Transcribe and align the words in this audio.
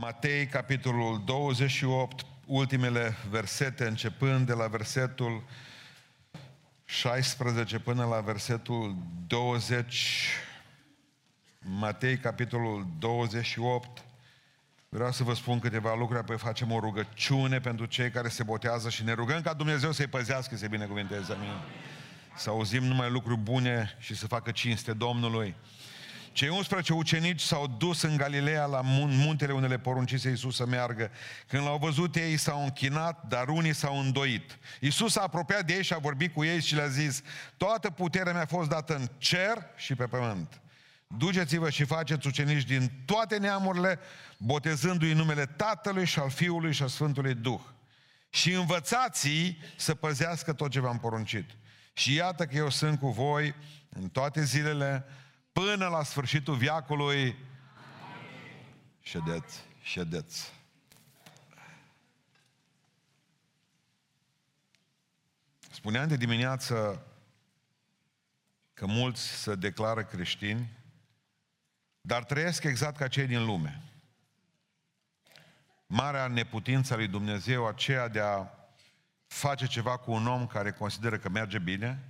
Matei, 0.00 0.46
capitolul 0.46 1.22
28, 1.24 2.26
ultimele 2.46 3.16
versete, 3.30 3.86
începând 3.86 4.46
de 4.46 4.52
la 4.52 4.66
versetul 4.66 5.44
16 6.84 7.78
până 7.78 8.04
la 8.04 8.20
versetul 8.20 8.96
20. 9.26 10.26
Matei, 11.58 12.18
capitolul 12.18 12.86
28. 12.98 14.04
Vreau 14.88 15.12
să 15.12 15.22
vă 15.22 15.34
spun 15.34 15.58
câteva 15.58 15.94
lucruri, 15.94 16.20
apoi 16.20 16.38
facem 16.38 16.72
o 16.72 16.80
rugăciune 16.80 17.60
pentru 17.60 17.86
cei 17.86 18.10
care 18.10 18.28
se 18.28 18.42
botează 18.42 18.88
și 18.88 19.04
ne 19.04 19.12
rugăm 19.12 19.40
ca 19.40 19.52
Dumnezeu 19.52 19.92
să-i 19.92 20.06
păzească, 20.06 20.56
să-i 20.56 20.68
binecuvinteze. 20.68 21.32
Amin. 21.32 21.62
Să 22.36 22.50
auzim 22.50 22.82
numai 22.84 23.10
lucruri 23.10 23.40
bune 23.40 23.96
și 23.98 24.14
să 24.14 24.26
facă 24.26 24.50
cinste 24.50 24.92
Domnului. 24.92 25.54
Cei 26.32 26.48
11 26.48 26.92
ucenici 26.92 27.40
s-au 27.40 27.66
dus 27.66 28.02
în 28.02 28.16
Galileea 28.16 28.64
la 28.64 28.80
muntele 28.84 29.52
unde 29.52 29.66
le 29.66 29.78
poruncise 29.78 30.28
Iisus 30.28 30.56
să 30.56 30.66
meargă. 30.66 31.10
Când 31.46 31.64
l-au 31.64 31.78
văzut 31.78 32.16
ei 32.16 32.36
s-au 32.36 32.62
închinat, 32.62 33.26
dar 33.28 33.48
unii 33.48 33.74
s-au 33.74 33.98
îndoit. 33.98 34.58
Iisus 34.80 35.12
s-a 35.12 35.22
apropiat 35.22 35.64
de 35.64 35.72
ei 35.72 35.82
și 35.82 35.92
a 35.92 35.98
vorbit 35.98 36.32
cu 36.34 36.44
ei 36.44 36.60
și 36.60 36.74
le-a 36.74 36.86
zis, 36.86 37.22
toată 37.56 37.90
puterea 37.90 38.32
mea 38.32 38.42
a 38.42 38.46
fost 38.46 38.68
dată 38.68 38.96
în 38.96 39.08
cer 39.18 39.66
și 39.76 39.94
pe 39.94 40.06
pământ. 40.06 40.60
Duceți-vă 41.06 41.70
și 41.70 41.84
faceți 41.84 42.26
ucenici 42.26 42.64
din 42.64 42.90
toate 43.04 43.38
neamurile, 43.38 43.98
botezându-i 44.38 45.12
numele 45.12 45.46
Tatălui 45.46 46.06
și 46.06 46.18
al 46.18 46.30
Fiului 46.30 46.72
și 46.72 46.82
al 46.82 46.88
Sfântului 46.88 47.34
Duh. 47.34 47.60
Și 48.30 48.52
învățați 48.52 49.56
să 49.76 49.94
păzească 49.94 50.52
tot 50.52 50.70
ce 50.70 50.80
v-am 50.80 50.98
poruncit. 50.98 51.50
Și 51.92 52.14
iată 52.14 52.46
că 52.46 52.56
eu 52.56 52.70
sunt 52.70 52.98
cu 52.98 53.08
voi 53.08 53.54
în 53.88 54.08
toate 54.08 54.44
zilele 54.44 55.04
până 55.52 55.88
la 55.88 56.02
sfârșitul 56.02 56.54
viacului. 56.54 57.36
Ședeți, 59.00 59.60
ședeți. 59.82 60.52
Spuneam 65.70 66.08
de 66.08 66.16
dimineață 66.16 67.06
că 68.74 68.86
mulți 68.86 69.22
se 69.22 69.54
declară 69.54 70.04
creștini, 70.04 70.78
dar 72.00 72.24
trăiesc 72.24 72.64
exact 72.64 72.96
ca 72.96 73.08
cei 73.08 73.26
din 73.26 73.44
lume. 73.44 73.82
Marea 75.86 76.26
neputință 76.26 76.92
a 76.92 76.96
lui 76.96 77.08
Dumnezeu, 77.08 77.66
aceea 77.66 78.08
de 78.08 78.20
a 78.20 78.46
face 79.26 79.66
ceva 79.66 79.96
cu 79.96 80.12
un 80.12 80.26
om 80.26 80.46
care 80.46 80.72
consideră 80.72 81.18
că 81.18 81.28
merge 81.28 81.58
bine, 81.58 82.09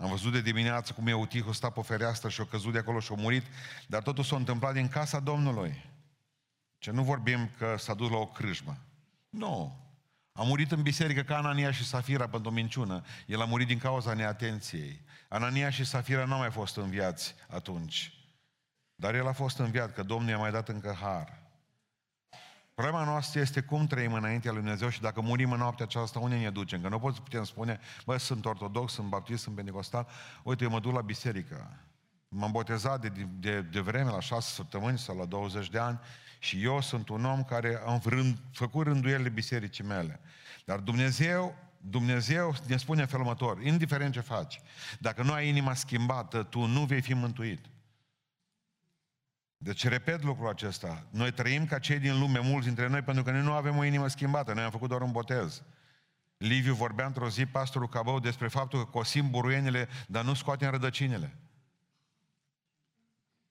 am 0.00 0.08
văzut 0.08 0.32
de 0.32 0.40
dimineață 0.40 0.92
cum 0.92 1.06
Eutihul 1.06 1.52
sta 1.52 1.70
pe 1.70 1.82
fereastră 1.82 2.28
și 2.28 2.40
a 2.40 2.44
căzut 2.44 2.72
de 2.72 2.78
acolo 2.78 3.00
și 3.00 3.12
a 3.12 3.20
murit, 3.20 3.44
dar 3.86 4.02
totul 4.02 4.24
s-a 4.24 4.36
întâmplat 4.36 4.72
din 4.72 4.88
casa 4.88 5.20
Domnului. 5.20 5.84
Ce 6.78 6.90
nu 6.90 7.02
vorbim 7.02 7.50
că 7.58 7.74
s-a 7.78 7.94
dus 7.94 8.10
la 8.10 8.16
o 8.16 8.26
crâșmă. 8.26 8.76
Nu. 9.28 9.76
A 10.32 10.42
murit 10.42 10.72
în 10.72 10.82
biserică 10.82 11.22
ca 11.22 11.36
Anania 11.36 11.70
și 11.70 11.86
Safira 11.86 12.28
pentru 12.28 12.50
o 12.50 12.54
minciună. 12.54 13.04
El 13.26 13.40
a 13.40 13.44
murit 13.44 13.66
din 13.66 13.78
cauza 13.78 14.14
neatenției. 14.14 15.00
Anania 15.28 15.70
și 15.70 15.84
Safira 15.84 16.24
nu 16.24 16.32
au 16.32 16.38
mai 16.38 16.50
fost 16.50 16.76
înviați 16.76 17.34
atunci. 17.48 18.14
Dar 18.94 19.14
el 19.14 19.26
a 19.26 19.32
fost 19.32 19.58
înviat, 19.58 19.94
că 19.94 20.02
Domnul 20.02 20.30
i-a 20.30 20.38
mai 20.38 20.50
dat 20.50 20.68
încă 20.68 20.96
har. 21.00 21.39
Problema 22.80 23.04
noastră 23.04 23.40
este 23.40 23.60
cum 23.60 23.86
trăim 23.86 24.12
înaintea 24.12 24.52
lui 24.52 24.60
Dumnezeu 24.60 24.88
și 24.88 25.00
dacă 25.00 25.20
murim 25.20 25.52
în 25.52 25.58
noaptea 25.58 25.84
aceasta, 25.84 26.18
unde 26.18 26.36
ne 26.36 26.50
ducem? 26.50 26.80
Că 26.80 26.88
nu 26.88 26.98
pot 26.98 27.14
să 27.14 27.20
putem 27.20 27.44
spune, 27.44 27.80
bă, 28.04 28.16
sunt 28.16 28.44
ortodox, 28.44 28.92
sunt 28.92 29.08
baptist, 29.08 29.42
sunt 29.42 29.54
pentecostal, 29.54 30.08
uite, 30.42 30.64
eu 30.64 30.70
mă 30.70 30.80
duc 30.80 30.92
la 30.92 31.00
biserică. 31.00 31.84
M-am 32.28 32.50
botezat 32.50 33.00
de, 33.00 33.26
de, 33.38 33.62
de 33.62 33.80
vreme, 33.80 34.10
la 34.10 34.20
șase 34.20 34.52
săptămâni 34.54 34.98
sau 34.98 35.16
la 35.16 35.24
20 35.24 35.70
de 35.70 35.78
ani, 35.78 36.00
și 36.38 36.62
eu 36.64 36.80
sunt 36.80 37.08
un 37.08 37.24
om 37.24 37.44
care 37.44 37.82
am 37.86 38.00
rând, 38.04 38.38
făcut 38.52 38.86
rânduielile 38.86 39.28
bisericii 39.28 39.84
mele. 39.84 40.20
Dar 40.64 40.78
Dumnezeu, 40.78 41.54
Dumnezeu 41.80 42.54
ne 42.66 42.76
spune 42.76 43.00
în 43.00 43.06
felul 43.06 43.24
următor, 43.24 43.62
indiferent 43.62 44.12
ce 44.12 44.20
faci, 44.20 44.60
dacă 44.98 45.22
nu 45.22 45.32
ai 45.32 45.48
inima 45.48 45.74
schimbată, 45.74 46.42
tu 46.42 46.64
nu 46.64 46.84
vei 46.84 47.00
fi 47.00 47.14
mântuit. 47.14 47.66
Deci 49.62 49.88
repet 49.88 50.22
lucrul 50.22 50.48
acesta. 50.48 51.06
Noi 51.10 51.32
trăim 51.32 51.66
ca 51.66 51.78
cei 51.78 51.98
din 51.98 52.18
lume, 52.18 52.38
mulți 52.38 52.66
dintre 52.66 52.88
noi, 52.88 53.02
pentru 53.02 53.22
că 53.22 53.30
noi 53.30 53.42
nu 53.42 53.52
avem 53.52 53.76
o 53.76 53.84
inimă 53.84 54.08
schimbată. 54.08 54.52
Noi 54.52 54.62
am 54.62 54.70
făcut 54.70 54.88
doar 54.88 55.00
un 55.00 55.12
botez. 55.12 55.62
Liviu 56.36 56.74
vorbea 56.74 57.06
într-o 57.06 57.28
zi, 57.28 57.46
pastorul 57.46 57.88
Cabău, 57.88 58.20
despre 58.20 58.48
faptul 58.48 58.84
că 58.84 58.90
cosim 58.90 59.30
buruienile, 59.30 59.88
dar 60.06 60.24
nu 60.24 60.34
scoatem 60.34 60.70
rădăcinile. 60.70 61.36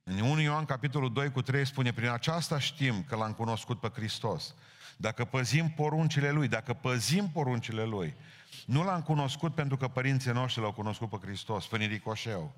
În 0.04 0.20
1 0.20 0.40
Ioan, 0.40 0.66
capitolul 0.66 1.14
2 1.14 1.32
cu 1.32 1.42
3 1.42 1.66
spune, 1.66 1.94
prin 1.94 2.10
aceasta 2.10 2.60
știm 2.60 3.04
că 3.04 3.16
l-am 3.16 3.34
cunoscut 3.34 3.80
pe 3.80 3.90
Hristos. 3.94 4.56
Dacă 4.98 5.26
păzim 5.26 5.70
poruncile 5.70 6.32
Lui, 6.32 6.48
dacă 6.48 6.74
păzim 6.74 7.30
poruncile 7.30 7.84
Lui, 7.84 8.16
nu 8.66 8.84
l-am 8.84 9.02
cunoscut 9.02 9.56
pentru 9.56 9.78
că 9.78 9.88
părinții 9.88 10.32
noștri 10.32 10.62
l-au 10.62 10.74
cunoscut 10.74 11.10
pe 11.10 11.18
Hristos, 11.22 11.68
pe 11.68 11.78
Niricoșeu. 11.78 12.56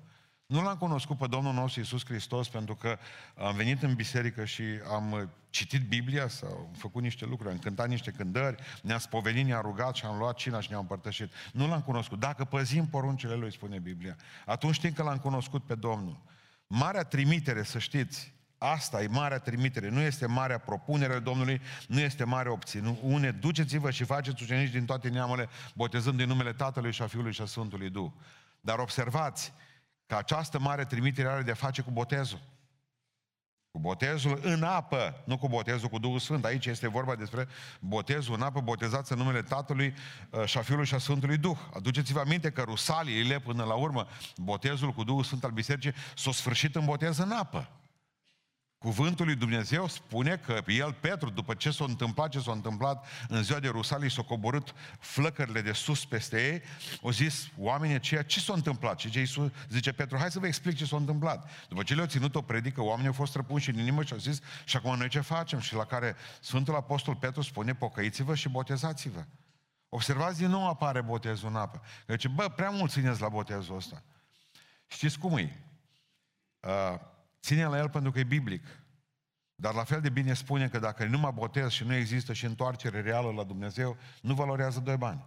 Nu 0.52 0.62
l-am 0.62 0.76
cunoscut 0.76 1.18
pe 1.18 1.26
Domnul 1.26 1.52
nostru 1.52 1.80
Iisus 1.80 2.04
Hristos 2.04 2.48
pentru 2.48 2.74
că 2.74 2.98
am 3.34 3.56
venit 3.56 3.82
în 3.82 3.94
biserică 3.94 4.44
și 4.44 4.62
am 4.92 5.30
citit 5.50 5.88
Biblia 5.88 6.28
sau 6.28 6.48
am 6.48 6.74
făcut 6.76 7.02
niște 7.02 7.24
lucruri, 7.24 7.52
am 7.52 7.58
cântat 7.58 7.88
niște 7.88 8.10
cântări, 8.10 8.62
ne-a 8.82 8.98
spovedit, 8.98 9.46
ne-a 9.46 9.60
rugat 9.60 9.94
și 9.94 10.04
am 10.04 10.18
luat 10.18 10.36
cina 10.36 10.60
și 10.60 10.70
ne-am 10.70 10.80
împărtășit. 10.80 11.32
Nu 11.52 11.68
l-am 11.68 11.80
cunoscut. 11.80 12.18
Dacă 12.18 12.44
păzim 12.44 12.86
poruncile 12.86 13.34
Lui, 13.34 13.52
spune 13.52 13.78
Biblia, 13.78 14.16
atunci 14.46 14.74
știm 14.74 14.92
că 14.92 15.02
l-am 15.02 15.18
cunoscut 15.18 15.64
pe 15.64 15.74
Domnul. 15.74 16.20
Marea 16.66 17.02
trimitere, 17.02 17.62
să 17.62 17.78
știți, 17.78 18.32
Asta 18.58 19.02
e 19.02 19.06
marea 19.06 19.38
trimitere, 19.38 19.88
nu 19.88 20.00
este 20.00 20.26
marea 20.26 20.58
propunere 20.58 21.18
Domnului, 21.18 21.60
nu 21.88 22.00
este 22.00 22.24
mare 22.24 22.48
opțiune. 22.48 23.30
Duceți-vă 23.30 23.90
și 23.90 24.04
faceți 24.04 24.42
ucenici 24.42 24.70
din 24.70 24.84
toate 24.84 25.08
neamurile, 25.08 25.48
botezând 25.74 26.16
din 26.16 26.28
numele 26.28 26.52
Tatălui 26.52 26.92
și 26.92 27.02
a 27.02 27.06
Fiului 27.06 27.32
și 27.32 27.42
a 27.42 27.44
Sfântului 27.44 27.90
Duh. 27.90 28.10
Dar 28.60 28.78
observați, 28.78 29.52
că 30.12 30.18
această 30.18 30.58
mare 30.58 30.84
trimitere 30.84 31.28
are 31.28 31.42
de-a 31.42 31.54
face 31.54 31.82
cu 31.82 31.90
botezul. 31.90 32.38
Cu 33.70 33.78
botezul 33.78 34.40
în 34.42 34.62
apă, 34.62 35.22
nu 35.24 35.38
cu 35.38 35.48
botezul 35.48 35.88
cu 35.88 35.98
Duhul 35.98 36.18
Sfânt. 36.18 36.44
Aici 36.44 36.66
este 36.66 36.88
vorba 36.88 37.14
despre 37.14 37.48
botezul 37.80 38.34
în 38.34 38.42
apă, 38.42 38.60
botezați 38.60 39.12
în 39.12 39.18
numele 39.18 39.42
Tatălui 39.42 39.94
uh, 40.30 40.44
și 40.44 40.58
a 40.58 40.62
Fiului 40.62 40.86
și 40.86 40.94
a 40.94 40.98
Sfântului 40.98 41.36
Duh. 41.36 41.58
Aduceți-vă 41.74 42.20
aminte 42.20 42.50
că 42.50 42.62
rusaliile, 42.62 43.38
până 43.38 43.64
la 43.64 43.74
urmă, 43.74 44.06
botezul 44.36 44.92
cu 44.92 45.04
Duhul 45.04 45.22
Sfânt 45.22 45.44
al 45.44 45.50
Bisericii 45.50 45.94
s-a 46.16 46.32
sfârșit 46.32 46.74
în 46.74 46.84
botez 46.84 47.18
în 47.18 47.30
apă. 47.30 47.68
Cuvântul 48.82 49.26
lui 49.26 49.34
Dumnezeu 49.34 49.88
spune 49.88 50.36
că 50.36 50.62
el, 50.66 50.92
Petru, 50.92 51.30
după 51.30 51.54
ce 51.54 51.70
s-a 51.70 51.84
întâmplat 51.84 52.30
ce 52.30 52.40
s-a 52.40 52.52
întâmplat 52.52 53.06
în 53.28 53.42
ziua 53.42 53.58
de 53.58 53.68
Rusalii, 53.68 54.10
s-au 54.10 54.24
coborât 54.24 54.74
flăcările 54.98 55.60
de 55.60 55.72
sus 55.72 56.04
peste 56.04 56.52
ei, 56.52 56.62
au 57.02 57.10
zis 57.10 57.48
oamenii 57.58 57.94
aceia, 57.94 58.22
ce 58.22 58.40
s-a 58.40 58.52
întâmplat? 58.52 58.98
Și 58.98 59.18
Iisus 59.18 59.50
zice 59.68 59.92
Petru, 59.92 60.16
hai 60.18 60.30
să 60.30 60.38
vă 60.38 60.46
explic 60.46 60.76
ce 60.76 60.84
s-a 60.84 60.96
întâmplat. 60.96 61.50
După 61.68 61.82
ce 61.82 61.94
le-au 61.94 62.06
ținut 62.06 62.34
o 62.34 62.42
predică, 62.42 62.82
oamenii 62.82 63.06
au 63.06 63.12
fost 63.12 63.34
răpunși 63.34 63.70
în 63.70 63.78
inimă 63.78 64.02
și 64.02 64.12
au 64.12 64.18
zis, 64.18 64.40
și 64.64 64.76
acum 64.76 64.96
noi 64.96 65.08
ce 65.08 65.20
facem? 65.20 65.60
Și 65.60 65.74
la 65.74 65.84
care 65.84 66.16
Sfântul 66.40 66.74
Apostol 66.74 67.14
Petru 67.14 67.42
spune, 67.42 67.74
pocăiți-vă 67.74 68.34
și 68.34 68.48
botezați-vă. 68.48 69.24
Observați, 69.88 70.38
din 70.38 70.48
nou 70.48 70.68
apare 70.68 71.00
botezul 71.00 71.48
în 71.48 71.56
apă. 71.56 71.82
Deci, 72.06 72.26
bă, 72.26 72.48
prea 72.48 72.70
mult 72.70 72.90
țineți 72.90 73.20
la 73.20 73.28
botezul 73.28 73.76
ăsta. 73.76 74.02
Știți 74.86 75.18
cum 75.18 75.36
e? 75.36 75.60
Uh, 76.60 77.10
Ține 77.42 77.66
la 77.66 77.78
el 77.78 77.88
pentru 77.88 78.10
că 78.10 78.18
e 78.18 78.24
biblic. 78.24 78.66
Dar 79.54 79.74
la 79.74 79.84
fel 79.84 80.00
de 80.00 80.08
bine 80.08 80.34
spune 80.34 80.68
că 80.68 80.78
dacă 80.78 81.04
nu 81.04 81.18
mă 81.18 81.30
botez 81.30 81.70
și 81.70 81.84
nu 81.84 81.94
există 81.94 82.32
și 82.32 82.44
întoarcere 82.44 83.00
reală 83.00 83.30
la 83.30 83.44
Dumnezeu, 83.44 83.96
nu 84.20 84.34
valorează 84.34 84.80
doi 84.80 84.96
bani. 84.96 85.26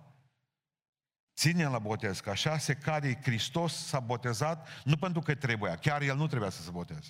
Ține 1.36 1.68
la 1.68 1.80
botez, 1.80 2.20
că 2.20 2.30
așa 2.30 2.58
se 2.58 2.74
cade 2.74 3.20
Hristos 3.22 3.86
s-a 3.86 4.00
botezat, 4.00 4.68
nu 4.84 4.96
pentru 4.96 5.22
că 5.22 5.36
trebuia, 5.36 5.76
chiar 5.76 6.02
El 6.02 6.16
nu 6.16 6.28
trebuia 6.28 6.50
să 6.50 6.62
se 6.62 6.72
boteze. 6.72 7.10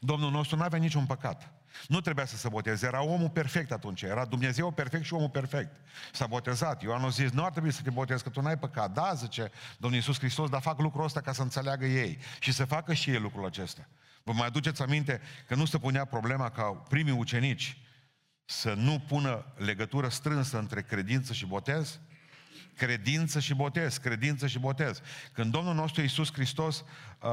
Domnul 0.00 0.30
nostru 0.30 0.56
nu 0.56 0.62
avea 0.62 0.78
niciun 0.78 1.06
păcat. 1.06 1.52
Nu 1.88 2.00
trebuia 2.00 2.24
să 2.24 2.36
se 2.36 2.48
boteze, 2.48 2.86
era 2.86 3.02
omul 3.02 3.30
perfect 3.30 3.72
atunci, 3.72 4.02
era 4.02 4.24
Dumnezeu 4.24 4.70
perfect 4.70 5.04
și 5.04 5.14
omul 5.14 5.30
perfect. 5.30 5.76
S-a 6.12 6.26
botezat. 6.26 6.82
Ioan 6.82 7.04
a 7.04 7.08
zis, 7.08 7.30
nu 7.30 7.44
ar 7.44 7.50
trebui 7.50 7.72
să 7.72 7.82
te 7.82 7.90
botezi, 7.90 8.22
că 8.22 8.28
tu 8.28 8.40
n-ai 8.40 8.58
păcat. 8.58 8.92
Da, 8.92 9.14
zice 9.14 9.50
Domnul 9.78 9.98
Iisus 9.98 10.18
Hristos, 10.18 10.50
dar 10.50 10.60
fac 10.60 10.80
lucrul 10.80 11.04
ăsta 11.04 11.20
ca 11.20 11.32
să 11.32 11.42
înțeleagă 11.42 11.86
ei 11.86 12.18
și 12.40 12.52
să 12.52 12.64
facă 12.64 12.92
și 12.92 13.10
ei 13.10 13.18
lucrul 13.18 13.44
acesta. 13.44 13.88
Vă 14.24 14.32
mai 14.32 14.46
aduceți 14.46 14.82
aminte 14.82 15.20
că 15.46 15.54
nu 15.54 15.64
se 15.64 15.78
punea 15.78 16.04
problema 16.04 16.50
ca 16.50 16.62
primii 16.62 17.12
ucenici 17.12 17.76
să 18.44 18.74
nu 18.74 18.98
pună 18.98 19.52
legătură 19.56 20.08
strânsă 20.08 20.58
între 20.58 20.82
credință 20.82 21.32
și 21.32 21.46
botez? 21.46 22.00
Credință 22.76 23.40
și 23.40 23.54
botez, 23.54 23.96
credință 23.96 24.46
și 24.46 24.58
botez. 24.58 25.00
Când 25.32 25.52
Domnul 25.52 25.74
nostru 25.74 26.00
Iisus 26.00 26.32
Hristos 26.32 26.84
uh, 27.20 27.28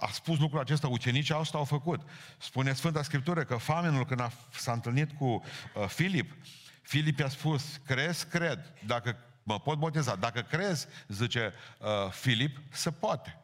a 0.00 0.08
spus 0.12 0.38
lucrul 0.38 0.60
acesta, 0.60 0.88
ucenicii 0.88 1.34
asta 1.34 1.58
au 1.58 1.64
făcut. 1.64 2.00
Spune 2.38 2.72
Sfânta 2.72 3.02
Scriptură 3.02 3.44
că 3.44 3.56
famenul 3.56 4.04
când 4.04 4.20
a, 4.20 4.32
s-a 4.50 4.72
întâlnit 4.72 5.12
cu 5.12 5.24
uh, 5.24 5.86
Filip, 5.88 6.32
Filip 6.82 7.18
i-a 7.18 7.28
spus, 7.28 7.80
crezi? 7.86 8.26
Cred. 8.26 8.72
Dacă 8.86 9.16
mă 9.42 9.60
pot 9.60 9.78
boteza. 9.78 10.16
Dacă 10.16 10.40
crezi, 10.40 10.86
zice 11.08 11.52
uh, 11.78 12.10
Filip, 12.10 12.58
se 12.70 12.90
poate. 12.90 13.43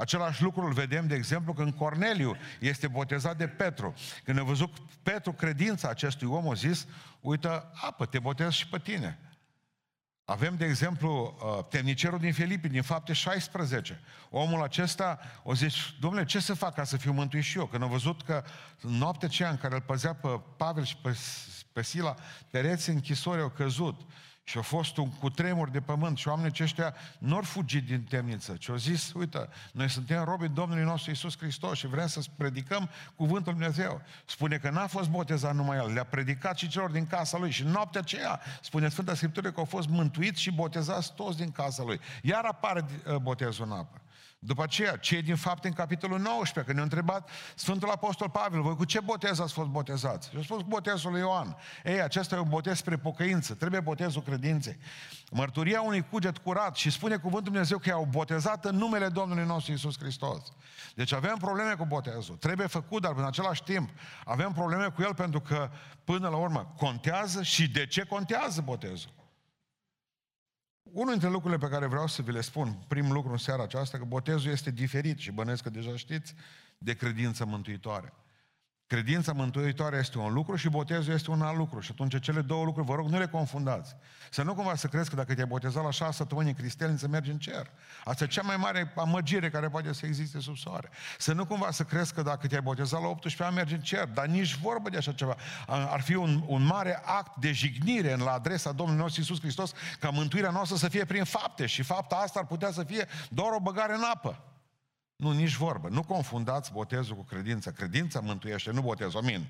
Același 0.00 0.42
lucru 0.42 0.66
îl 0.66 0.72
vedem, 0.72 1.06
de 1.06 1.14
exemplu, 1.14 1.52
când 1.52 1.74
Corneliu 1.74 2.36
este 2.60 2.88
botezat 2.88 3.36
de 3.36 3.46
Petru. 3.46 3.94
Când 4.24 4.38
a 4.38 4.42
văzut 4.42 4.76
Petru 5.02 5.32
credința 5.32 5.88
acestui 5.88 6.28
om, 6.28 6.48
a 6.48 6.54
zis, 6.54 6.86
uită, 7.20 7.70
apă, 7.74 8.06
te 8.06 8.18
botez 8.18 8.52
și 8.52 8.68
pe 8.68 8.78
tine. 8.78 9.18
Avem, 10.24 10.56
de 10.56 10.64
exemplu, 10.64 11.38
uh, 11.42 11.64
temnicerul 11.68 12.18
din 12.18 12.32
Filipi, 12.32 12.68
din 12.68 12.82
fapte 12.82 13.12
16. 13.12 14.00
Omul 14.30 14.62
acesta 14.62 15.18
o 15.42 15.54
zis, 15.54 15.74
domnule, 16.00 16.24
ce 16.24 16.38
să 16.40 16.54
fac 16.54 16.74
ca 16.74 16.84
să 16.84 16.96
fiu 16.96 17.12
mântuit 17.12 17.44
și 17.44 17.58
eu? 17.58 17.66
Când 17.66 17.82
a 17.82 17.86
văzut 17.86 18.22
că 18.22 18.44
în 18.80 18.90
noaptea 18.90 19.28
aceea 19.28 19.50
în 19.50 19.56
care 19.56 19.74
îl 19.74 19.80
păzea 19.80 20.14
pe 20.14 20.40
Pavel 20.56 20.84
și 20.84 20.96
pe, 20.96 21.16
pe 21.72 21.82
Sila, 21.82 22.14
pereții 22.50 22.92
închisori 22.92 23.40
au 23.40 23.48
căzut. 23.48 24.00
Și 24.50 24.58
a 24.58 24.62
fost 24.62 24.96
un 24.96 25.10
cutremur 25.10 25.68
de 25.68 25.80
pământ 25.80 26.18
și 26.18 26.28
oamenii 26.28 26.50
aceștia 26.50 26.94
nu 27.18 27.34
au 27.34 27.42
fugit 27.42 27.86
din 27.86 28.02
temniță, 28.02 28.52
ci 28.58 28.68
au 28.68 28.76
zis, 28.76 29.12
uite, 29.12 29.48
noi 29.72 29.90
suntem 29.90 30.24
robii 30.24 30.48
Domnului 30.48 30.84
nostru 30.84 31.10
Isus 31.10 31.38
Hristos 31.38 31.78
și 31.78 31.86
vrem 31.86 32.06
să 32.06 32.20
predicăm 32.36 32.88
cuvântul 33.14 33.52
Lui 33.52 33.62
Dumnezeu. 33.62 34.02
Spune 34.24 34.56
că 34.56 34.70
n-a 34.70 34.86
fost 34.86 35.08
botezat 35.08 35.54
numai 35.54 35.76
el, 35.76 35.92
le-a 35.92 36.04
predicat 36.04 36.58
și 36.58 36.68
celor 36.68 36.90
din 36.90 37.06
casa 37.06 37.38
lui. 37.38 37.50
Și 37.50 37.64
noaptea 37.64 38.00
aceea, 38.00 38.40
spune 38.60 38.88
Sfânta 38.88 39.14
Scriptură 39.14 39.50
că 39.50 39.60
au 39.60 39.64
fost 39.66 39.88
mântuiți 39.88 40.40
și 40.40 40.50
botezați 40.50 41.14
toți 41.14 41.36
din 41.36 41.50
casa 41.50 41.82
lui. 41.82 42.00
Iar 42.22 42.44
apare 42.44 42.84
uh, 43.06 43.16
botezul 43.16 43.64
în 43.64 43.72
apă. 43.72 44.00
După 44.42 44.62
aceea, 44.62 44.96
cei 44.96 45.22
din 45.22 45.36
fapte 45.36 45.68
în 45.68 45.72
capitolul 45.72 46.18
19, 46.18 46.60
când 46.60 46.74
ne-a 46.74 46.82
întrebat 46.82 47.30
Sfântul 47.54 47.90
Apostol 47.90 48.28
Pavel, 48.28 48.62
voi 48.62 48.76
cu 48.76 48.84
ce 48.84 49.00
botez 49.00 49.38
ați 49.38 49.52
fost 49.52 49.68
botezați? 49.68 50.30
Și 50.30 50.36
a 50.38 50.42
spus 50.42 50.62
botezul 50.62 51.10
lui 51.10 51.20
Ioan. 51.20 51.56
Ei, 51.84 52.02
acesta 52.02 52.34
e 52.34 52.38
un 52.38 52.48
botez 52.48 52.76
spre 52.76 52.96
pocăință, 52.96 53.54
trebuie 53.54 53.80
botezul 53.80 54.22
credinței. 54.22 54.78
Mărturia 55.30 55.80
unui 55.80 56.08
cuget 56.10 56.38
curat 56.38 56.76
și 56.76 56.90
spune 56.90 57.16
cuvântul 57.16 57.42
Dumnezeu 57.42 57.78
că 57.78 57.88
i-au 57.88 58.08
botezat 58.10 58.64
în 58.64 58.76
numele 58.76 59.08
Domnului 59.08 59.44
nostru 59.44 59.72
Isus 59.72 59.98
Hristos. 59.98 60.52
Deci 60.94 61.12
avem 61.12 61.36
probleme 61.36 61.74
cu 61.74 61.84
botezul. 61.84 62.36
Trebuie 62.36 62.66
făcut, 62.66 63.02
dar 63.02 63.14
în 63.16 63.24
același 63.24 63.62
timp 63.62 63.90
avem 64.24 64.52
probleme 64.52 64.88
cu 64.88 65.02
el 65.02 65.14
pentru 65.14 65.40
că, 65.40 65.70
până 66.04 66.28
la 66.28 66.36
urmă, 66.36 66.74
contează 66.76 67.42
și 67.42 67.70
de 67.70 67.86
ce 67.86 68.02
contează 68.02 68.60
botezul. 68.60 69.19
Unul 70.92 71.10
dintre 71.10 71.28
lucrurile 71.28 71.66
pe 71.66 71.72
care 71.72 71.86
vreau 71.86 72.06
să 72.06 72.22
vi 72.22 72.32
le 72.32 72.40
spun, 72.40 72.84
primul 72.88 73.12
lucru 73.12 73.30
în 73.30 73.38
seara 73.38 73.62
aceasta, 73.62 73.98
că 73.98 74.04
botezul 74.04 74.50
este 74.50 74.70
diferit 74.70 75.18
și 75.18 75.32
bănesc 75.32 75.62
că 75.62 75.70
deja 75.70 75.96
știți, 75.96 76.34
de 76.78 76.94
credință 76.94 77.44
mântuitoare. 77.44 78.12
Credința 78.90 79.32
mântuitoare 79.32 79.96
este 79.96 80.18
un 80.18 80.32
lucru 80.32 80.56
și 80.56 80.68
botezul 80.68 81.14
este 81.14 81.30
un 81.30 81.42
alt 81.42 81.56
lucru. 81.56 81.80
Și 81.80 81.90
atunci 81.92 82.20
cele 82.20 82.40
două 82.40 82.64
lucruri, 82.64 82.86
vă 82.86 82.94
rog, 82.94 83.08
nu 83.08 83.18
le 83.18 83.26
confundați. 83.26 83.96
Să 84.30 84.42
nu 84.42 84.54
cumva 84.54 84.74
să 84.74 84.86
crezi 84.86 85.10
că 85.10 85.16
dacă 85.16 85.34
te-ai 85.34 85.46
botezat 85.46 85.84
la 85.84 85.90
șase 85.90 86.12
săptămâni 86.12 86.48
în 86.48 86.54
cristelniță, 86.54 87.08
mergi 87.08 87.30
în 87.30 87.38
cer. 87.38 87.70
Asta 88.04 88.24
e 88.24 88.26
cea 88.26 88.42
mai 88.42 88.56
mare 88.56 88.92
amăgire 88.96 89.50
care 89.50 89.68
poate 89.68 89.92
să 89.92 90.06
existe 90.06 90.40
sub 90.40 90.56
soare. 90.56 90.90
Să 91.18 91.32
nu 91.32 91.46
cumva 91.46 91.70
să 91.70 91.82
crezi 91.82 92.14
că 92.14 92.22
dacă 92.22 92.46
te-ai 92.46 92.60
botezat 92.60 93.00
la 93.00 93.06
18 93.06 93.42
ani, 93.42 93.54
mergi 93.54 93.74
în 93.74 93.80
cer. 93.80 94.04
Dar 94.04 94.26
nici 94.26 94.56
vorbă 94.56 94.90
de 94.90 94.96
așa 94.96 95.12
ceva. 95.12 95.36
Ar 95.66 96.00
fi 96.00 96.14
un, 96.14 96.44
un 96.46 96.62
mare 96.62 97.02
act 97.04 97.36
de 97.36 97.52
jignire 97.52 98.12
în 98.12 98.20
la 98.20 98.32
adresa 98.32 98.72
Domnului 98.72 99.00
nostru 99.00 99.20
Iisus 99.20 99.40
Hristos 99.40 99.72
ca 100.00 100.10
mântuirea 100.10 100.50
noastră 100.50 100.76
să 100.76 100.88
fie 100.88 101.04
prin 101.04 101.24
fapte. 101.24 101.66
Și 101.66 101.82
fapta 101.82 102.16
asta 102.16 102.38
ar 102.38 102.46
putea 102.46 102.70
să 102.70 102.82
fie 102.82 103.06
doar 103.28 103.52
o 103.52 103.60
băgare 103.60 103.94
în 103.94 104.02
apă. 104.14 104.49
Nu, 105.20 105.30
nici 105.30 105.54
vorbă. 105.54 105.88
Nu 105.88 106.02
confundați 106.02 106.72
botezul 106.72 107.16
cu 107.16 107.22
credința. 107.22 107.70
Credința 107.70 108.20
mântuiește, 108.20 108.70
nu 108.70 108.80
botezul. 108.80 109.18
Amin. 109.18 109.46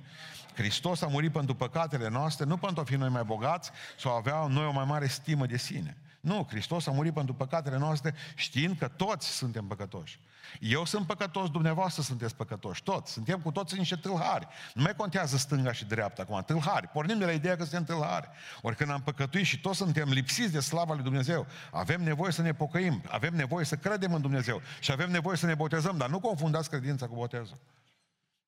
Hristos 0.54 1.02
a 1.02 1.06
murit 1.06 1.32
pentru 1.32 1.54
păcatele 1.54 2.08
noastre, 2.08 2.44
nu 2.44 2.56
pentru 2.56 2.80
a 2.80 2.84
fi 2.84 2.94
noi 2.94 3.08
mai 3.08 3.24
bogați 3.24 3.70
sau 3.98 4.16
avea 4.16 4.46
noi 4.46 4.66
o 4.66 4.72
mai 4.72 4.84
mare 4.84 5.06
stimă 5.06 5.46
de 5.46 5.56
sine. 5.56 5.96
Nu, 6.20 6.46
Hristos 6.50 6.86
a 6.86 6.90
murit 6.90 7.14
pentru 7.14 7.34
păcatele 7.34 7.78
noastre 7.78 8.14
știind 8.34 8.78
că 8.78 8.88
toți 8.88 9.28
suntem 9.28 9.66
păcătoși. 9.66 10.20
Eu 10.60 10.84
sunt 10.84 11.06
păcătos, 11.06 11.50
dumneavoastră 11.50 12.02
sunteți 12.02 12.36
păcătoși, 12.36 12.82
toți. 12.82 13.12
Suntem 13.12 13.40
cu 13.40 13.50
toți 13.50 13.78
niște 13.78 13.96
tâlhari. 13.96 14.48
Nu 14.74 14.82
mai 14.82 14.94
contează 14.96 15.36
stânga 15.36 15.72
și 15.72 15.84
dreapta 15.84 16.22
acum, 16.22 16.42
tâlhari. 16.42 16.88
Pornim 16.88 17.18
de 17.18 17.24
la 17.24 17.32
ideea 17.32 17.56
că 17.56 17.64
suntem 17.64 17.84
tâlhari. 17.84 18.28
Ori 18.62 18.76
când 18.76 18.90
am 18.90 19.02
păcătuit 19.02 19.44
și 19.44 19.60
toți 19.60 19.76
suntem 19.76 20.08
lipsiți 20.08 20.52
de 20.52 20.60
slava 20.60 20.94
lui 20.94 21.02
Dumnezeu, 21.02 21.46
avem 21.70 22.02
nevoie 22.02 22.32
să 22.32 22.42
ne 22.42 22.54
pocăim, 22.54 23.02
avem 23.08 23.34
nevoie 23.34 23.64
să 23.64 23.76
credem 23.76 24.14
în 24.14 24.20
Dumnezeu 24.20 24.60
și 24.80 24.92
avem 24.92 25.10
nevoie 25.10 25.36
să 25.36 25.46
ne 25.46 25.54
botezăm, 25.54 25.96
dar 25.96 26.08
nu 26.08 26.20
confundați 26.20 26.70
credința 26.70 27.06
cu 27.06 27.14
botezul. 27.14 27.58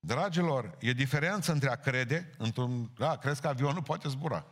Dragilor, 0.01 0.77
e 0.81 0.93
diferență 0.93 1.53
între 1.53 1.71
a 1.71 1.75
crede, 1.75 2.31
într-un, 2.39 2.91
da, 2.99 3.17
crezi 3.17 3.41
că 3.41 3.49
avionul 3.49 3.83
poate 3.83 4.09
zbura. 4.09 4.47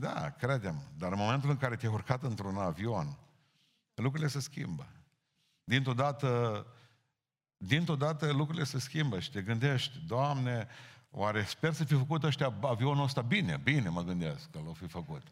Da, 0.00 0.30
credem, 0.30 0.82
dar 0.98 1.12
în 1.12 1.18
momentul 1.18 1.50
în 1.50 1.56
care 1.56 1.76
te-ai 1.76 1.92
urcat 1.92 2.22
într-un 2.22 2.56
avion, 2.56 3.18
lucrurile 3.94 4.28
se 4.28 4.40
schimbă. 4.40 4.86
Dintr-o 5.64 5.92
dată, 5.92 6.66
dintr-o 7.56 7.96
dată 7.96 8.32
lucrurile 8.32 8.64
se 8.64 8.78
schimbă 8.78 9.18
și 9.20 9.30
te 9.30 9.42
gândești, 9.42 9.98
Doamne, 10.06 10.68
oare 11.10 11.44
sper 11.44 11.72
să 11.72 11.84
fi 11.84 11.94
făcut 11.94 12.22
ăștia 12.22 12.54
avionul 12.60 13.04
ăsta 13.04 13.20
bine? 13.20 13.60
Bine, 13.62 13.88
mă 13.88 14.02
gândesc 14.02 14.50
că 14.50 14.58
l-au 14.64 14.72
fi 14.72 14.86
făcut. 14.86 15.22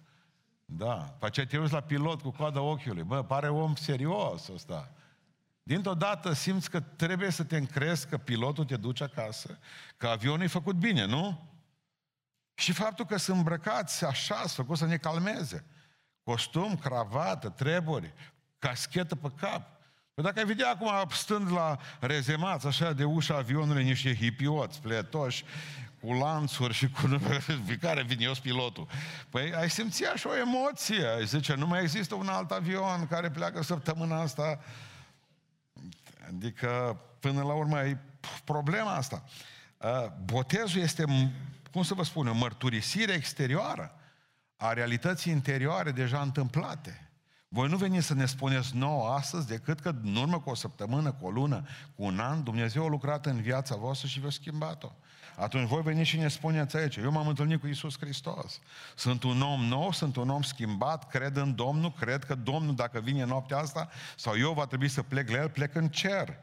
Da. 0.64 0.94
Pe 0.94 1.26
aceea 1.26 1.46
te 1.46 1.58
uiți 1.58 1.72
la 1.72 1.80
pilot 1.80 2.20
cu 2.20 2.30
coada 2.30 2.60
ochiului. 2.60 3.02
Bă, 3.02 3.22
pare 3.22 3.48
om 3.48 3.74
serios 3.74 4.48
ăsta. 4.48 4.90
Dintr-o 5.62 5.94
dată 5.94 6.32
simți 6.32 6.70
că 6.70 6.80
trebuie 6.80 7.30
să 7.30 7.44
te 7.44 7.56
încrezi 7.56 8.08
că 8.08 8.18
pilotul 8.18 8.64
te 8.64 8.76
duce 8.76 9.04
acasă, 9.04 9.58
că 9.96 10.06
avionul 10.06 10.42
e 10.42 10.46
făcut 10.46 10.76
bine, 10.76 11.04
nu? 11.04 11.54
Și 12.58 12.72
faptul 12.72 13.04
că 13.04 13.16
sunt 13.16 13.36
îmbrăcați 13.36 14.04
așa, 14.04 14.36
sunt 14.36 14.50
făcut 14.50 14.76
să 14.76 14.86
ne 14.86 14.96
calmeze. 14.96 15.64
Costum, 16.22 16.76
cravată, 16.76 17.48
treburi, 17.48 18.12
caschetă 18.58 19.14
pe 19.14 19.28
cap. 19.36 19.76
Păi 20.14 20.24
dacă 20.24 20.38
ai 20.38 20.44
vedea 20.44 20.70
acum 20.70 21.08
stând 21.10 21.52
la 21.52 21.78
rezemaț 22.00 22.64
așa 22.64 22.92
de 22.92 23.04
ușa 23.04 23.36
avionului 23.36 23.84
niște 23.84 24.14
hipioți, 24.14 24.80
pletoși, 24.80 25.44
cu 26.00 26.12
lanțuri 26.12 26.74
și 26.74 26.90
cu 26.90 27.06
nume, 27.06 27.38
care 27.80 28.02
vine 28.02 28.24
eu 28.24 28.32
pilotul. 28.42 28.88
Păi 29.30 29.54
ai 29.54 29.70
simți 29.70 30.04
așa 30.04 30.28
o 30.28 30.36
emoție. 30.36 31.06
Ai 31.06 31.26
zice, 31.26 31.54
nu 31.54 31.66
mai 31.66 31.82
există 31.82 32.14
un 32.14 32.28
alt 32.28 32.50
avion 32.50 33.06
care 33.06 33.30
pleacă 33.30 33.62
săptămâna 33.62 34.20
asta. 34.20 34.60
Adică, 36.26 37.00
până 37.20 37.42
la 37.42 37.52
urmă, 37.52 37.80
e 37.80 37.98
problema 38.44 38.94
asta. 38.94 39.24
Botezul 40.24 40.80
este, 40.80 41.04
cum 41.76 41.84
să 41.84 41.94
vă 41.94 42.02
spun, 42.02 42.26
o 42.26 42.34
mărturisire 42.34 43.12
exterioară 43.12 43.94
a 44.56 44.72
realității 44.72 45.32
interioare 45.32 45.90
deja 45.90 46.20
întâmplate. 46.20 47.10
Voi 47.48 47.68
nu 47.68 47.76
veniți 47.76 48.06
să 48.06 48.14
ne 48.14 48.26
spuneți 48.26 48.76
nouă 48.76 49.08
astăzi 49.08 49.46
decât 49.46 49.80
că 49.80 49.88
în 50.02 50.16
urmă 50.16 50.40
cu 50.40 50.50
o 50.50 50.54
săptămână, 50.54 51.12
cu 51.12 51.26
o 51.26 51.30
lună, 51.30 51.66
cu 51.94 52.02
un 52.04 52.18
an, 52.18 52.42
Dumnezeu 52.42 52.84
a 52.84 52.88
lucrat 52.88 53.26
în 53.26 53.40
viața 53.40 53.76
voastră 53.76 54.08
și 54.08 54.20
v-a 54.20 54.30
schimbat-o. 54.30 54.92
Atunci 55.36 55.68
voi 55.68 55.82
veniți 55.82 56.08
și 56.08 56.16
ne 56.16 56.28
spuneți 56.28 56.76
aici, 56.76 56.96
eu 56.96 57.10
m-am 57.10 57.28
întâlnit 57.28 57.60
cu 57.60 57.66
Isus 57.66 57.98
Hristos. 57.98 58.60
Sunt 58.94 59.22
un 59.22 59.40
om 59.40 59.60
nou, 59.60 59.92
sunt 59.92 60.16
un 60.16 60.28
om 60.28 60.42
schimbat, 60.42 61.08
cred 61.08 61.36
în 61.36 61.54
Domnul, 61.54 61.92
cred 61.92 62.24
că 62.24 62.34
Domnul, 62.34 62.74
dacă 62.74 63.00
vine 63.00 63.24
noaptea 63.24 63.58
asta, 63.58 63.88
sau 64.16 64.38
eu 64.38 64.52
va 64.52 64.66
trebui 64.66 64.88
să 64.88 65.02
plec 65.02 65.30
la 65.30 65.36
El, 65.36 65.48
plec 65.48 65.74
în 65.74 65.88
cer. 65.88 66.38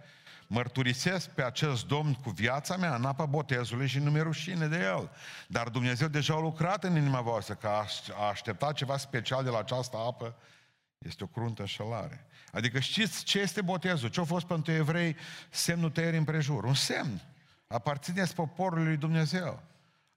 Mărturisesc 0.54 1.30
pe 1.30 1.44
acest 1.44 1.86
Domn 1.86 2.14
cu 2.14 2.30
viața 2.30 2.78
mea 2.78 2.96
în 2.96 3.06
apa 3.06 3.26
botezului 3.26 3.88
și 3.88 4.00
nu 4.00 4.12
mi 4.12 4.22
rușine 4.22 4.68
de 4.68 4.78
El. 4.78 5.12
Dar 5.48 5.70
Dumnezeu 5.70 6.08
deja 6.08 6.34
a 6.34 6.40
lucrat 6.40 6.84
în 6.84 6.96
inima 6.96 7.22
voastră, 7.22 7.54
că 7.54 7.68
a 8.14 8.28
așteptat 8.30 8.74
ceva 8.74 8.98
special 8.98 9.44
de 9.44 9.50
la 9.50 9.58
această 9.58 9.98
apă 9.98 10.36
este 10.98 11.24
o 11.24 11.28
cruntă 11.28 11.62
înșelare. 11.62 12.26
Adică 12.52 12.80
știți 12.80 13.24
ce 13.24 13.40
este 13.40 13.62
botezul? 13.62 14.10
Ce 14.10 14.20
a 14.20 14.24
fost 14.24 14.46
pentru 14.46 14.72
evrei 14.72 15.16
semnul 15.50 15.90
tăierii 15.90 16.18
împrejur? 16.18 16.64
Un 16.64 16.74
semn. 16.74 17.22
Aparțineți 17.68 18.36
poporului 18.36 18.86
lui 18.86 18.98
Dumnezeu. 18.98 19.64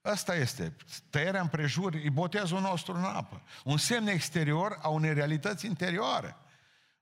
Asta 0.01 0.35
este. 0.35 0.75
Tăierea 1.09 1.41
împrejur 1.41 1.93
e 1.93 2.09
botezul 2.09 2.61
nostru 2.61 2.95
în 2.95 3.03
apă. 3.03 3.41
Un 3.63 3.77
semn 3.77 4.07
exterior 4.07 4.77
a 4.81 4.87
unei 4.87 5.13
realități 5.13 5.65
interioare. 5.65 6.35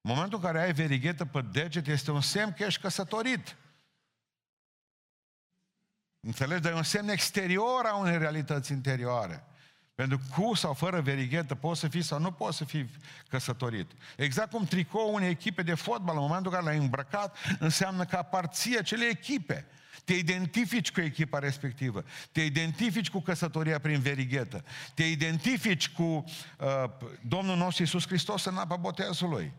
În 0.06 0.12
momentul 0.14 0.40
în 0.42 0.46
care 0.46 0.62
ai 0.62 0.74
verighetă 0.74 1.26
pe 1.26 1.42
deget, 1.52 1.88
este 1.88 2.12
un 2.12 2.22
semn 2.22 2.54
că 2.58 2.64
ești 2.64 2.82
căsătorit. 2.82 3.56
Înțelegi? 6.20 6.62
Dar 6.62 6.72
e 6.72 6.76
un 6.76 6.84
semn 6.84 7.10
exterior 7.10 7.86
a 7.86 7.96
unei 7.96 8.18
realități 8.18 8.72
interioare. 8.72 9.44
Pentru 9.96 10.20
cu 10.36 10.54
sau 10.54 10.74
fără 10.74 11.02
verighetă 11.02 11.56
poți 11.56 11.80
să 11.80 11.88
fii 11.88 12.02
sau 12.02 12.20
nu 12.20 12.32
poți 12.32 12.58
să 12.58 12.66
fii 12.66 12.90
căsătorit. 13.30 13.92
Exact 14.18 14.52
cum 14.52 14.66
tricou 14.66 15.14
unei 15.14 15.30
echipe 15.30 15.62
de 15.62 15.74
fotbal, 15.74 16.16
în 16.16 16.22
momentul 16.22 16.52
în 16.52 16.58
care 16.58 16.72
l-ai 16.72 16.84
îmbrăcat, 16.84 17.38
înseamnă 17.60 18.06
că 18.06 18.16
aparții 18.16 18.78
acele 18.78 19.06
echipe. 19.06 19.66
Te 20.04 20.14
identifici 20.14 20.92
cu 20.92 21.02
echipa 21.02 21.40
respectivă. 21.40 22.04
Te 22.32 22.42
identifici 22.42 23.10
cu 23.10 23.20
căsătoria 23.20 23.80
prin 23.80 24.00
verighetă. 24.00 24.64
Te 24.94 25.04
identifici 25.04 25.90
cu 25.90 26.04
uh, 26.04 26.24
Domnul 27.22 27.58
nostru 27.58 27.82
Iisus 27.82 28.08
Hristos 28.08 28.46
în 28.46 28.58
apa 28.58 28.76
botezului. 28.76 29.54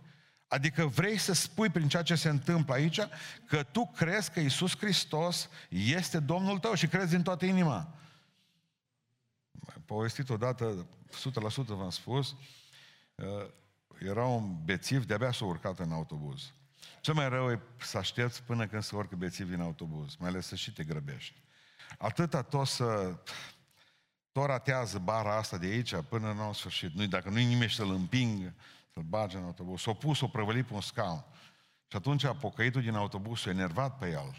Adică 0.49 0.87
vrei 0.87 1.19
să 1.19 1.33
spui 1.33 1.69
prin 1.69 1.89
ceea 1.89 2.03
ce 2.03 2.15
se 2.15 2.29
întâmplă 2.29 2.75
aici 2.75 3.01
că 3.47 3.63
tu 3.63 3.87
crezi 3.87 4.31
că 4.31 4.41
Iisus 4.41 4.77
Hristos 4.77 5.49
este 5.69 6.19
Domnul 6.19 6.59
tău 6.59 6.75
și 6.75 6.87
crezi 6.87 7.11
din 7.11 7.23
toată 7.23 7.45
inima 7.45 7.97
povestit 9.87 10.31
odată, 10.31 10.87
100% 11.11 11.67
v-am 11.67 11.91
spus, 11.91 12.37
uh, 13.15 13.51
era 13.99 14.25
un 14.25 14.65
bețiv, 14.65 15.05
de-abia 15.05 15.33
s-a 15.33 15.45
urcat 15.45 15.79
în 15.79 15.93
autobuz. 15.93 16.53
Cel 17.01 17.15
mai 17.15 17.29
rău 17.29 17.51
e 17.51 17.61
să 17.79 17.99
aștepți 17.99 18.43
până 18.43 18.67
când 18.67 18.83
se 18.83 18.97
urcă 18.97 19.17
bețivi 19.17 19.55
în 19.55 19.61
autobuz, 19.61 20.17
mai 20.17 20.29
ales 20.29 20.47
să 20.47 20.55
și 20.55 20.73
te 20.73 20.85
grăbești. 20.85 21.43
Atâta 21.99 22.43
tot 22.43 22.67
să... 22.67 23.19
Tot 24.33 24.47
ratează 24.47 24.99
bara 24.99 25.37
asta 25.37 25.59
de 25.59 25.67
aici 25.67 25.95
până 26.09 26.31
în 26.31 26.53
sfârșit. 26.53 26.93
Nu, 26.93 27.07
dacă 27.07 27.29
nu-i 27.29 27.45
nimeni 27.45 27.71
să-l 27.71 27.91
împingă, 27.91 28.55
să-l 28.97 29.05
bage 29.05 29.37
în 29.37 29.45
autobuz. 29.45 29.81
S-a 29.81 29.93
pus, 29.93 30.21
o 30.21 30.29
prăvălit 30.29 30.67
pe 30.67 30.75
un 30.75 30.81
scaun. 30.81 31.25
Și 31.87 31.97
atunci 31.97 32.27
pocăitul 32.41 32.83
din 32.83 32.95
autobuz 32.95 33.39
s-a 33.39 33.51
enervat 33.51 33.99
pe 33.99 34.11
el. 34.11 34.33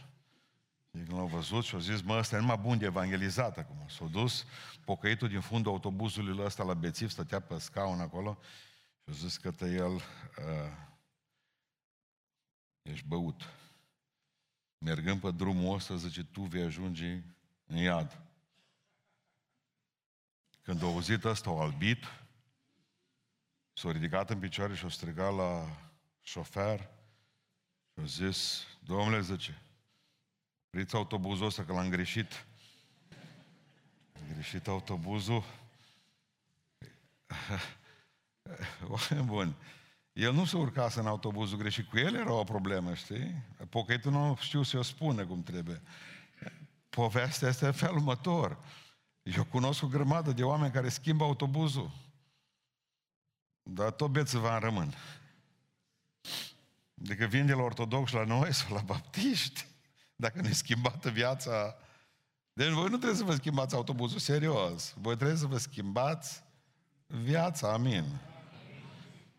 Și 0.91 1.03
când 1.03 1.13
l-au 1.13 1.27
văzut 1.27 1.63
și 1.63 1.73
au 1.73 1.79
zis, 1.79 2.01
mă, 2.01 2.17
ăsta 2.17 2.35
e 2.35 2.39
numai 2.39 2.57
bun 2.57 2.77
de 2.77 2.85
evangelizat 2.85 3.57
acum. 3.57 3.87
S-a 3.87 4.05
dus 4.05 4.45
pocăitul 4.85 5.27
din 5.27 5.39
fundul 5.39 5.71
autobuzului 5.71 6.43
ăsta 6.45 6.63
la 6.63 6.73
bețiv, 6.73 7.09
stătea 7.09 7.39
pe 7.39 7.59
scaun 7.59 7.99
acolo 7.99 8.37
și 9.03 9.09
a 9.09 9.11
zis 9.11 9.37
că 9.37 9.65
el, 9.65 9.93
uh, 9.93 10.01
ești 12.81 13.07
băut. 13.07 13.41
Mergând 14.77 15.21
pe 15.21 15.31
drumul 15.31 15.75
ăsta, 15.75 15.95
zice, 15.95 16.23
tu 16.23 16.41
vei 16.41 16.63
ajunge 16.63 17.23
în 17.65 17.75
iad. 17.75 18.21
Când 20.61 20.83
a 20.83 20.85
auzit 20.85 21.23
ăsta, 21.23 21.51
o 21.51 21.61
albit, 21.61 22.03
s-a 23.77 23.91
ridicat 23.91 24.29
în 24.29 24.39
picioare 24.39 24.75
și 24.75 24.85
a 24.85 24.89
strigat 24.89 25.35
la 25.35 25.77
șofer 26.21 26.79
și 27.93 27.99
a 28.01 28.05
zis, 28.05 28.67
domnule, 28.79 29.21
zice, 29.21 29.61
Priți 30.69 30.95
autobuzul 30.95 31.45
ăsta 31.45 31.63
că 31.63 31.73
l-am 31.73 31.89
greșit. 31.89 32.45
Am 34.13 34.33
greșit 34.33 34.67
autobuzul. 34.67 35.43
Bun. 39.25 39.55
El 40.13 40.33
nu 40.33 40.45
se 40.45 40.57
urcase 40.57 40.99
în 40.99 41.07
autobuzul 41.07 41.57
greșit, 41.57 41.89
cu 41.89 41.97
el 41.97 42.15
era 42.15 42.33
o 42.33 42.43
problemă, 42.43 42.93
știi? 42.93 43.43
Pocăitul 43.69 44.11
nu 44.11 44.37
știu 44.39 44.63
să 44.63 44.77
o 44.77 44.81
spună 44.81 45.25
cum 45.25 45.43
trebuie. 45.43 45.81
Povestea 46.89 47.47
este 47.47 47.65
în 47.65 47.71
felul 47.71 47.95
următor. 47.95 48.57
Eu 49.23 49.43
cunosc 49.43 49.83
o 49.83 49.87
grămadă 49.87 50.31
de 50.31 50.43
oameni 50.43 50.73
care 50.73 50.89
schimbă 50.89 51.23
autobuzul. 51.23 51.91
Dar 53.69 53.91
tot 53.91 54.11
beță 54.11 54.37
va 54.37 54.59
rămân. 54.59 54.93
Adică 57.01 57.25
vin 57.25 57.45
de 57.45 57.53
la 57.53 57.61
ortodox 57.61 58.11
la 58.11 58.23
noi 58.23 58.53
sau 58.53 58.75
la 58.75 58.81
baptiști. 58.81 59.67
Dacă 60.15 60.41
ne 60.41 60.51
schimbată 60.51 61.09
viața... 61.09 61.75
Deci 62.53 62.69
voi 62.69 62.89
nu 62.89 62.97
trebuie 62.97 63.17
să 63.17 63.23
vă 63.23 63.33
schimbați 63.33 63.75
autobuzul, 63.75 64.19
serios. 64.19 64.93
Voi 64.97 65.15
trebuie 65.15 65.37
să 65.37 65.45
vă 65.45 65.57
schimbați 65.57 66.43
viața, 67.07 67.73
amin. 67.73 68.05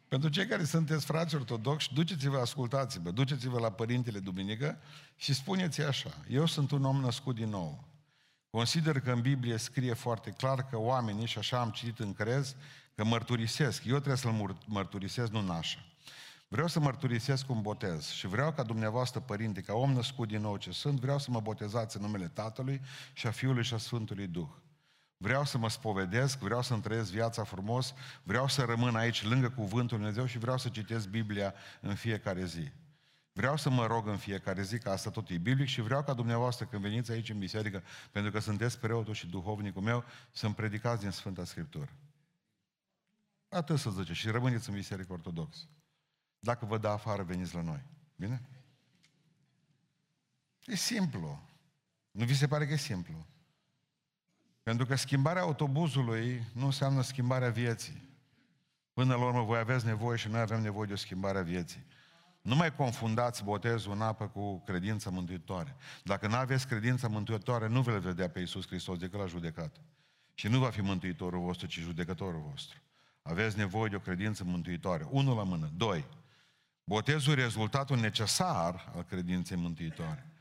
Pentru 0.09 0.29
cei 0.29 0.47
care 0.47 0.65
sunteți 0.65 1.05
frați 1.05 1.35
ortodoxi, 1.35 1.95
duceți-vă, 1.95 2.39
ascultați-vă, 2.39 3.11
duceți-vă 3.11 3.59
la 3.59 3.71
Părintele 3.71 4.19
Duminică 4.19 4.79
și 5.17 5.35
spuneți 5.35 5.83
așa, 5.83 6.11
eu 6.29 6.47
sunt 6.47 6.71
un 6.71 6.85
om 6.85 7.01
născut 7.01 7.35
din 7.35 7.49
nou. 7.49 7.85
Consider 8.51 9.01
că 9.01 9.11
în 9.11 9.21
Biblie 9.21 9.57
scrie 9.57 9.93
foarte 9.93 10.31
clar 10.31 10.69
că 10.69 10.77
oamenii, 10.77 11.27
și 11.27 11.39
așa 11.39 11.61
am 11.61 11.71
citit 11.71 11.99
în 11.99 12.13
crez, 12.13 12.57
că 12.99 13.05
mărturisesc. 13.05 13.85
Eu 13.85 13.97
trebuie 13.97 14.17
să-l 14.17 14.59
mărturisesc, 14.67 15.31
nu 15.31 15.41
nașa. 15.41 15.79
Vreau 16.49 16.67
să 16.67 16.81
mărturisesc 16.81 17.51
un 17.51 17.61
botez 17.61 18.09
și 18.11 18.27
vreau 18.27 18.53
ca 18.53 18.63
dumneavoastră, 18.63 19.21
părinte, 19.21 19.61
ca 19.61 19.73
om 19.75 19.93
născut 19.93 20.29
din 20.29 20.41
nou 20.41 20.57
ce 20.57 20.71
sunt, 20.73 21.01
vreau 21.01 21.19
să 21.19 21.31
mă 21.31 21.41
botezați 21.41 21.97
în 21.97 22.03
numele 22.03 22.29
Tatălui 22.29 22.81
și 23.13 23.27
a 23.27 23.31
Fiului 23.31 23.65
și 23.65 23.75
a 23.75 23.77
Sfântului 23.77 24.27
Duh. 24.27 24.49
Vreau 25.17 25.45
să 25.45 25.59
mă 25.59 25.69
spovedesc, 25.69 26.39
vreau 26.39 26.63
să-mi 26.63 26.83
trăiesc 26.83 27.11
viața 27.11 27.45
frumos, 27.45 27.95
vreau 28.23 28.49
să 28.49 28.63
rămân 28.63 28.97
aici 28.97 29.25
lângă 29.25 29.49
Cuvântul 29.49 29.97
Lui 29.97 30.07
Dumnezeu 30.07 30.27
și 30.27 30.39
vreau 30.39 30.59
să 30.59 30.69
citesc 30.69 31.09
Biblia 31.09 31.55
în 31.81 31.95
fiecare 31.95 32.45
zi. 32.45 32.71
Vreau 33.33 33.57
să 33.57 33.71
mă 33.71 33.87
rog 33.87 34.09
în 34.09 34.17
fiecare 34.17 34.63
zi, 34.63 34.79
că 34.79 34.91
asta 34.91 35.11
tot 35.11 35.29
e 35.29 35.37
biblic 35.37 35.69
și 35.69 35.81
vreau 35.81 36.03
ca 36.03 36.13
dumneavoastră 36.13 36.67
când 36.67 36.83
veniți 36.83 37.11
aici 37.11 37.31
în 37.31 37.39
biserică, 37.39 37.83
pentru 38.13 38.31
că 38.31 38.39
sunteți 38.39 38.79
preotul 38.79 39.15
și 39.15 39.27
duhovnicul 39.27 39.83
meu, 39.83 40.05
să-mi 40.33 40.55
predicați 40.55 41.01
din 41.01 41.11
Sfânta 41.11 41.45
Scriptură. 41.45 41.89
Atât 43.49 43.79
să 43.79 43.91
zice 43.91 44.13
și 44.13 44.31
rămâneți 44.31 44.69
în 44.69 44.75
biserică 44.75 45.13
ortodoxă. 45.13 45.65
Dacă 46.39 46.67
vă 46.67 46.79
dă 46.79 46.89
afară, 46.89 47.23
veniți 47.23 47.55
la 47.55 47.61
noi. 47.61 47.85
Bine? 48.17 48.49
E 50.65 50.75
simplu. 50.75 51.49
Nu 52.11 52.25
vi 52.25 52.37
se 52.37 52.49
pare 52.49 52.67
că 52.67 52.73
e 52.73 52.77
simplu? 52.77 53.27
Pentru 54.63 54.87
că 54.87 54.95
schimbarea 54.95 55.43
autobuzului 55.43 56.47
nu 56.53 56.65
înseamnă 56.65 57.03
schimbarea 57.03 57.51
vieții. 57.51 58.09
Până 58.93 59.15
la 59.15 59.25
urmă 59.25 59.43
voi 59.43 59.59
aveți 59.59 59.87
nevoie 59.87 60.17
și 60.17 60.29
noi 60.29 60.41
avem 60.41 60.61
nevoie 60.61 60.87
de 60.87 60.93
o 60.93 60.97
schimbare 60.97 61.39
a 61.39 61.43
vieții. 61.43 61.87
Nu 62.43 62.57
mai 62.57 62.75
confundați 62.75 63.45
botezul 63.45 63.93
în 63.93 64.03
apă 64.03 64.29
cu 64.29 64.61
credința 64.61 65.11
mântuitoare. 65.11 65.77
Dacă 66.05 66.27
nu 66.27 66.35
aveți 66.35 66.67
credința 66.67 67.09
mântuitoare, 67.09 67.69
nu 67.69 67.83
veți 67.83 68.07
vedea 68.07 68.29
pe 68.31 68.39
Iisus 68.39 68.67
Hristos 68.67 68.99
decât 68.99 69.19
la 69.19 69.27
judecat. 69.27 69.81
Și 70.35 70.49
nu 70.49 70.59
va 70.59 70.71
fi 70.71 70.81
mântuitorul 70.81 71.41
vostru, 71.41 71.67
ci 71.67 71.79
judecătorul 71.79 72.41
vostru. 72.41 72.79
Aveți 73.29 73.57
nevoie 73.57 73.89
de 73.89 73.97
o 73.97 74.01
credință 74.01 74.45
mântuitoare. 74.45 75.07
Unul 75.11 75.37
la 75.37 75.43
mână. 75.43 75.71
Doi. 75.77 76.05
Botezul 76.85 77.33
e 77.33 77.43
rezultatul 77.43 77.99
necesar 77.99 78.93
al 78.95 79.03
credinței 79.03 79.57
mântuitoare. 79.57 80.33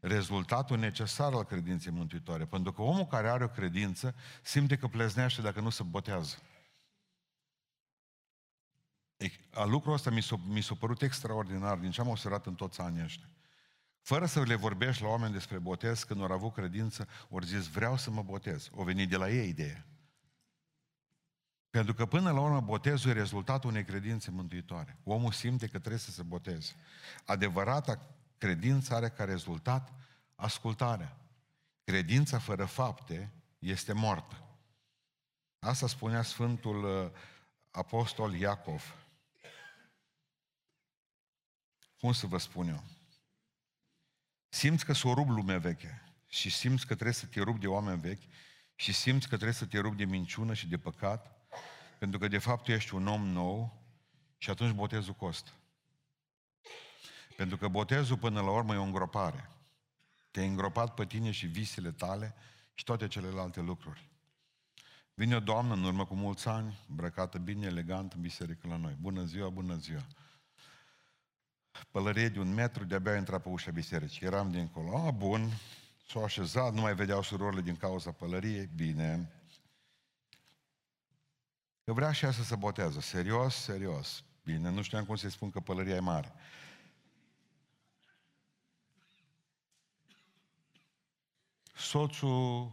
Rezultatul 0.00 0.78
necesar 0.78 1.32
al 1.32 1.44
credinței 1.44 1.92
mântuitoare. 1.92 2.46
Pentru 2.46 2.72
că 2.72 2.82
omul 2.82 3.06
care 3.06 3.28
are 3.28 3.44
o 3.44 3.48
credință 3.48 4.14
simte 4.42 4.76
că 4.76 4.86
pleznește 4.86 5.42
dacă 5.42 5.60
nu 5.60 5.70
se 5.70 5.82
botează. 5.82 6.36
A 9.52 9.64
lucrul 9.64 9.92
ăsta 9.92 10.10
mi 10.10 10.22
s-a, 10.22 10.40
mi 10.46 10.62
s-a 10.62 10.74
părut 10.74 11.02
extraordinar 11.02 11.78
din 11.78 11.90
ce 11.90 12.00
am 12.00 12.08
observat 12.08 12.46
în 12.46 12.54
toți 12.54 12.80
anii 12.80 13.02
ăștia. 13.02 13.28
Fără 14.00 14.26
să 14.26 14.42
le 14.42 14.54
vorbești 14.54 15.02
la 15.02 15.08
oameni 15.08 15.32
despre 15.32 15.58
botez, 15.58 16.02
când 16.02 16.20
au 16.20 16.30
avut 16.30 16.52
credință, 16.52 17.08
ori 17.28 17.46
zis, 17.46 17.66
vreau 17.66 17.96
să 17.96 18.10
mă 18.10 18.22
botez. 18.22 18.68
O 18.72 18.84
venit 18.84 19.08
de 19.08 19.16
la 19.16 19.30
ei 19.30 19.48
ideea. 19.48 19.89
Pentru 21.70 21.94
că 21.94 22.06
până 22.06 22.30
la 22.30 22.40
urmă 22.40 22.60
botezul 22.60 23.10
e 23.10 23.12
rezultatul 23.12 23.70
unei 23.70 23.84
credințe 23.84 24.30
mântuitoare. 24.30 24.98
Omul 25.04 25.32
simte 25.32 25.66
că 25.66 25.78
trebuie 25.78 26.00
să 26.00 26.10
se 26.10 26.22
boteze. 26.22 26.72
Adevărata 27.24 28.14
credință 28.38 28.94
are 28.94 29.08
ca 29.08 29.24
rezultat 29.24 29.92
ascultarea. 30.34 31.16
Credința 31.84 32.38
fără 32.38 32.64
fapte 32.64 33.32
este 33.58 33.92
moartă. 33.92 34.44
Asta 35.58 35.86
spunea 35.86 36.22
Sfântul 36.22 36.84
uh, 36.84 37.10
Apostol 37.70 38.34
Iacov. 38.34 38.94
Cum 41.98 42.12
să 42.12 42.26
vă 42.26 42.38
spun 42.38 42.68
eu? 42.68 42.84
Simți 44.48 44.84
că 44.84 44.92
s-o 44.92 45.14
rup 45.14 45.28
lumea 45.28 45.58
veche 45.58 46.02
și 46.26 46.50
simți 46.50 46.86
că 46.86 46.94
trebuie 46.94 47.14
să 47.14 47.26
te 47.26 47.40
rup 47.40 47.60
de 47.60 47.66
oameni 47.66 48.00
vechi 48.00 48.22
și 48.74 48.92
simți 48.92 49.28
că 49.28 49.34
trebuie 49.34 49.56
să 49.56 49.66
te 49.66 49.78
rup 49.78 49.96
de 49.96 50.04
minciună 50.04 50.54
și 50.54 50.68
de 50.68 50.78
păcat 50.78 51.39
pentru 52.00 52.18
că 52.18 52.28
de 52.28 52.38
fapt 52.38 52.64
tu 52.64 52.72
ești 52.72 52.94
un 52.94 53.06
om 53.06 53.26
nou 53.26 53.82
și 54.38 54.50
atunci 54.50 54.74
botezul 54.74 55.14
costă. 55.14 55.50
Pentru 57.36 57.56
că 57.56 57.68
botezul 57.68 58.16
până 58.16 58.40
la 58.40 58.50
urmă 58.50 58.74
e 58.74 58.76
o 58.76 58.82
îngropare. 58.82 59.50
Te-ai 60.30 60.46
îngropat 60.46 60.94
pe 60.94 61.06
tine 61.06 61.30
și 61.30 61.46
visele 61.46 61.90
tale 61.90 62.34
și 62.74 62.84
toate 62.84 63.08
celelalte 63.08 63.60
lucruri. 63.60 64.08
Vine 65.14 65.36
o 65.36 65.40
doamnă 65.40 65.74
în 65.74 65.84
urmă 65.84 66.06
cu 66.06 66.14
mulți 66.14 66.48
ani, 66.48 66.78
îmbrăcată 66.88 67.38
bine, 67.38 67.66
elegant 67.66 68.12
în 68.12 68.20
biserică 68.20 68.68
la 68.68 68.76
noi. 68.76 68.96
Bună 69.00 69.24
ziua, 69.24 69.48
bună 69.48 69.74
ziua. 69.74 70.06
Pălărie 71.90 72.28
de 72.28 72.38
un 72.38 72.54
metru, 72.54 72.84
de-abia 72.84 73.16
intra 73.16 73.38
pe 73.38 73.48
ușa 73.48 73.70
bisericii. 73.70 74.26
Eram 74.26 74.50
dincolo. 74.50 74.96
A, 74.96 75.10
bun. 75.10 75.48
S-au 76.08 76.24
așezat, 76.24 76.72
nu 76.72 76.80
mai 76.80 76.94
vedeau 76.94 77.22
surorile 77.22 77.60
din 77.60 77.76
cauza 77.76 78.10
pălăriei. 78.10 78.68
Bine. 78.74 79.39
Că 81.90 81.96
vrea 81.96 82.12
și 82.12 82.24
ea 82.24 82.30
să 82.30 82.42
se 82.42 82.56
botează. 82.56 83.00
Serios, 83.00 83.54
serios. 83.54 84.24
Bine, 84.44 84.70
nu 84.70 84.82
știam 84.82 85.04
cum 85.04 85.16
să-i 85.16 85.30
spun 85.30 85.50
că 85.50 85.60
pălăria 85.60 85.94
e 85.94 86.00
mare. 86.00 86.34
Soțul 91.74 92.72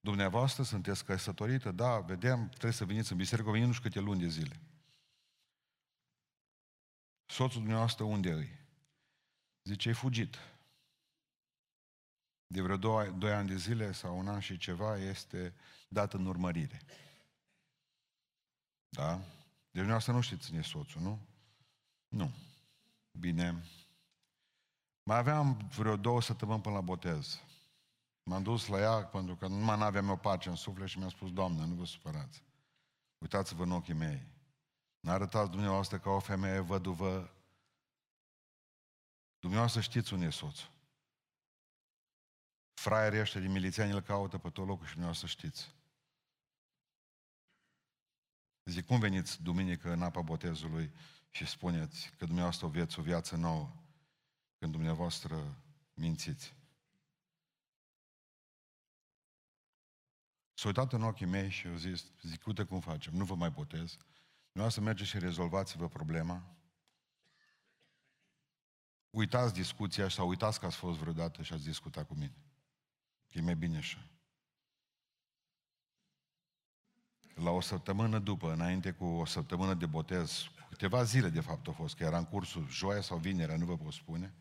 dumneavoastră, 0.00 0.62
sunteți 0.62 1.04
căsătorită? 1.04 1.70
Da, 1.70 1.98
vedem, 1.98 2.48
trebuie 2.48 2.72
să 2.72 2.84
veniți 2.84 3.12
în 3.12 3.18
biserică, 3.18 3.50
venim 3.50 3.66
nu 3.66 3.72
știu 3.72 3.88
câte 3.88 4.00
luni 4.00 4.20
de 4.20 4.28
zile. 4.28 4.60
Soțul 7.26 7.60
dumneavoastră 7.60 8.04
unde 8.04 8.28
e? 8.28 8.48
Zice, 9.62 9.88
e 9.88 9.92
fugit. 9.92 10.38
De 12.46 12.60
vreo 12.60 12.76
doi, 12.76 13.14
doi 13.18 13.32
ani 13.32 13.48
de 13.48 13.56
zile 13.56 13.92
sau 13.92 14.18
un 14.18 14.28
an 14.28 14.40
și 14.40 14.56
ceva 14.56 14.96
este 14.96 15.54
dat 15.88 16.12
în 16.12 16.26
urmărire. 16.26 16.80
Da? 18.96 19.16
Deci 19.16 19.26
dumneavoastră 19.70 20.12
nu 20.12 20.20
știți 20.20 20.46
cine 20.46 20.58
e 20.58 20.62
soțul, 20.62 21.00
nu? 21.00 21.18
Nu. 22.08 22.30
Bine. 23.10 23.64
Mai 25.02 25.18
aveam 25.18 25.70
vreo 25.76 25.96
două 25.96 26.20
săptămâni 26.20 26.60
până 26.60 26.74
la 26.74 26.80
botez. 26.80 27.40
M-am 28.22 28.42
dus 28.42 28.66
la 28.66 28.78
ea 28.78 29.04
pentru 29.04 29.36
că 29.36 29.46
nu 29.46 29.54
mai 29.54 29.86
aveam 29.86 30.10
o 30.10 30.16
pace 30.16 30.48
în 30.48 30.56
suflet 30.56 30.88
și 30.88 30.98
mi-a 30.98 31.08
spus, 31.08 31.32
Doamne, 31.32 31.66
nu 31.66 31.74
vă 31.74 31.84
supărați. 31.84 32.42
Uitați-vă 33.18 33.62
în 33.62 33.70
ochii 33.70 33.94
mei. 33.94 34.26
N-arătați 35.00 35.50
dumneavoastră 35.50 35.98
ca 35.98 36.10
o 36.10 36.18
femeie 36.18 36.58
văduvă 36.58 37.30
Dumneavoastră 39.38 39.80
știți 39.80 40.12
unde 40.12 40.26
e 40.26 40.30
soțul. 40.30 40.70
Fraierii 42.74 43.20
ăștia 43.20 43.40
din 43.40 43.50
milițiani 43.50 43.92
îl 43.92 44.00
caută 44.00 44.38
pe 44.38 44.50
tot 44.50 44.66
locul 44.66 44.84
și 44.84 44.92
dumneavoastră 44.92 45.28
știți. 45.28 45.74
Zic, 48.64 48.86
cum 48.86 48.98
veniți 48.98 49.42
duminică 49.42 49.92
în 49.92 50.02
apa 50.02 50.20
botezului 50.20 50.92
și 51.30 51.46
spuneți 51.46 52.10
că 52.18 52.24
dumneavoastră 52.24 52.66
o 52.66 52.68
vieți 52.68 52.98
o 52.98 53.02
viață 53.02 53.36
nouă 53.36 53.76
când 54.58 54.72
dumneavoastră 54.72 55.62
mințiți? 55.94 56.54
S-a 60.54 60.66
uitat 60.68 60.92
în 60.92 61.02
ochii 61.02 61.26
mei 61.26 61.50
și 61.50 61.66
au 61.66 61.76
zis, 61.76 62.04
zic, 62.22 62.46
uite 62.46 62.64
cum 62.64 62.80
facem, 62.80 63.14
nu 63.14 63.24
vă 63.24 63.34
mai 63.34 63.50
botez. 63.50 63.96
Dumneavoastră 64.42 64.82
mergeți 64.82 65.10
și 65.10 65.18
rezolvați-vă 65.18 65.88
problema. 65.88 66.56
Uitați 69.10 69.54
discuția 69.54 70.08
sau 70.08 70.28
uitați 70.28 70.60
că 70.60 70.66
ați 70.66 70.76
fost 70.76 70.98
vreodată 70.98 71.42
și 71.42 71.52
ați 71.52 71.64
discutat 71.64 72.06
cu 72.06 72.14
mine. 72.14 72.36
E 73.28 73.40
mai 73.40 73.56
bine 73.56 73.76
așa. 73.76 74.10
La 77.34 77.50
o 77.50 77.60
săptămână 77.60 78.18
după, 78.18 78.52
înainte 78.52 78.92
cu 78.92 79.04
o 79.04 79.24
săptămână 79.24 79.74
de 79.74 79.86
botez, 79.86 80.50
câteva 80.68 81.02
zile 81.02 81.28
de 81.28 81.40
fapt 81.40 81.66
au 81.66 81.72
fost, 81.72 81.96
că 81.96 82.02
era 82.02 82.18
în 82.18 82.24
cursul 82.24 82.68
joia 82.68 83.00
sau 83.00 83.18
vinerea, 83.18 83.56
nu 83.56 83.64
vă 83.64 83.76
pot 83.76 83.92
spune, 83.92 84.34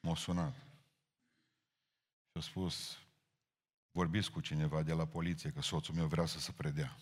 m-au 0.00 0.16
sunat. 0.16 0.54
Și 0.54 2.34
au 2.34 2.40
spus, 2.40 2.98
vorbiți 3.90 4.30
cu 4.30 4.40
cineva 4.40 4.82
de 4.82 4.92
la 4.92 5.06
poliție, 5.06 5.50
că 5.50 5.60
soțul 5.60 5.94
meu 5.94 6.06
vrea 6.06 6.26
să 6.26 6.38
se 6.38 6.52
predea. 6.52 6.96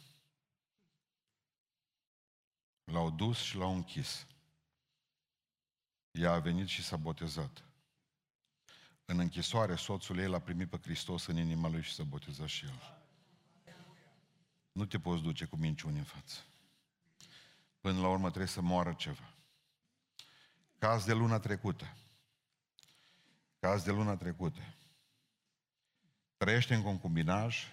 L-au 2.85 3.11
dus 3.11 3.39
și 3.39 3.57
l-au 3.57 3.75
închis. 3.75 4.27
Ea 6.11 6.33
a 6.33 6.39
venit 6.39 6.69
și 6.69 6.83
s-a 6.83 6.97
botezat. 6.97 7.65
În 9.05 9.19
închisoare, 9.19 9.75
soțul 9.75 10.19
ei 10.19 10.29
l-a 10.29 10.41
primit 10.41 10.69
pe 10.69 10.79
Hristos 10.83 11.27
în 11.27 11.37
inima 11.37 11.69
lui 11.69 11.83
și 11.83 11.95
s-a 11.95 12.03
botezat 12.03 12.49
și 12.49 12.65
el. 12.65 13.04
Nu 14.75 14.85
te 14.85 14.99
poți 14.99 15.23
duce 15.23 15.45
cu 15.45 15.57
minciuni 15.57 15.99
în 15.99 16.05
față. 16.05 16.39
Până 17.81 18.01
la 18.01 18.09
urmă 18.09 18.29
trebuie 18.29 18.49
să 18.49 18.61
moară 18.61 18.93
ceva. 18.93 19.35
Caz 20.79 21.05
de 21.05 21.13
luna 21.13 21.39
trecută. 21.39 21.97
Caz 23.59 23.83
de 23.83 23.91
luna 23.91 24.17
trecută. 24.17 24.61
Trăiește 26.37 26.75
în 26.75 26.83
concubinaj, 26.83 27.67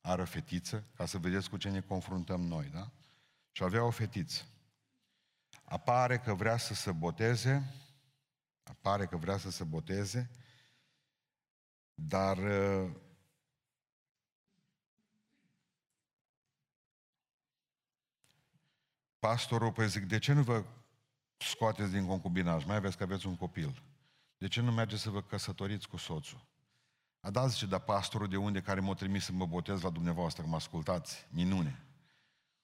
are 0.00 0.22
o 0.22 0.24
fetiță, 0.24 0.84
ca 0.96 1.06
să 1.06 1.18
vedeți 1.18 1.50
cu 1.50 1.56
ce 1.56 1.70
ne 1.70 1.80
confruntăm 1.80 2.40
noi, 2.40 2.66
da? 2.66 2.90
Și 3.52 3.62
avea 3.62 3.84
o 3.84 3.90
fetiță. 3.90 4.44
Apare 5.64 6.18
că 6.18 6.34
vrea 6.34 6.56
să 6.56 6.74
se 6.74 6.92
boteze, 6.92 7.74
apare 8.62 9.06
că 9.06 9.16
vrea 9.16 9.36
să 9.36 9.50
se 9.50 9.64
boteze, 9.64 10.30
dar 11.94 12.38
pastorul, 19.20 19.72
păi 19.72 19.88
zic, 19.88 20.04
de 20.04 20.18
ce 20.18 20.32
nu 20.32 20.42
vă 20.42 20.64
scoateți 21.36 21.92
din 21.92 22.06
concubinaj? 22.06 22.64
Mai 22.64 22.76
aveți 22.76 22.96
că 22.96 23.02
aveți 23.02 23.26
un 23.26 23.36
copil. 23.36 23.82
De 24.38 24.48
ce 24.48 24.60
nu 24.60 24.72
mergeți 24.72 25.02
să 25.02 25.10
vă 25.10 25.22
căsătoriți 25.22 25.88
cu 25.88 25.96
soțul? 25.96 26.48
A 27.20 27.30
dat, 27.30 27.50
zice, 27.50 27.66
dar 27.66 27.80
pastorul 27.80 28.28
de 28.28 28.36
unde 28.36 28.60
care 28.60 28.80
m-a 28.80 28.94
trimis 28.94 29.24
să 29.24 29.32
mă 29.32 29.46
botez 29.46 29.80
la 29.80 29.90
dumneavoastră, 29.90 30.42
că 30.42 30.48
mă 30.48 30.56
ascultați, 30.56 31.26
minune. 31.30 31.84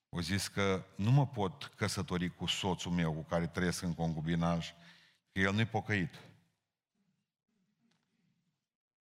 O 0.09 0.21
zis 0.21 0.49
că 0.49 0.85
nu 0.97 1.11
mă 1.11 1.27
pot 1.27 1.65
căsători 1.65 2.35
cu 2.35 2.47
soțul 2.47 2.93
meu 2.93 3.13
cu 3.13 3.23
care 3.23 3.47
trăiesc 3.47 3.83
în 3.83 3.95
concubinaj, 3.95 4.73
că 5.33 5.41
el 5.41 5.53
nu-i 5.53 5.67
pocăit. 5.67 6.21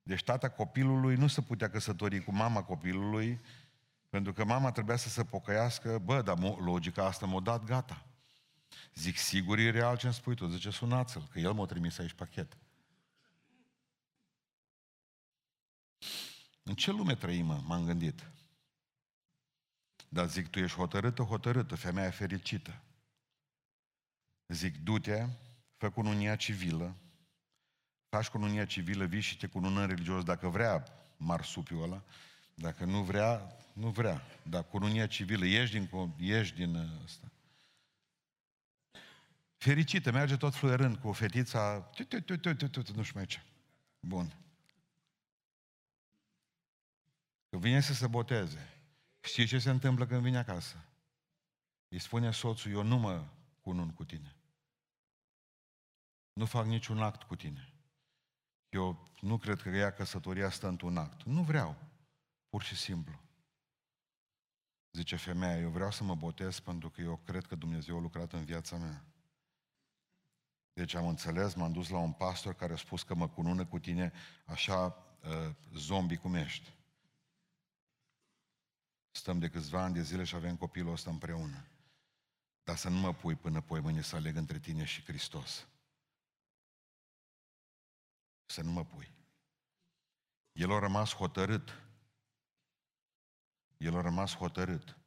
Deci 0.03 0.23
tata 0.23 0.49
copilului 0.49 1.15
nu 1.15 1.27
se 1.27 1.41
putea 1.41 1.69
căsători 1.69 2.23
cu 2.23 2.31
mama 2.31 2.63
copilului, 2.63 3.41
pentru 4.13 4.33
că 4.33 4.43
mama 4.43 4.71
trebuia 4.71 4.95
să 4.95 5.09
se 5.09 5.25
pocăiască, 5.25 5.99
bă, 5.99 6.21
dar 6.21 6.39
logica 6.39 7.05
asta 7.05 7.25
m-a 7.25 7.39
dat 7.39 7.63
gata. 7.63 8.05
Zic, 8.93 9.17
sigur 9.17 9.57
e 9.57 9.69
real 9.69 9.97
ce 9.97 10.05
îmi 10.05 10.15
spui 10.15 10.35
tu, 10.35 10.47
zice, 10.47 10.69
sunați-l, 10.69 11.27
că 11.31 11.39
el 11.39 11.53
m-a 11.53 11.65
trimis 11.65 11.97
aici 11.97 12.13
pachet. 12.13 12.57
În 16.63 16.75
ce 16.75 16.91
lume 16.91 17.15
trăim, 17.15 17.45
mă? 17.45 17.61
M-am 17.65 17.85
gândit. 17.85 18.31
Dar 20.09 20.27
zic, 20.27 20.47
tu 20.47 20.59
ești 20.59 20.77
hotărâtă, 20.77 21.23
hotărâtă, 21.23 21.75
femeia 21.75 22.11
fericită. 22.11 22.81
Zic, 24.47 24.77
du-te, 24.77 25.27
fă 25.77 25.89
cununia 25.89 26.35
civilă, 26.35 26.95
faci 28.09 28.27
cununia 28.27 28.65
civilă, 28.65 29.05
vii 29.05 29.21
și 29.21 29.37
te 29.37 29.47
cunună 29.47 29.85
religios 29.85 30.23
dacă 30.23 30.47
vrea 30.47 30.83
marsupiul 31.17 31.83
ăla, 31.83 32.03
dacă 32.53 32.85
nu 32.85 33.03
vrea, 33.03 33.57
nu 33.73 33.89
vrea. 33.89 34.21
Dar 34.43 34.63
cununia 34.63 35.07
civilă, 35.07 35.45
ieși 35.45 35.71
din, 35.71 36.13
ieși 36.17 36.53
din 36.53 36.75
ăsta. 37.03 37.31
Fericită, 39.57 40.11
merge 40.11 40.37
tot 40.37 40.55
fluierând 40.55 40.97
cu 40.97 41.11
fetița, 41.11 41.89
nu 42.95 43.03
știu 43.03 43.13
mai 43.13 43.25
ce. 43.25 43.41
Bun. 43.99 44.35
Că 47.49 47.57
vine 47.57 47.79
să 47.79 47.93
se 47.93 48.07
boteze. 48.07 48.73
Știi 49.19 49.45
ce 49.45 49.59
se 49.59 49.69
întâmplă 49.69 50.05
când 50.05 50.21
vine 50.21 50.37
acasă? 50.37 50.85
Îi 51.87 51.99
spune 51.99 52.31
soțul, 52.31 52.71
eu 52.71 52.83
nu 52.83 52.97
mă 52.97 53.23
cunun 53.61 53.93
cu 53.93 54.03
tine. 54.03 54.35
Nu 56.33 56.45
fac 56.45 56.65
niciun 56.65 57.01
act 57.01 57.23
cu 57.23 57.35
tine. 57.35 57.73
Eu 58.69 59.09
nu 59.21 59.37
cred 59.37 59.61
că 59.61 59.69
ea 59.69 59.93
căsătoria 59.93 60.49
stă 60.49 60.67
într-un 60.67 60.97
act. 60.97 61.23
Nu 61.23 61.43
vreau. 61.43 61.92
Pur 62.53 62.63
și 62.63 62.75
simplu. 62.75 63.19
Zice 64.91 65.15
femeia, 65.15 65.59
eu 65.59 65.69
vreau 65.69 65.91
să 65.91 66.03
mă 66.03 66.15
botez 66.15 66.59
pentru 66.59 66.89
că 66.89 67.01
eu 67.01 67.17
cred 67.17 67.45
că 67.45 67.55
Dumnezeu 67.55 67.97
a 67.97 68.01
lucrat 68.01 68.33
în 68.33 68.45
viața 68.45 68.77
mea. 68.77 69.05
Deci 70.73 70.93
am 70.93 71.07
înțeles, 71.07 71.53
m-am 71.53 71.71
dus 71.71 71.89
la 71.89 71.97
un 71.97 72.11
pastor 72.11 72.53
care 72.53 72.73
a 72.73 72.77
spus 72.77 73.03
că 73.03 73.13
mă 73.13 73.29
cunună 73.29 73.65
cu 73.65 73.79
tine 73.79 74.13
așa 74.45 74.85
uh, 75.23 75.55
zombie 75.75 76.17
cum 76.17 76.33
ești. 76.33 76.75
Stăm 79.11 79.39
de 79.39 79.49
câțiva 79.49 79.83
ani 79.83 79.93
de 79.93 80.01
zile 80.01 80.23
și 80.23 80.35
avem 80.35 80.57
copilul 80.57 80.91
ăsta 80.91 81.09
împreună. 81.09 81.67
Dar 82.63 82.75
să 82.75 82.89
nu 82.89 82.99
mă 82.99 83.13
pui 83.13 83.35
până 83.35 83.61
poi 83.61 83.79
mâine 83.79 84.01
să 84.01 84.15
aleg 84.15 84.35
între 84.35 84.59
tine 84.59 84.83
și 84.83 85.03
Hristos. 85.03 85.67
Să 88.45 88.61
nu 88.61 88.71
mă 88.71 88.85
pui. 88.85 89.13
El 90.51 90.71
a 90.71 90.79
rămas 90.79 91.13
hotărât. 91.13 91.82
El 93.83 93.95
a 93.95 94.01
rămas 94.01 94.35
hotărât. 94.35 94.97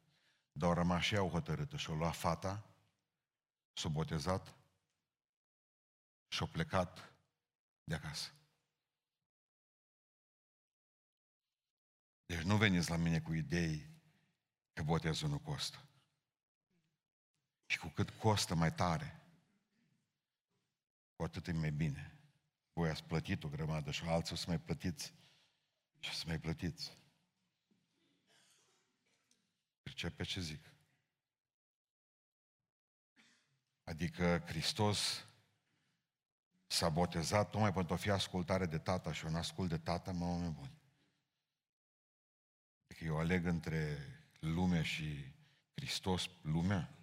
Dar 0.51 0.69
au 0.69 0.75
rămas 0.75 1.03
și 1.03 1.13
ea 1.15 1.21
hotărâtă 1.21 1.77
și-a 1.77 1.93
luat 1.93 2.15
fata, 2.15 2.69
s-a 3.73 3.89
botezat 3.89 4.55
și-a 6.27 6.45
plecat 6.45 7.13
de 7.83 7.95
acasă. 7.95 8.31
Deci 12.25 12.41
nu 12.41 12.57
veniți 12.57 12.89
la 12.89 12.95
mine 12.95 13.21
cu 13.21 13.33
idei 13.33 13.89
că 14.73 14.83
botezul 14.83 15.29
nu 15.29 15.39
costă. 15.39 15.87
Și 17.65 17.79
cu 17.79 17.87
cât 17.87 18.09
costă 18.09 18.55
mai 18.55 18.73
tare, 18.73 19.21
cu 21.15 21.23
atât 21.23 21.47
e 21.47 21.51
mai 21.51 21.71
bine. 21.71 22.19
Voi 22.73 22.89
ați 22.89 23.03
plătit 23.03 23.43
o 23.43 23.49
grămadă 23.49 23.91
și 23.91 24.03
alții 24.03 24.33
o 24.33 24.37
să 24.37 24.45
mai 24.47 24.59
plătiți 24.59 25.13
și 25.99 26.15
să 26.15 26.23
mai 26.27 26.39
plătiți. 26.39 26.96
Percepe 29.97 30.23
ce 30.23 30.41
zic? 30.41 30.73
Adică 33.83 34.43
Hristos 34.45 35.25
s-a 36.67 36.89
botezat 36.89 37.49
tocmai 37.49 37.73
pentru 37.73 37.93
a 37.93 37.97
fi 37.97 38.09
ascultare 38.09 38.65
de 38.65 38.77
tata 38.77 39.13
și 39.13 39.25
un 39.25 39.35
ascult 39.35 39.69
de 39.69 39.77
tata, 39.77 40.11
mă, 40.11 40.25
oameni 40.25 40.53
buni. 40.53 40.81
Adică 42.83 43.05
eu 43.05 43.17
aleg 43.17 43.45
între 43.45 43.97
lumea 44.39 44.83
și 44.83 45.33
Hristos 45.75 46.29
lumea? 46.41 46.95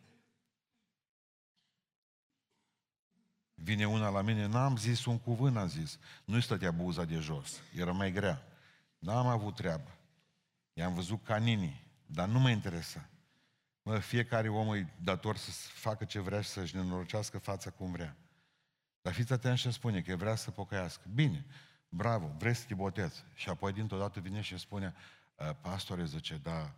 Vine 3.55 3.87
una 3.87 4.09
la 4.09 4.23
mine, 4.23 4.47
n-am 4.47 4.77
zis 4.77 5.05
un 5.05 5.19
cuvânt, 5.19 5.57
am 5.57 5.69
zis. 5.69 5.99
Nu-i 6.25 6.43
stătea 6.43 6.71
buza 6.71 7.05
de 7.05 7.19
jos, 7.19 7.61
era 7.73 7.93
mai 7.93 8.13
grea. 8.13 8.43
N-am 8.99 9.27
avut 9.27 9.55
treabă. 9.55 9.99
I-am 10.73 10.95
văzut 10.95 11.25
caninii, 11.25 11.84
dar 12.07 12.29
nu 12.29 12.39
mă 12.39 12.51
interesa. 12.51 13.09
Mă, 13.83 13.99
fiecare 13.99 14.49
om 14.49 14.75
e 14.75 14.95
dator 15.03 15.37
să 15.37 15.51
facă 15.73 16.05
ce 16.05 16.21
vrea 16.21 16.41
și 16.41 16.49
să-și 16.49 16.77
nenorocească 16.77 17.39
fața 17.39 17.71
cum 17.71 17.93
vrea. 17.93 18.17
Dar 19.03 19.13
fiți 19.13 19.33
atenți 19.33 19.63
ce 19.63 19.71
spune, 19.71 20.03
că 20.03 20.17
vrea 20.17 20.35
să 20.35 20.51
pocăiască. 20.51 21.09
Bine, 21.15 21.47
bravo, 21.89 22.35
vreți 22.39 22.59
să 22.59 22.67
te 22.67 22.75
botezi. 22.75 23.25
Și 23.35 23.49
apoi 23.49 23.73
dintr-o 23.73 23.99
dată 23.99 24.21
vine 24.21 24.41
și 24.41 24.59
spune, 24.59 24.95
ă, 25.39 25.53
pastore, 25.53 26.05
zice, 26.05 26.37
da, 26.37 26.75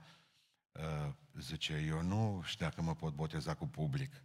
uh, 0.72 1.12
zice, 1.38 1.84
eu 1.86 2.02
nu 2.02 2.42
știu 2.44 2.66
dacă 2.66 2.82
mă 2.82 2.94
pot 2.94 3.14
boteza 3.14 3.54
cu 3.54 3.66
public. 3.66 4.22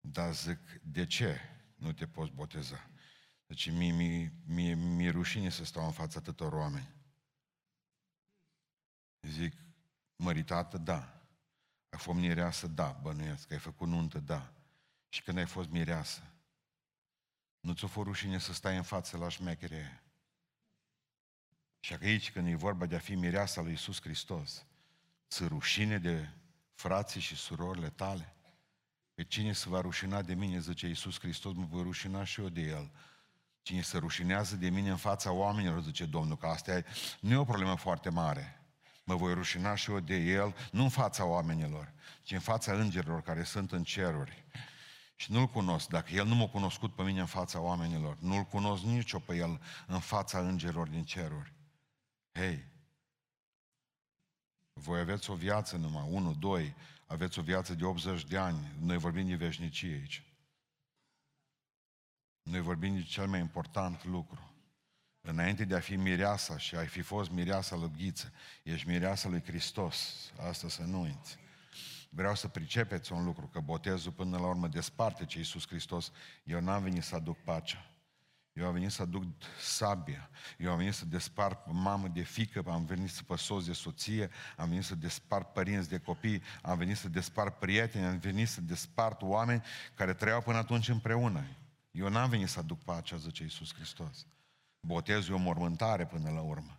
Dar 0.00 0.34
zic, 0.34 0.58
de 0.82 1.06
ce 1.06 1.40
nu 1.74 1.92
te 1.92 2.06
poți 2.06 2.32
boteza? 2.32 2.90
Deci 3.46 3.70
mi-e 3.70 3.92
mi, 3.92 4.32
mi, 4.44 4.74
mi 4.74 5.10
rușine 5.10 5.48
să 5.48 5.64
stau 5.64 5.84
în 5.84 5.92
fața 5.92 6.18
atâtor 6.18 6.52
oameni. 6.52 6.94
Zic, 9.20 9.54
măritată, 10.22 10.78
da. 10.78 11.20
Ai 11.90 11.98
fost 11.98 12.18
mireasă, 12.18 12.66
da, 12.66 12.98
bănuiesc. 13.02 13.50
Ai 13.52 13.58
făcut 13.58 13.88
nuntă, 13.88 14.18
da. 14.18 14.52
Și 15.08 15.22
când 15.22 15.38
ai 15.38 15.46
fost 15.46 15.68
mireasă, 15.68 16.22
nu 17.60 17.72
ți-o 17.72 17.86
fost 17.86 18.06
rușine 18.06 18.38
să 18.38 18.52
stai 18.52 18.76
în 18.76 18.82
față 18.82 19.16
la 19.16 19.28
șmechere 19.28 20.02
Și 21.80 21.94
că 21.94 22.04
aici, 22.04 22.32
când 22.32 22.46
e 22.46 22.54
vorba 22.54 22.86
de 22.86 22.94
a 22.94 22.98
fi 22.98 23.14
mireasa 23.14 23.60
lui 23.60 23.70
Iisus 23.70 24.00
Hristos, 24.00 24.66
ți 25.28 25.44
rușine 25.44 25.98
de 25.98 26.28
frații 26.74 27.20
și 27.20 27.36
surorile 27.36 27.90
tale? 27.90 28.36
Pe 29.14 29.24
cine 29.24 29.52
se 29.52 29.68
va 29.68 29.80
rușina 29.80 30.22
de 30.22 30.34
mine, 30.34 30.60
zice 30.60 30.86
Iisus 30.86 31.18
Hristos, 31.18 31.54
mă 31.54 31.64
voi 31.64 31.82
rușina 31.82 32.24
și 32.24 32.40
eu 32.40 32.48
de 32.48 32.60
El. 32.60 32.90
Cine 33.62 33.80
se 33.80 33.98
rușinează 33.98 34.56
de 34.56 34.68
mine 34.68 34.90
în 34.90 34.96
fața 34.96 35.32
oamenilor, 35.32 35.82
zice 35.82 36.06
Domnul, 36.06 36.36
că 36.36 36.46
asta 36.46 36.76
e, 36.76 36.84
nu 37.20 37.32
e 37.32 37.36
o 37.36 37.44
problemă 37.44 37.76
foarte 37.76 38.08
mare. 38.10 38.61
Mă 39.04 39.14
voi 39.14 39.34
rușina 39.34 39.74
și 39.74 39.90
eu 39.90 40.00
de 40.00 40.16
El, 40.16 40.54
nu 40.72 40.82
în 40.82 40.88
fața 40.88 41.24
oamenilor, 41.24 41.92
ci 42.22 42.30
în 42.30 42.40
fața 42.40 42.72
îngerilor 42.72 43.22
care 43.22 43.42
sunt 43.42 43.72
în 43.72 43.84
ceruri. 43.84 44.44
Și 45.16 45.32
nu-L 45.32 45.46
cunosc. 45.46 45.88
Dacă 45.88 46.14
El 46.14 46.26
nu 46.26 46.34
m-a 46.34 46.48
cunoscut 46.48 46.94
pe 46.94 47.02
mine 47.02 47.20
în 47.20 47.26
fața 47.26 47.60
oamenilor, 47.60 48.16
nu-L 48.20 48.44
cunosc 48.44 48.82
nici 48.82 49.20
pe 49.20 49.36
El 49.36 49.60
în 49.86 50.00
fața 50.00 50.38
îngerilor 50.38 50.88
din 50.88 51.04
ceruri. 51.04 51.52
Hei, 52.32 52.70
voi 54.72 55.00
aveți 55.00 55.30
o 55.30 55.34
viață 55.34 55.76
numai, 55.76 56.08
unu, 56.08 56.34
doi, 56.34 56.74
aveți 57.06 57.38
o 57.38 57.42
viață 57.42 57.74
de 57.74 57.84
80 57.84 58.24
de 58.24 58.38
ani. 58.38 58.72
Noi 58.78 58.96
vorbim 58.98 59.26
de 59.26 59.34
veșnicie 59.34 59.92
aici. 59.92 60.22
Noi 62.42 62.60
vorbim 62.60 62.94
de 62.94 63.02
cel 63.02 63.26
mai 63.26 63.40
important 63.40 64.04
lucru. 64.04 64.51
Înainte 65.24 65.64
de 65.64 65.74
a 65.74 65.80
fi 65.80 65.96
mireasa 65.96 66.58
și 66.58 66.76
ai 66.76 66.86
fi 66.86 67.00
fost 67.00 67.30
mireasa 67.30 67.76
lui 67.76 67.90
Ghiță, 67.96 68.32
ești 68.62 68.88
mireasa 68.88 69.28
lui 69.28 69.42
Hristos. 69.42 70.14
Asta 70.48 70.68
să 70.68 70.82
nu 70.82 71.00
uiți. 71.00 71.38
Vreau 72.08 72.34
să 72.34 72.48
pricepeți 72.48 73.12
un 73.12 73.24
lucru, 73.24 73.46
că 73.46 73.60
botezul 73.60 74.12
până 74.12 74.38
la 74.38 74.46
urmă 74.46 74.68
desparte 74.68 75.24
ce 75.24 75.38
Iisus 75.38 75.66
Hristos. 75.66 76.12
Eu 76.44 76.60
n-am 76.60 76.82
venit 76.82 77.02
să 77.02 77.14
aduc 77.14 77.38
pacea. 77.38 77.86
Eu 78.52 78.66
am 78.66 78.72
venit 78.72 78.90
să 78.90 79.02
aduc 79.02 79.24
sabia, 79.60 80.30
eu 80.58 80.70
am 80.70 80.76
venit 80.76 80.94
să 80.94 81.04
despart 81.04 81.66
mamă 81.70 82.08
de 82.08 82.22
fică, 82.22 82.62
am 82.66 82.84
venit 82.84 83.10
să 83.10 83.22
păsos 83.22 83.66
de 83.66 83.72
soție, 83.72 84.30
am 84.56 84.68
venit 84.68 84.84
să 84.84 84.94
despart 84.94 85.52
părinți 85.52 85.88
de 85.88 85.98
copii, 85.98 86.42
am 86.62 86.78
venit 86.78 86.96
să 86.96 87.08
despart 87.08 87.58
prieteni, 87.58 88.04
am 88.04 88.18
venit 88.18 88.48
să 88.48 88.60
despart 88.60 89.22
oameni 89.22 89.62
care 89.94 90.14
trăiau 90.14 90.42
până 90.42 90.58
atunci 90.58 90.88
împreună. 90.88 91.44
Eu 91.90 92.08
n-am 92.08 92.28
venit 92.28 92.48
să 92.48 92.58
aduc 92.58 92.82
pacea, 92.82 93.16
zice 93.16 93.42
Iisus 93.42 93.74
Hristos. 93.74 94.26
Botezul 94.86 95.34
e 95.34 95.36
o 95.36 95.40
mormântare 95.40 96.06
până 96.06 96.30
la 96.30 96.40
urmă. 96.40 96.78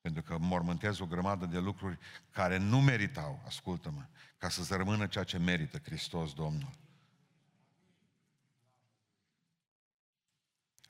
Pentru 0.00 0.22
că 0.22 0.38
mormântez 0.38 0.98
o 0.98 1.06
grămadă 1.06 1.46
de 1.46 1.58
lucruri 1.58 1.98
care 2.30 2.56
nu 2.56 2.80
meritau, 2.80 3.42
ascultă-mă, 3.46 4.06
ca 4.38 4.48
să 4.48 4.64
se 4.64 4.76
rămână 4.76 5.06
ceea 5.06 5.24
ce 5.24 5.38
merită 5.38 5.78
Hristos 5.78 6.32
Domnul. 6.32 6.70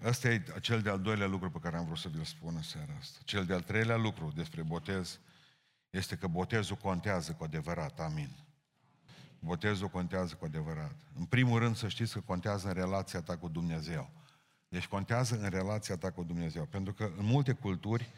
Ăsta 0.04 0.28
e 0.28 0.42
cel 0.60 0.82
de-al 0.82 1.00
doilea 1.00 1.26
lucru 1.26 1.50
pe 1.50 1.58
care 1.58 1.76
am 1.76 1.84
vrut 1.84 1.98
să 1.98 2.08
vi-l 2.08 2.24
spun 2.24 2.54
în 2.56 2.62
seara 2.62 2.92
asta. 3.00 3.18
Cel 3.24 3.44
de-al 3.44 3.62
treilea 3.62 3.96
lucru 3.96 4.32
despre 4.34 4.62
botez 4.62 5.20
este 5.90 6.16
că 6.16 6.26
botezul 6.26 6.76
contează 6.76 7.32
cu 7.32 7.44
adevărat. 7.44 8.00
Amin. 8.00 8.30
Botezul 9.38 9.88
contează 9.88 10.34
cu 10.34 10.44
adevărat. 10.44 10.96
În 11.18 11.24
primul 11.24 11.58
rând 11.58 11.76
să 11.76 11.88
știți 11.88 12.12
că 12.12 12.20
contează 12.20 12.66
în 12.66 12.74
relația 12.74 13.22
ta 13.22 13.36
cu 13.36 13.48
Dumnezeu. 13.48 14.10
Deci 14.74 14.86
contează 14.86 15.38
în 15.38 15.48
relația 15.48 15.96
ta 15.96 16.10
cu 16.10 16.22
Dumnezeu. 16.22 16.64
Pentru 16.64 16.92
că 16.92 17.12
în 17.16 17.24
multe 17.24 17.52
culturi 17.52 18.10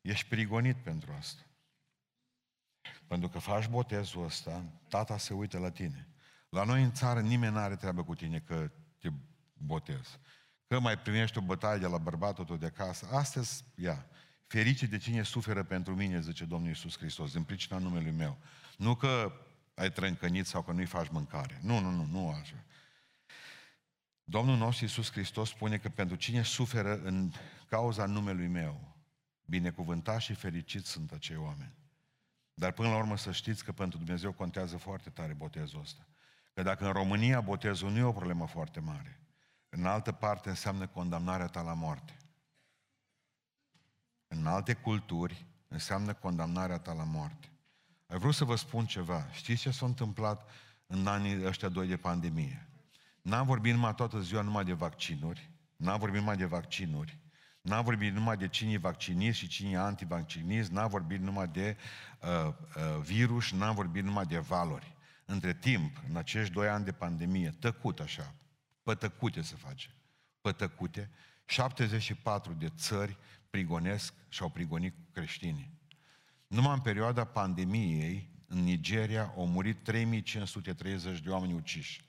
ești 0.00 0.28
prigonit 0.28 0.76
pentru 0.76 1.12
asta. 1.18 1.42
Pentru 3.06 3.28
că 3.28 3.38
faci 3.38 3.68
botezul 3.68 4.24
ăsta, 4.24 4.64
tata 4.88 5.18
se 5.18 5.34
uită 5.34 5.58
la 5.58 5.70
tine. 5.70 6.08
La 6.48 6.64
noi 6.64 6.82
în 6.82 6.92
țară 6.92 7.20
nimeni 7.20 7.52
nu 7.52 7.58
are 7.58 7.76
treabă 7.76 8.04
cu 8.04 8.14
tine 8.14 8.38
că 8.38 8.70
te 8.98 9.08
botezi 9.52 10.18
că 10.66 10.80
mai 10.80 10.98
primești 10.98 11.38
o 11.38 11.40
bătaie 11.40 11.78
de 11.78 11.86
la 11.86 11.98
bărbatul 11.98 12.44
tău 12.44 12.56
de 12.56 12.66
acasă. 12.66 13.08
Astăzi, 13.12 13.64
ia, 13.74 14.06
ferice 14.46 14.86
de 14.86 14.98
cine 14.98 15.22
suferă 15.22 15.62
pentru 15.62 15.94
mine, 15.94 16.20
zice 16.20 16.44
Domnul 16.44 16.68
Iisus 16.68 16.98
Hristos, 16.98 17.32
din 17.32 17.42
pricina 17.42 17.78
numelui 17.78 18.12
meu. 18.12 18.38
Nu 18.76 18.94
că 18.94 19.32
ai 19.74 19.90
trâncănit 19.90 20.46
sau 20.46 20.62
că 20.62 20.72
nu-i 20.72 20.84
faci 20.84 21.08
mâncare. 21.08 21.60
Nu, 21.62 21.80
nu, 21.80 21.90
nu, 21.90 22.04
nu 22.04 22.30
așa. 22.30 22.64
Domnul 24.30 24.56
nostru 24.56 24.84
Iisus 24.84 25.10
Hristos 25.10 25.48
spune 25.48 25.78
că 25.78 25.88
pentru 25.88 26.16
cine 26.16 26.42
suferă 26.42 27.00
în 27.02 27.32
cauza 27.68 28.06
numelui 28.06 28.46
meu, 28.46 28.96
binecuvântați 29.44 30.24
și 30.24 30.34
fericiți 30.34 30.90
sunt 30.90 31.12
acei 31.12 31.36
oameni. 31.36 31.74
Dar 32.54 32.72
până 32.72 32.88
la 32.88 32.96
urmă 32.96 33.16
să 33.16 33.32
știți 33.32 33.64
că 33.64 33.72
pentru 33.72 33.98
Dumnezeu 33.98 34.32
contează 34.32 34.76
foarte 34.76 35.10
tare 35.10 35.32
botezul 35.32 35.80
ăsta. 35.80 36.06
Că 36.54 36.62
dacă 36.62 36.86
în 36.86 36.92
România 36.92 37.40
botezul 37.40 37.90
nu 37.90 37.98
e 37.98 38.02
o 38.02 38.12
problemă 38.12 38.46
foarte 38.46 38.80
mare, 38.80 39.20
în 39.68 39.86
altă 39.86 40.12
parte 40.12 40.48
înseamnă 40.48 40.86
condamnarea 40.86 41.46
ta 41.46 41.60
la 41.60 41.74
moarte. 41.74 42.16
În 44.26 44.46
alte 44.46 44.74
culturi 44.74 45.46
înseamnă 45.68 46.12
condamnarea 46.14 46.78
ta 46.78 46.92
la 46.92 47.04
moarte. 47.04 47.50
Ai 48.06 48.18
vrut 48.18 48.34
să 48.34 48.44
vă 48.44 48.56
spun 48.56 48.86
ceva. 48.86 49.30
Știți 49.30 49.60
ce 49.60 49.70
s-a 49.70 49.86
întâmplat 49.86 50.50
în 50.86 51.06
anii 51.06 51.44
ăștia 51.44 51.68
doi 51.68 51.86
de 51.86 51.96
pandemie? 51.96 52.67
N-am 53.22 53.46
vorbit 53.46 53.72
numai 53.72 53.94
toată 53.94 54.20
ziua 54.20 54.42
numai 54.42 54.64
de 54.64 54.72
vaccinuri, 54.72 55.50
n-am 55.76 55.98
vorbit 55.98 56.18
numai 56.18 56.36
de 56.36 56.44
vaccinuri, 56.44 57.18
n-am 57.60 57.84
vorbit 57.84 58.12
numai 58.12 58.36
de 58.36 58.48
cine 58.48 58.72
e 58.72 58.78
vaccinist 58.78 59.38
și 59.38 59.48
cine 59.48 59.70
e 59.70 59.78
antivaccinist, 59.78 60.70
n-am 60.70 60.88
vorbit 60.88 61.20
numai 61.20 61.48
de 61.48 61.76
uh, 62.22 62.46
uh, 62.46 63.00
virus, 63.02 63.52
n-am 63.52 63.74
vorbit 63.74 64.04
numai 64.04 64.24
de 64.24 64.38
valori. 64.38 64.96
Între 65.24 65.54
timp, 65.54 66.02
în 66.08 66.16
acești 66.16 66.52
doi 66.52 66.68
ani 66.68 66.84
de 66.84 66.92
pandemie, 66.92 67.56
tăcut 67.58 68.00
așa, 68.00 68.34
pătăcute 68.82 69.42
se 69.42 69.54
face, 69.54 69.94
pătăcute, 70.40 71.10
74 71.44 72.52
de 72.52 72.68
țări 72.76 73.18
prigonesc 73.50 74.14
și 74.28 74.42
au 74.42 74.48
prigonit 74.48 74.94
creștinii. 75.12 75.78
Numai 76.46 76.72
în 76.72 76.80
perioada 76.80 77.24
pandemiei, 77.24 78.30
în 78.46 78.58
Nigeria, 78.58 79.32
au 79.36 79.46
murit 79.46 79.82
3530 79.82 81.20
de 81.20 81.30
oameni 81.30 81.52
uciși. 81.52 82.04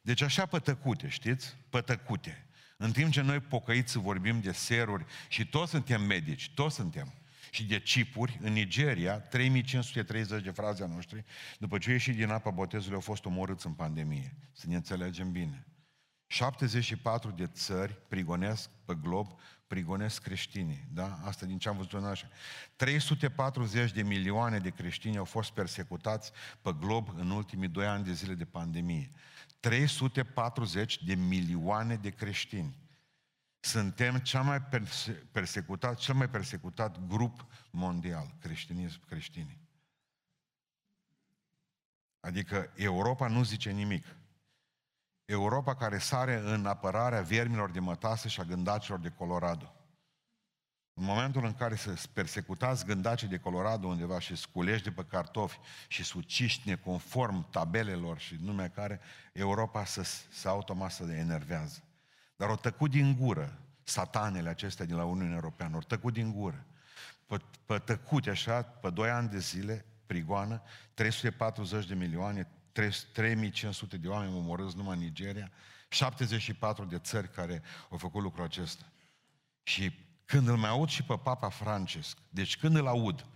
Deci 0.00 0.20
așa 0.20 0.46
pătăcute, 0.46 1.08
știți? 1.08 1.56
Pătăcute. 1.68 2.46
În 2.76 2.92
timp 2.92 3.12
ce 3.12 3.20
noi 3.20 3.40
pocăiți 3.40 3.98
vorbim 3.98 4.40
de 4.40 4.52
seruri 4.52 5.04
și 5.28 5.46
toți 5.46 5.70
suntem 5.70 6.02
medici, 6.02 6.50
toți 6.54 6.74
suntem 6.74 7.14
și 7.50 7.64
de 7.64 7.80
cipuri, 7.80 8.38
în 8.42 8.52
Nigeria, 8.52 9.20
3530 9.20 10.42
de 10.42 10.50
fraze 10.50 10.86
noștri, 10.86 11.24
după 11.58 11.78
ce 11.78 11.90
ieși 11.90 12.12
din 12.12 12.30
apa 12.30 12.50
botezului, 12.50 12.94
au 12.94 13.00
fost 13.00 13.24
omorâți 13.24 13.66
în 13.66 13.72
pandemie. 13.72 14.36
Să 14.52 14.64
ne 14.68 14.74
înțelegem 14.74 15.32
bine. 15.32 15.66
74 16.26 17.30
de 17.30 17.46
țări 17.46 17.96
prigonesc 18.08 18.70
pe 18.84 18.94
glob, 19.02 19.40
prigonesc 19.70 20.22
creștinii. 20.22 20.86
Da? 20.92 21.18
Asta 21.24 21.46
din 21.46 21.58
ce 21.58 21.68
am 21.68 21.76
văzut 21.76 21.92
în 21.92 22.04
așa. 22.04 22.28
340 22.76 23.92
de 23.92 24.02
milioane 24.02 24.58
de 24.58 24.70
creștini 24.70 25.16
au 25.16 25.24
fost 25.24 25.50
persecutați 25.50 26.32
pe 26.62 26.74
glob 26.78 27.08
în 27.16 27.30
ultimii 27.30 27.68
doi 27.68 27.86
ani 27.86 28.04
de 28.04 28.12
zile 28.12 28.34
de 28.34 28.44
pandemie. 28.44 29.10
340 29.60 31.04
de 31.04 31.14
milioane 31.14 31.96
de 31.96 32.10
creștini. 32.10 32.76
Suntem 33.60 34.18
cea 34.18 34.40
mai 34.42 34.62
perse- 34.62 35.26
persecutat, 35.32 35.98
cel 35.98 36.14
mai 36.14 36.30
persecutat 36.30 37.06
grup 37.06 37.46
mondial, 37.70 38.34
creștinism, 38.40 39.06
creștinii. 39.06 39.60
Adică 42.20 42.72
Europa 42.74 43.28
nu 43.28 43.42
zice 43.44 43.70
nimic. 43.70 44.06
Europa 45.30 45.74
care 45.74 45.98
sare 45.98 46.42
în 46.44 46.66
apărarea 46.66 47.20
viermilor 47.20 47.70
de 47.70 47.80
mătase 47.80 48.28
și 48.28 48.40
a 48.40 48.44
gândacilor 48.44 48.98
de 48.98 49.08
Colorado. 49.08 49.74
În 50.94 51.04
momentul 51.04 51.44
în 51.44 51.54
care 51.54 51.76
să 51.76 51.94
persecutați 52.12 52.84
gândacii 52.84 53.28
de 53.28 53.38
Colorado 53.38 53.86
undeva 53.86 54.18
și 54.18 54.36
sculești 54.36 54.84
de 54.84 54.90
pe 54.90 55.04
cartofi 55.04 55.58
și 55.88 56.04
suciști 56.04 56.68
neconform 56.68 57.50
tabelelor 57.50 58.18
și 58.18 58.36
nume 58.40 58.68
care, 58.74 59.00
Europa 59.32 59.84
să, 59.84 60.02
să 60.30 60.48
automat 60.48 60.90
să 60.90 61.02
enervează. 61.02 61.82
Dar 62.36 62.48
o 62.48 62.56
tăcut 62.56 62.90
din 62.90 63.16
gură 63.20 63.58
satanele 63.82 64.48
acestea 64.48 64.84
din 64.84 64.96
la 64.96 65.04
Uniunea 65.04 65.34
Europeană, 65.34 65.76
o 65.76 65.80
tăcut 65.80 66.12
din 66.12 66.32
gură. 66.32 66.66
Pe, 67.26 67.40
pe 67.66 67.78
tăcute 67.78 68.30
așa, 68.30 68.62
pe 68.62 68.90
doi 68.90 69.10
ani 69.10 69.28
de 69.28 69.38
zile, 69.38 69.84
prigoană, 70.06 70.62
340 70.94 71.86
de 71.86 71.94
milioane, 71.94 72.48
3500 73.12 73.96
de 73.96 74.08
oameni 74.08 74.36
omorâți 74.36 74.76
numai 74.76 74.94
în 74.94 75.02
Nigeria, 75.02 75.50
74 75.88 76.84
de 76.84 76.98
țări 76.98 77.30
care 77.30 77.62
au 77.90 77.98
făcut 77.98 78.22
lucrul 78.22 78.44
acesta. 78.44 78.84
Și 79.62 79.92
când 80.24 80.48
îl 80.48 80.56
mai 80.56 80.70
aud 80.70 80.88
și 80.88 81.02
pe 81.02 81.18
Papa 81.22 81.48
Francesc, 81.48 82.18
deci 82.28 82.56
când 82.56 82.76
îl 82.76 82.86
aud, 82.86 83.26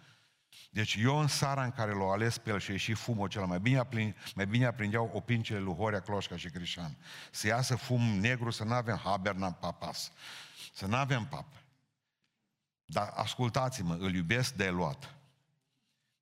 Deci 0.71 0.95
eu 0.95 1.19
în 1.19 1.27
sara 1.27 1.65
în 1.65 1.71
care 1.71 1.93
l-au 1.93 2.13
ales 2.13 2.39
pe 2.39 2.51
el 2.51 2.59
și 2.59 2.71
ieși 2.71 2.93
fumul 2.93 3.27
acela, 3.27 3.45
mai 3.45 3.61
bine, 3.61 3.79
aprind, 3.79 4.15
mai 4.35 4.47
bine 4.47 4.67
aprindeau 4.67 5.11
opincele 5.13 5.59
lui 5.59 5.75
Horea, 5.75 6.01
Cloșca 6.01 6.37
și 6.37 6.49
Crișan. 6.49 6.97
Să 7.31 7.47
iasă 7.47 7.77
fum 7.77 8.03
negru, 8.03 8.51
să 8.51 8.65
nu 8.65 8.73
avem 8.73 8.97
haber, 8.97 9.35
n 9.35 9.57
papas. 9.61 10.13
Să 10.73 10.87
nu 10.87 10.97
avem 10.97 11.27
pap. 11.27 11.47
Dar 12.85 13.13
ascultați-mă, 13.15 13.95
îl 13.95 14.15
iubesc 14.15 14.55
de 14.55 14.71
luat. 14.71 15.15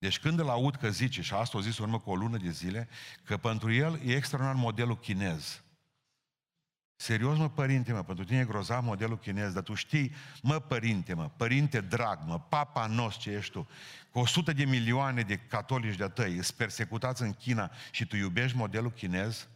Deci 0.03 0.19
când 0.19 0.39
îl 0.39 0.49
aud 0.49 0.77
că 0.77 0.91
zice, 0.91 1.23
și 1.23 1.35
asta 1.35 1.59
o 1.59 1.61
zis 1.61 1.79
urmă 1.79 1.99
cu 1.99 2.11
o 2.11 2.15
lună 2.15 2.37
de 2.37 2.51
zile, 2.51 2.89
că 3.25 3.37
pentru 3.37 3.73
el 3.73 4.01
e 4.05 4.15
extraordinar 4.15 4.63
modelul 4.63 4.99
chinez. 4.99 5.63
Serios, 6.97 7.39
mă, 7.39 7.51
părinte, 7.51 7.93
mă, 7.93 8.03
pentru 8.03 8.25
tine 8.25 8.39
e 8.39 8.45
grozav 8.45 8.85
modelul 8.85 9.19
chinez, 9.19 9.53
dar 9.53 9.63
tu 9.63 9.75
știi, 9.75 10.15
mă, 10.43 10.59
părinte, 10.59 11.15
mă, 11.15 11.31
părinte 11.37 11.81
drag, 11.81 12.19
mă, 12.27 12.41
papa 12.41 12.87
nos 12.87 13.17
ce 13.17 13.31
ești 13.31 13.53
tu, 13.53 13.69
cu 14.11 14.19
100 14.19 14.53
de 14.53 14.65
milioane 14.65 15.23
de 15.23 15.37
catolici 15.37 15.97
de-a 15.97 16.09
tăi, 16.09 16.37
îți 16.37 16.57
persecutați 16.57 17.23
în 17.23 17.33
China 17.33 17.71
și 17.91 18.07
tu 18.07 18.17
iubești 18.17 18.57
modelul 18.57 18.91
chinez? 18.91 19.49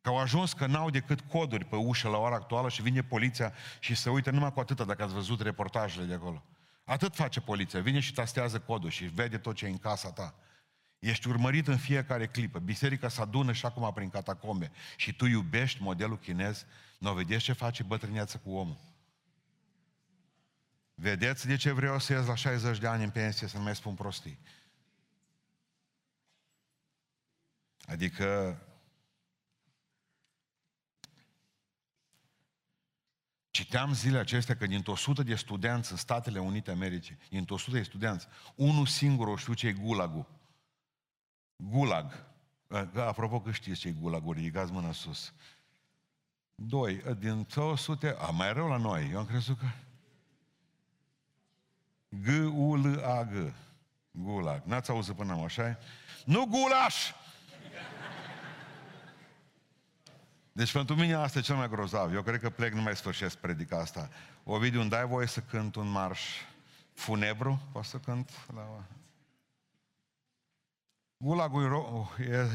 Că 0.00 0.08
au 0.08 0.18
ajuns 0.18 0.52
că 0.52 0.66
n-au 0.66 0.90
decât 0.90 1.20
coduri 1.20 1.64
pe 1.64 1.76
ușă 1.76 2.08
la 2.08 2.18
ora 2.18 2.34
actuală 2.34 2.68
și 2.68 2.82
vine 2.82 3.02
poliția 3.02 3.52
și 3.78 3.94
se 3.94 4.10
uită 4.10 4.30
numai 4.30 4.52
cu 4.52 4.60
atâta 4.60 4.84
dacă 4.84 5.02
ați 5.02 5.14
văzut 5.14 5.40
reportajele 5.40 6.04
de 6.04 6.14
acolo. 6.14 6.44
Atât 6.90 7.14
face 7.14 7.40
poliția, 7.40 7.80
vine 7.80 8.00
și 8.00 8.12
tastează 8.12 8.60
codul 8.60 8.90
și 8.90 9.04
vede 9.04 9.38
tot 9.38 9.56
ce 9.56 9.66
e 9.66 9.68
în 9.68 9.78
casa 9.78 10.12
ta. 10.12 10.34
Ești 10.98 11.28
urmărit 11.28 11.68
în 11.68 11.76
fiecare 11.76 12.26
clipă. 12.26 12.58
Biserica 12.58 13.08
se 13.08 13.20
adună 13.20 13.52
și 13.52 13.66
acum 13.66 13.92
prin 13.92 14.10
catacombe. 14.10 14.70
Și 14.96 15.12
tu 15.12 15.26
iubești 15.26 15.82
modelul 15.82 16.18
chinez, 16.18 16.66
nu 16.98 17.12
vedeți 17.12 17.44
ce 17.44 17.52
face 17.52 17.82
bătrâneață 17.82 18.40
cu 18.44 18.50
omul. 18.50 18.78
Vedeți 20.94 21.46
de 21.46 21.56
ce 21.56 21.70
vreau 21.70 21.98
să 21.98 22.12
ies 22.12 22.26
la 22.26 22.34
60 22.34 22.78
de 22.78 22.86
ani 22.86 23.04
în 23.04 23.10
pensie 23.10 23.46
să 23.46 23.56
nu 23.56 23.62
mai 23.62 23.74
spun 23.74 23.94
prostii. 23.94 24.38
Adică 27.80 28.58
Citeam 33.50 33.92
zilele 33.94 34.18
acestea 34.18 34.56
că 34.56 34.66
din 34.66 34.82
100 34.86 35.22
de 35.22 35.34
studenți 35.34 35.90
în 35.90 35.96
Statele 35.96 36.38
Unite 36.38 36.70
Americii, 36.70 37.18
din 37.28 37.46
100 37.48 37.76
de 37.76 37.82
studenți, 37.82 38.26
unul 38.54 38.86
singur 38.86 39.28
o 39.28 39.36
știu 39.36 39.54
ce 39.54 39.66
e 39.66 39.72
gulagul. 39.72 40.26
Gulag. 41.56 42.26
Apropo 42.94 43.40
că 43.40 43.50
știți 43.52 43.80
ce 43.80 43.88
e 43.88 43.92
gulagul, 43.92 44.34
ridicați 44.34 44.72
mâna 44.72 44.92
sus. 44.92 45.32
Doi, 46.54 47.02
din 47.18 47.46
200, 47.54 48.16
a, 48.18 48.30
mai 48.30 48.52
rău 48.52 48.68
la 48.68 48.76
noi, 48.76 49.10
eu 49.12 49.18
am 49.18 49.26
crezut 49.26 49.58
că... 49.58 49.66
G-U-L-A-G. 52.08 53.52
Gulag. 54.10 54.62
N-ați 54.64 54.90
auzit 54.90 55.14
până 55.14 55.32
am 55.32 55.42
așa 55.42 55.78
Nu 56.24 56.46
gulaș! 56.46 57.12
Deci 60.60 60.72
pentru 60.72 60.94
mine 60.94 61.14
asta 61.14 61.38
e 61.38 61.42
cel 61.42 61.56
mai 61.56 61.68
grozav. 61.68 62.14
Eu 62.14 62.22
cred 62.22 62.40
că 62.40 62.50
plec, 62.50 62.72
nu 62.72 62.82
mai 62.82 62.96
sfârșesc 62.96 63.36
predica 63.36 63.78
asta. 63.78 64.10
Ovidiu, 64.44 64.80
îmi 64.80 64.90
dai 64.90 65.06
voie 65.06 65.26
să 65.26 65.40
cânt 65.40 65.74
un 65.74 65.88
marș 65.88 66.20
funebru? 66.92 67.60
Poți 67.72 67.88
să 67.88 67.98
cânt 67.98 68.30
la... 68.54 68.84
Gulagul 71.16 72.08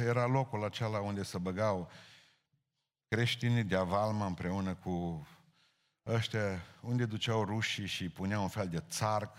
era 0.05 0.25
locul 0.25 0.63
acela 0.63 0.99
unde 0.99 1.23
se 1.23 1.37
băgau 1.37 1.91
creștinii 3.07 3.63
de 3.63 3.75
avalma 3.75 4.25
împreună 4.25 4.73
cu 4.73 5.27
ăștia, 6.05 6.61
unde 6.81 7.05
duceau 7.05 7.43
rușii 7.43 7.87
și 7.87 8.09
puneau 8.09 8.41
un 8.41 8.49
fel 8.49 8.67
de 8.67 8.83
țarc, 8.89 9.37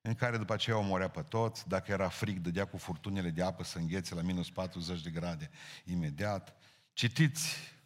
în 0.00 0.14
care 0.14 0.36
după 0.36 0.52
aceea 0.52 0.76
omorea 0.76 1.08
pe 1.08 1.22
toți, 1.22 1.68
dacă 1.68 1.92
era 1.92 2.08
frig, 2.08 2.38
dădea 2.38 2.66
cu 2.66 2.76
furtunile 2.76 3.30
de 3.30 3.42
apă 3.42 3.64
să 3.64 3.78
înghețe 3.78 4.14
la 4.14 4.22
minus 4.22 4.50
40 4.50 5.02
de 5.02 5.10
grade 5.10 5.50
imediat. 5.84 6.56
Citiți 6.92 7.76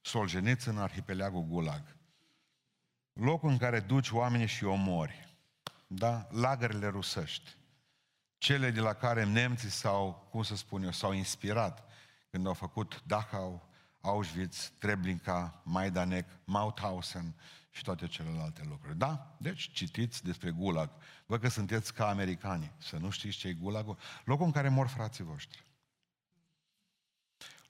Solzhenitsyn 0.00 0.76
în 0.76 0.82
arhipelagul 0.82 1.42
Gulag. 1.42 1.96
Locul 3.12 3.48
în 3.48 3.58
care 3.58 3.80
duci 3.80 4.10
oamenii 4.10 4.46
și 4.46 4.64
omori. 4.64 5.36
Da? 5.86 6.26
Lagările 6.30 6.88
rusești. 6.88 7.56
Cele 8.38 8.70
de 8.70 8.80
la 8.80 8.92
care 8.92 9.24
nemții 9.24 9.70
s-au, 9.70 10.28
cum 10.30 10.42
să 10.42 10.56
spun 10.56 10.82
eu, 10.82 10.90
s-au 10.90 11.12
inspirat 11.12 11.88
când 12.30 12.46
au 12.46 12.54
făcut 12.54 13.02
Dachau, 13.06 13.68
Auschwitz, 14.00 14.72
Treblinka, 14.78 15.62
Majdanek, 15.64 16.26
Mauthausen 16.44 17.34
și 17.70 17.82
toate 17.82 18.06
celelalte 18.06 18.62
lucruri. 18.68 18.98
Da? 18.98 19.36
Deci 19.38 19.72
citiți 19.72 20.24
despre 20.24 20.50
Gulag. 20.50 20.90
Vă 21.26 21.38
că 21.38 21.48
sunteți 21.48 21.94
ca 21.94 22.08
americani, 22.08 22.72
să 22.78 22.96
nu 22.96 23.10
știți 23.10 23.36
ce 23.36 23.48
e 23.48 23.52
Gulagul. 23.52 23.98
Locul 24.24 24.46
în 24.46 24.52
care 24.52 24.68
mor 24.68 24.86
frații 24.86 25.24
voștri. 25.24 25.64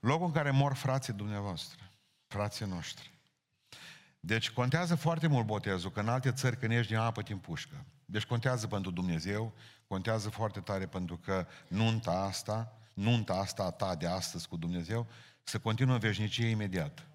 Locul 0.01 0.27
în 0.27 0.33
care 0.33 0.51
mor 0.51 0.75
frații 0.75 1.13
dumneavoastră 1.13 1.91
frații 2.31 2.67
noștri. 2.67 3.11
Deci 4.21 4.51
contează 4.51 4.95
foarte 4.95 5.27
mult 5.27 5.47
botezul, 5.47 5.91
că 5.91 6.01
în 6.01 6.09
alte 6.09 6.33
țări 6.33 6.59
când 6.59 6.73
ești 6.73 6.93
din 6.93 7.01
apă 7.01 7.23
din 7.23 7.39
pușcă. 7.39 7.85
Deci 8.05 8.25
contează 8.25 8.67
pentru 8.67 8.91
Dumnezeu, 8.91 9.55
contează 9.87 10.29
foarte 10.31 10.61
tare 10.61 10.87
pentru 10.87 11.17
că 11.17 11.47
nunta 11.69 12.11
asta, 12.11 12.79
nunta 12.95 13.35
asta 13.35 13.63
a 13.63 13.71
ta 13.71 13.95
de 13.95 14.07
astăzi 14.07 14.49
cu 14.49 14.57
Dumnezeu, 14.57 15.07
să 15.43 15.59
continuă 15.59 15.95
în 15.95 16.01
veșnicie 16.01 16.47
imediat. 16.47 17.07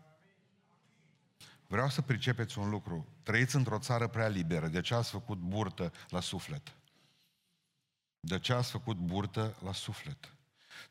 Vreau 1.68 1.90
să 1.90 2.02
pricepeți 2.02 2.60
un 2.60 2.70
lucru. 2.70 3.08
Trăiți 3.24 3.56
într-o 3.56 3.80
țară 3.80 4.08
prea 4.08 4.28
liberă. 4.28 4.68
De 4.68 4.82
ce 4.82 4.94
ați 4.94 5.10
făcut 5.10 5.38
burtă 5.38 5.92
la 6.10 6.20
suflet? 6.20 6.76
De 8.20 8.40
ce 8.40 8.54
ați 8.54 8.72
făcut 8.72 8.98
burtă 8.98 9.56
la 9.64 9.74
suflet? 9.74 10.35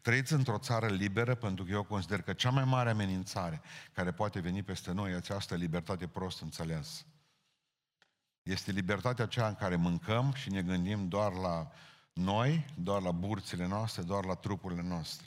Trăiți 0.00 0.32
într-o 0.32 0.58
țară 0.58 0.86
liberă 0.86 1.34
pentru 1.34 1.64
că 1.64 1.70
eu 1.70 1.82
consider 1.82 2.22
că 2.22 2.32
cea 2.32 2.50
mai 2.50 2.64
mare 2.64 2.90
amenințare 2.90 3.60
care 3.92 4.12
poate 4.12 4.40
veni 4.40 4.62
peste 4.62 4.92
noi 4.92 5.12
e 5.12 5.16
această 5.16 5.54
libertate 5.54 6.06
prost 6.06 6.40
înțeles. 6.40 7.06
Este 8.42 8.70
libertatea 8.70 9.24
aceea 9.24 9.48
în 9.48 9.54
care 9.54 9.76
mâncăm 9.76 10.32
și 10.32 10.50
ne 10.50 10.62
gândim 10.62 11.08
doar 11.08 11.32
la 11.32 11.70
noi, 12.12 12.64
doar 12.76 13.02
la 13.02 13.10
burțile 13.10 13.66
noastre, 13.66 14.02
doar 14.02 14.24
la 14.24 14.34
trupurile 14.34 14.82
noastre. 14.82 15.26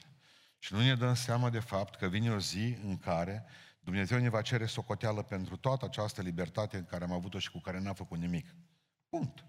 Și 0.59 0.73
nu 0.73 0.79
ne 0.79 0.95
dăm 0.95 1.13
seama 1.13 1.49
de 1.49 1.59
fapt 1.59 1.95
că 1.95 2.07
vine 2.07 2.31
o 2.31 2.39
zi 2.39 2.77
în 2.83 2.97
care 2.97 3.45
Dumnezeu 3.79 4.19
ne 4.19 4.29
va 4.29 4.41
cere 4.41 4.65
socoteală 4.65 5.21
pentru 5.21 5.57
toată 5.57 5.85
această 5.85 6.21
libertate 6.21 6.77
în 6.77 6.85
care 6.85 7.03
am 7.03 7.11
avut-o 7.11 7.39
și 7.39 7.51
cu 7.51 7.59
care 7.59 7.79
n-am 7.79 7.93
făcut 7.93 8.17
nimic. 8.17 8.55
Punct. 9.09 9.43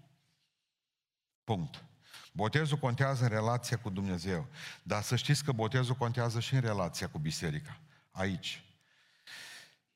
Punct. 1.43 1.83
Botezul 2.31 2.77
contează 2.77 3.23
în 3.23 3.29
relația 3.29 3.77
cu 3.77 3.89
Dumnezeu. 3.89 4.47
Dar 4.83 5.01
să 5.01 5.15
știți 5.15 5.43
că 5.43 5.51
botezul 5.51 5.95
contează 5.95 6.39
și 6.39 6.53
în 6.53 6.61
relația 6.61 7.09
cu 7.09 7.19
biserica. 7.19 7.79
Aici. 8.11 8.63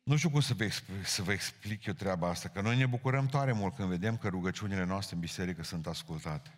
Nu 0.03 0.15
știu 0.15 0.29
cum 0.29 0.39
să 0.39 0.53
vă, 0.53 0.63
explic, 0.63 1.05
să 1.05 1.21
vă 1.21 1.31
explic 1.31 1.85
eu 1.85 1.93
treaba 1.93 2.29
asta, 2.29 2.49
că 2.49 2.61
noi 2.61 2.77
ne 2.77 2.85
bucurăm 2.85 3.25
tare 3.25 3.51
mult 3.51 3.75
când 3.75 3.89
vedem 3.89 4.17
că 4.17 4.27
rugăciunile 4.27 4.83
noastre 4.83 5.15
în 5.15 5.21
biserică 5.21 5.63
sunt 5.63 5.87
ascultate. 5.87 6.57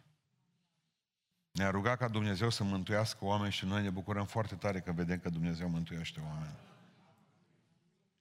Ne-a 1.52 1.70
rugat 1.70 1.98
ca 1.98 2.08
Dumnezeu 2.08 2.50
să 2.50 2.64
mântuiască 2.64 3.26
oameni 3.26 3.52
și 3.52 3.66
noi 3.66 3.82
ne 3.82 3.90
bucurăm 3.90 4.26
foarte 4.26 4.56
tare 4.56 4.80
când 4.80 4.96
vedem 4.96 5.20
că 5.20 5.30
Dumnezeu 5.30 5.70
mântuiește 5.70 6.20
oameni. 6.20 6.56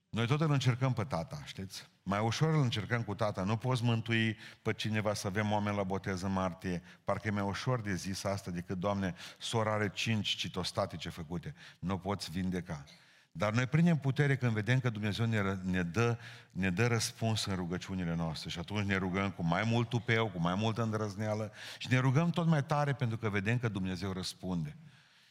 Noi 0.09 0.27
tot 0.27 0.41
îl 0.41 0.51
încercăm 0.51 0.93
pe 0.93 1.05
tata, 1.05 1.43
știți? 1.45 1.89
Mai 2.07 2.21
ușor 2.21 2.55
îl 2.55 2.63
încercăm 2.63 3.03
cu 3.03 3.15
tata. 3.15 3.43
Nu 3.43 3.57
poți 3.57 3.85
mântui 3.85 4.37
pe 4.63 4.73
cineva 4.73 5.15
să 5.15 5.27
avem 5.27 5.53
oameni 5.53 5.77
la 5.77 5.83
botez 5.83 6.23
în 6.23 6.33
martie. 6.33 6.83
Parcă 7.05 7.29
e 7.29 7.31
mai 7.31 7.43
ușor 7.43 7.81
de 7.81 7.95
zis 7.95 8.25
asta 8.25 8.51
decât, 8.51 8.79
Doamne, 8.79 9.15
sora 9.39 9.73
are 9.73 9.91
cinci 9.95 10.29
citostatice 10.29 11.09
făcute. 11.09 11.55
Nu 11.79 11.99
poți 11.99 12.31
vindeca. 12.31 12.85
Dar 13.33 13.53
noi 13.53 13.67
prindem 13.67 13.97
putere 13.97 14.37
când 14.37 14.53
vedem 14.53 14.81
că 14.81 14.91
Dumnezeu 14.91 15.27
ne, 15.27 15.57
ne, 15.63 15.83
dă, 15.83 16.19
ne 16.51 16.71
dă 16.71 16.87
răspuns 16.87 17.45
în 17.45 17.55
rugăciunile 17.55 18.15
noastre 18.15 18.51
și 18.51 18.59
atunci 18.59 18.87
ne 18.87 18.97
rugăm 18.97 19.31
cu 19.31 19.43
mai 19.43 19.63
mult 19.67 19.89
tupeu, 19.89 20.29
cu 20.29 20.41
mai 20.41 20.55
multă 20.55 20.83
îndrăzneală 20.83 21.53
și 21.79 21.89
ne 21.91 21.99
rugăm 21.99 22.31
tot 22.31 22.47
mai 22.47 22.65
tare 22.65 22.93
pentru 22.93 23.17
că 23.17 23.29
vedem 23.29 23.59
că 23.59 23.69
Dumnezeu 23.69 24.13
răspunde. 24.13 24.77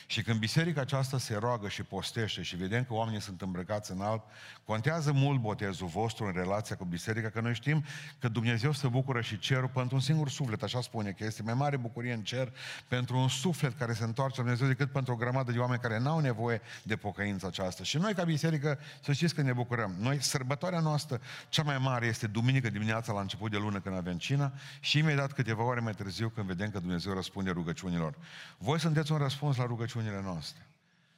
Și 0.05 0.21
când 0.21 0.39
biserica 0.39 0.81
aceasta 0.81 1.17
se 1.17 1.35
roagă 1.35 1.67
și 1.67 1.83
postește 1.83 2.41
și 2.41 2.55
vedem 2.55 2.83
că 2.83 2.93
oamenii 2.93 3.21
sunt 3.21 3.41
îmbrăcați 3.41 3.91
în 3.91 4.01
alb, 4.01 4.21
contează 4.65 5.11
mult 5.11 5.39
botezul 5.39 5.87
vostru 5.87 6.25
în 6.25 6.31
relația 6.31 6.75
cu 6.75 6.85
biserica, 6.85 7.29
că 7.29 7.41
noi 7.41 7.53
știm 7.53 7.85
că 8.19 8.27
Dumnezeu 8.27 8.71
se 8.71 8.87
bucură 8.87 9.21
și 9.21 9.39
cerul 9.39 9.67
pentru 9.67 9.95
un 9.95 10.01
singur 10.01 10.29
suflet, 10.29 10.63
așa 10.63 10.81
spune, 10.81 11.11
că 11.11 11.23
este 11.23 11.43
mai 11.43 11.53
mare 11.53 11.77
bucurie 11.77 12.13
în 12.13 12.23
cer 12.23 12.53
pentru 12.87 13.17
un 13.17 13.27
suflet 13.27 13.77
care 13.77 13.93
se 13.93 14.03
întoarce 14.03 14.37
la 14.37 14.43
Dumnezeu 14.43 14.67
decât 14.67 14.91
pentru 14.91 15.13
o 15.13 15.15
grămadă 15.15 15.51
de 15.51 15.59
oameni 15.59 15.81
care 15.81 15.99
n-au 15.99 16.19
nevoie 16.19 16.61
de 16.83 16.95
pocăință 16.95 17.47
aceasta. 17.47 17.83
Și 17.83 17.97
noi 17.97 18.13
ca 18.13 18.23
biserică, 18.23 18.79
să 19.01 19.11
știți 19.11 19.35
că 19.35 19.41
ne 19.41 19.53
bucurăm. 19.53 19.95
Noi, 19.99 20.21
sărbătoarea 20.21 20.79
noastră 20.79 21.21
cea 21.49 21.63
mai 21.63 21.77
mare 21.77 22.05
este 22.05 22.27
duminică 22.27 22.69
dimineața 22.69 23.13
la 23.13 23.19
început 23.19 23.51
de 23.51 23.57
lună 23.57 23.79
când 23.79 23.95
avem 23.95 24.17
cina 24.17 24.51
și 24.79 24.97
imediat 24.97 25.31
câteva 25.33 25.63
ore 25.63 25.79
mai 25.79 25.93
târziu 25.93 26.29
când 26.29 26.47
vedem 26.47 26.69
că 26.69 26.79
Dumnezeu 26.79 27.13
răspunde 27.13 27.49
rugăciunilor. 27.49 28.15
Voi 28.57 28.79
sunteți 28.79 29.11
un 29.11 29.17
răspuns 29.17 29.57
la 29.57 29.65
rugăciuni 29.65 29.92
rugăciunile 29.93 30.31
noastre. 30.31 30.67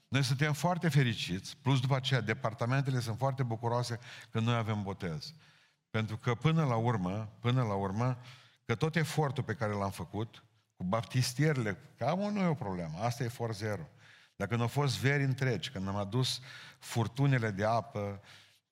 Noi 0.08 0.24
suntem 0.24 0.54
foarte 0.54 0.90
fericiți, 0.90 1.58
plus 1.62 1.80
după 1.80 1.96
aceea, 1.96 2.22
departamentele 2.22 3.00
sunt 3.00 3.18
foarte 3.18 3.44
bucuroase 3.44 4.00
că 4.32 4.40
noi 4.40 4.56
avem 4.56 4.84
botez. 4.84 5.34
Pentru 5.90 6.18
că 6.18 6.36
până 6.36 6.66
la 6.66 6.76
urmă, 6.76 7.30
până 7.40 7.64
la 7.64 7.74
urmă, 7.74 8.18
că 8.66 8.76
tot 8.76 8.96
efortul 8.96 9.44
pe 9.44 9.54
care 9.54 9.72
l-am 9.72 9.92
făcut, 9.92 10.44
cu 10.76 10.84
baptistierile, 10.84 11.78
că 11.98 12.06
am 12.06 12.20
nu 12.20 12.40
e 12.40 12.46
o 12.46 12.54
problemă, 12.54 13.00
asta 13.00 13.24
e 13.24 13.28
for 13.28 13.54
zero. 13.54 13.88
Dacă 14.36 14.56
nu 14.56 14.62
au 14.62 14.68
fost 14.68 15.00
veri 15.00 15.24
întregi, 15.24 15.70
când 15.70 15.88
am 15.88 15.96
adus 15.96 16.40
furtunile 16.80 17.52
de 17.52 17.66
apă 17.66 18.22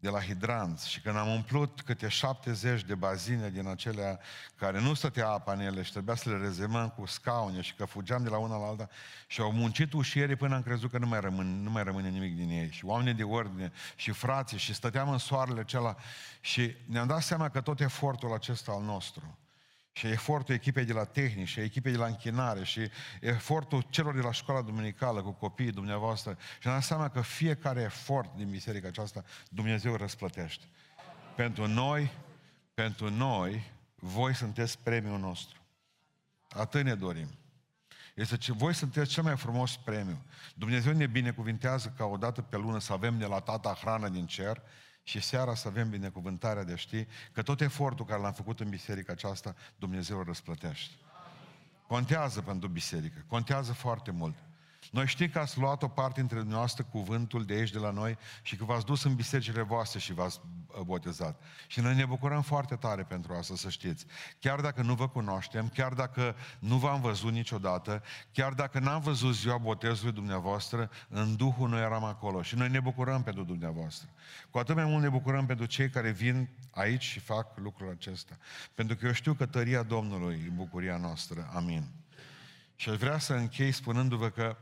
de 0.03 0.09
la 0.09 0.21
hidranți 0.21 0.89
și 0.89 1.01
când 1.01 1.15
am 1.15 1.27
umplut 1.27 1.81
câte 1.81 2.07
70 2.07 2.83
de 2.83 2.95
bazine 2.95 3.49
din 3.49 3.67
acelea 3.67 4.19
care 4.55 4.81
nu 4.81 4.93
stătea 4.93 5.27
apa 5.27 5.53
în 5.53 5.59
ele 5.59 5.81
și 5.81 5.91
trebuia 5.91 6.15
să 6.15 6.29
le 6.29 6.37
rezemăm 6.37 6.89
cu 6.89 7.05
scaune 7.05 7.61
și 7.61 7.73
că 7.73 7.85
fugeam 7.85 8.23
de 8.23 8.29
la 8.29 8.37
una 8.37 8.57
la 8.57 8.67
alta 8.67 8.89
și 9.27 9.41
au 9.41 9.51
muncit 9.51 9.93
ușierii 9.93 10.35
până 10.35 10.55
am 10.55 10.61
crezut 10.61 10.91
că 10.91 10.97
nu 10.97 11.07
mai, 11.07 11.19
rămân, 11.19 11.63
nu 11.63 11.69
mai 11.69 11.83
rămâne 11.83 12.09
nimic 12.09 12.35
din 12.35 12.49
ei. 12.49 12.69
Și 12.71 12.85
oamenii 12.85 13.13
de 13.13 13.23
ordine 13.23 13.71
și 13.95 14.11
frații 14.11 14.57
și 14.57 14.73
stăteam 14.73 15.09
în 15.09 15.17
soarele 15.17 15.59
acela 15.59 15.95
și 16.41 16.75
ne-am 16.85 17.07
dat 17.07 17.21
seama 17.21 17.49
că 17.49 17.61
tot 17.61 17.79
efortul 17.79 18.33
acesta 18.33 18.71
al 18.71 18.81
nostru 18.81 19.37
și 19.93 20.07
efortul 20.07 20.53
echipei 20.53 20.85
de 20.85 20.93
la 20.93 21.03
tehnic, 21.03 21.47
și 21.47 21.59
echipei 21.59 21.91
de 21.91 21.97
la 21.97 22.05
închinare, 22.05 22.63
și 22.63 22.89
efortul 23.19 23.85
celor 23.89 24.15
de 24.15 24.21
la 24.21 24.31
școala 24.31 24.61
duminicală 24.61 25.21
cu 25.21 25.31
copiii 25.31 25.71
dumneavoastră. 25.71 26.37
Și 26.59 26.67
am 26.67 26.79
seama 26.79 27.09
că 27.09 27.21
fiecare 27.21 27.81
efort 27.81 28.35
din 28.35 28.49
biserica 28.49 28.87
aceasta 28.87 29.23
Dumnezeu 29.49 29.95
răsplătește. 29.95 30.65
Pentru 31.35 31.67
noi, 31.67 32.11
pentru 32.73 33.09
noi, 33.09 33.71
voi 33.95 34.35
sunteți 34.35 34.79
premiul 34.79 35.19
nostru. 35.19 35.61
Atât 36.49 36.83
ne 36.83 36.95
dorim. 36.95 37.27
Este 38.15 38.37
ce 38.37 38.51
voi 38.51 38.73
sunteți 38.73 39.09
cel 39.09 39.23
mai 39.23 39.37
frumos 39.37 39.77
premiu. 39.77 40.23
Dumnezeu 40.55 40.93
ne 40.93 41.07
binecuvintează 41.07 41.93
ca 41.97 42.05
o 42.05 42.17
dată 42.17 42.41
pe 42.41 42.57
lună 42.57 42.79
să 42.79 42.93
avem 42.93 43.17
de 43.17 43.25
la 43.25 43.39
tata 43.39 43.77
hrană 43.81 44.09
din 44.09 44.25
cer 44.25 44.61
și 45.03 45.19
seara 45.19 45.55
să 45.55 45.67
avem 45.67 45.89
binecuvântarea 45.89 46.63
de 46.63 46.73
a 46.73 46.75
ști 46.75 47.07
că 47.31 47.41
tot 47.41 47.61
efortul 47.61 48.05
care 48.05 48.21
l-am 48.21 48.33
făcut 48.33 48.59
în 48.59 48.69
biserica 48.69 49.11
aceasta, 49.11 49.55
Dumnezeu 49.75 50.17
îl 50.17 50.23
răsplătește. 50.23 50.93
Contează 51.87 52.41
pentru 52.41 52.67
biserică, 52.67 53.23
contează 53.27 53.73
foarte 53.73 54.11
mult. 54.11 54.35
Noi 54.91 55.07
știm 55.07 55.29
că 55.29 55.39
ați 55.39 55.59
luat 55.59 55.83
o 55.83 55.87
parte 55.87 56.19
dintre 56.19 56.37
dumneavoastră 56.37 56.83
cuvântul 56.83 57.45
de 57.45 57.53
aici, 57.53 57.71
de 57.71 57.77
la 57.77 57.91
noi, 57.91 58.17
și 58.41 58.55
că 58.55 58.63
v-ați 58.63 58.85
dus 58.85 59.03
în 59.03 59.15
bisericile 59.15 59.61
voastre 59.61 59.99
și 59.99 60.13
v-ați 60.13 60.39
uh, 60.67 60.81
botezat. 60.81 61.41
Și 61.67 61.79
noi 61.79 61.95
ne 61.95 62.05
bucurăm 62.05 62.41
foarte 62.41 62.75
tare 62.75 63.03
pentru 63.03 63.33
asta, 63.33 63.55
să 63.55 63.69
știți. 63.69 64.05
Chiar 64.39 64.61
dacă 64.61 64.81
nu 64.81 64.93
vă 64.93 65.07
cunoaștem, 65.07 65.69
chiar 65.73 65.93
dacă 65.93 66.35
nu 66.59 66.77
v-am 66.77 67.01
văzut 67.01 67.31
niciodată, 67.31 68.03
chiar 68.31 68.53
dacă 68.53 68.79
n-am 68.79 69.01
văzut 69.01 69.35
ziua 69.35 69.57
botezului 69.57 70.13
dumneavoastră, 70.13 70.89
în 71.09 71.35
Duhul 71.35 71.69
noi 71.69 71.81
eram 71.81 72.03
acolo. 72.03 72.41
Și 72.41 72.55
noi 72.55 72.69
ne 72.69 72.79
bucurăm 72.79 73.23
pentru 73.23 73.43
dumneavoastră. 73.43 74.09
Cu 74.49 74.57
atât 74.57 74.75
mai 74.75 74.85
mult 74.85 75.01
ne 75.01 75.09
bucurăm 75.09 75.45
pentru 75.45 75.65
cei 75.65 75.89
care 75.89 76.11
vin 76.11 76.49
aici 76.71 77.03
și 77.03 77.19
fac 77.19 77.57
lucrul 77.57 77.89
acesta. 77.89 78.37
Pentru 78.75 78.95
că 78.95 79.05
eu 79.05 79.11
știu 79.11 79.33
că 79.33 79.45
tăria 79.45 79.83
Domnului 79.83 80.43
e 80.45 80.49
bucuria 80.49 80.97
noastră. 80.97 81.49
Amin. 81.53 82.02
Și 82.75 82.89
aș 82.89 82.97
vrea 82.97 83.17
să 83.17 83.33
închei 83.33 83.71
spunându-vă 83.71 84.29
că 84.29 84.57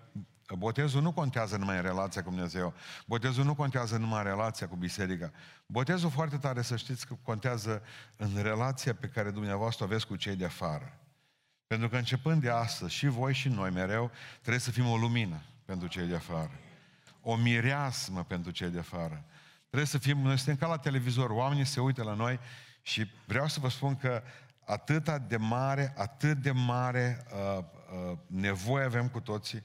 botezul 0.58 1.02
nu 1.02 1.12
contează 1.12 1.58
numai 1.58 1.76
în 1.76 1.82
relația 1.82 2.24
cu 2.24 2.30
Dumnezeu. 2.30 2.74
Botezul 3.06 3.44
nu 3.44 3.56
contează 3.56 3.98
numai 3.98 4.18
în 4.18 4.26
relația 4.26 4.68
cu 4.68 4.76
biserica. 4.76 5.32
Botezul 5.66 6.10
foarte 6.10 6.38
tare 6.38 6.62
să 6.62 6.76
știți 6.76 7.08
că 7.08 7.18
contează 7.24 7.84
în 8.18 8.42
relația 8.42 8.94
pe 8.94 9.08
care 9.08 9.32
dumneavoastră 9.32 9.84
o 9.84 9.88
aveți 9.88 10.08
cu 10.08 10.16
cei 10.16 10.36
de 10.36 10.46
afară. 10.46 11.00
Pentru 11.68 11.90
că 11.90 11.98
începând 11.98 12.42
de 12.42 12.50
astăzi, 12.50 12.94
și 12.94 13.08
voi 13.08 13.34
și 13.34 13.48
noi 13.48 13.70
mereu, 13.70 14.12
trebuie 14.40 14.60
să 14.60 14.72
fim 14.72 14.88
o 14.88 14.98
lumină 14.98 15.42
pentru 15.66 15.88
cei 15.88 16.08
de 16.08 16.16
afară. 16.16 16.52
O 17.22 17.36
mireasmă 17.36 18.24
pentru 18.24 18.52
cei 18.52 18.70
de 18.70 18.80
afară. 18.80 19.26
Trebuie 19.60 19.88
să 19.88 19.98
fim, 19.98 20.18
noi 20.18 20.38
suntem 20.38 20.56
ca 20.56 20.68
la 20.68 20.78
televizor, 20.78 21.30
oamenii 21.30 21.66
se 21.66 21.80
uită 21.80 22.04
la 22.04 22.14
noi 22.14 22.40
și 22.82 23.12
vreau 23.26 23.48
să 23.48 23.60
vă 23.60 23.70
spun 23.70 23.96
că 23.96 24.24
atât 24.66 25.10
de 25.18 25.38
mare, 25.38 25.94
atât 25.98 26.38
de 26.38 26.52
mare 26.52 27.26
uh, 27.34 27.58
uh, 27.58 27.81
nevoie 28.28 28.86
avem 28.86 29.08
cu 29.08 29.20
toții 29.20 29.64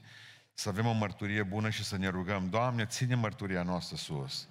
să 0.53 0.69
avem 0.69 0.85
o 0.85 0.91
mărturie 0.91 1.43
bună 1.43 1.69
și 1.69 1.83
să 1.83 1.97
ne 1.97 2.07
rugăm. 2.07 2.49
Doamne, 2.49 2.85
ține 2.85 3.15
mărturia 3.15 3.63
noastră 3.63 3.95
sus. 3.95 4.47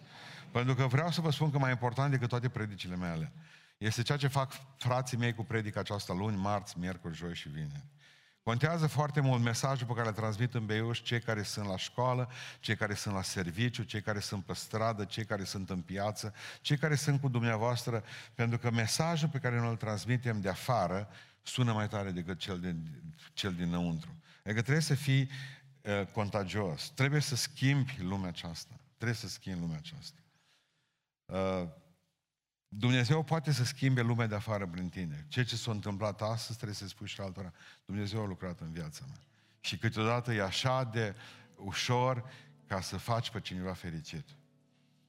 Pentru 0.50 0.74
că 0.74 0.86
vreau 0.86 1.10
să 1.10 1.20
vă 1.20 1.30
spun 1.30 1.50
că 1.50 1.58
mai 1.58 1.70
important 1.70 2.10
decât 2.10 2.28
toate 2.28 2.48
predicile 2.48 2.96
mele 2.96 3.32
este 3.78 4.02
ceea 4.02 4.18
ce 4.18 4.26
fac 4.26 4.52
frații 4.76 5.16
mei 5.16 5.34
cu 5.34 5.44
predica 5.44 5.80
aceasta 5.80 6.12
luni, 6.12 6.36
marți, 6.36 6.78
miercuri, 6.78 7.14
joi 7.14 7.34
și 7.34 7.48
vineri. 7.48 7.84
Contează 8.46 8.86
foarte 8.86 9.20
mult 9.20 9.42
mesajul 9.42 9.86
pe 9.86 9.92
care 9.92 10.08
îl 10.08 10.14
transmit 10.14 10.54
în 10.54 10.66
Beiuș 10.66 11.02
cei 11.02 11.20
care 11.20 11.42
sunt 11.42 11.66
la 11.66 11.76
școală, 11.76 12.30
cei 12.60 12.76
care 12.76 12.94
sunt 12.94 13.14
la 13.14 13.22
serviciu, 13.22 13.82
cei 13.82 14.00
care 14.00 14.18
sunt 14.18 14.44
pe 14.44 14.52
stradă, 14.54 15.04
cei 15.04 15.24
care 15.24 15.44
sunt 15.44 15.70
în 15.70 15.80
piață, 15.80 16.34
cei 16.60 16.76
care 16.76 16.94
sunt 16.94 17.20
cu 17.20 17.28
dumneavoastră, 17.28 18.04
pentru 18.34 18.58
că 18.58 18.70
mesajul 18.70 19.28
pe 19.28 19.38
care 19.38 19.58
noi 19.58 19.68
îl 19.68 19.76
transmitem 19.76 20.40
de 20.40 20.48
afară 20.48 21.08
sună 21.42 21.72
mai 21.72 21.88
tare 21.88 22.10
decât 22.10 22.38
cel, 22.38 22.60
de, 22.60 22.74
cel 23.32 23.54
dinăuntru. 23.54 24.10
Adică 24.44 24.62
trebuie 24.62 24.82
să 24.82 24.94
fii 24.94 25.30
uh, 25.80 26.06
contagios, 26.12 26.90
trebuie 26.94 27.20
să 27.20 27.36
schimbi 27.36 27.96
lumea 28.00 28.28
aceasta, 28.28 28.80
trebuie 28.96 29.16
să 29.16 29.28
schimbi 29.28 29.60
lumea 29.60 29.76
aceasta. 29.76 30.20
Uh, 31.24 31.68
Dumnezeu 32.78 33.22
poate 33.22 33.52
să 33.52 33.64
schimbe 33.64 34.00
lumea 34.00 34.26
de 34.26 34.34
afară 34.34 34.66
prin 34.66 34.88
tine. 34.88 35.24
Ceea 35.28 35.44
ce 35.44 35.56
s-a 35.56 35.70
întâmplat 35.70 36.22
astăzi 36.22 36.56
trebuie 36.56 36.76
să 36.76 36.86
spui 36.86 37.06
și 37.06 37.20
altora. 37.20 37.52
Dumnezeu 37.84 38.22
a 38.22 38.26
lucrat 38.26 38.60
în 38.60 38.72
viața 38.72 39.04
mea. 39.08 39.18
Și 39.60 39.76
câteodată 39.76 40.32
e 40.32 40.42
așa 40.42 40.84
de 40.92 41.14
ușor 41.56 42.24
ca 42.66 42.80
să 42.80 42.96
faci 42.96 43.30
pe 43.30 43.40
cineva 43.40 43.72
fericit. 43.72 44.28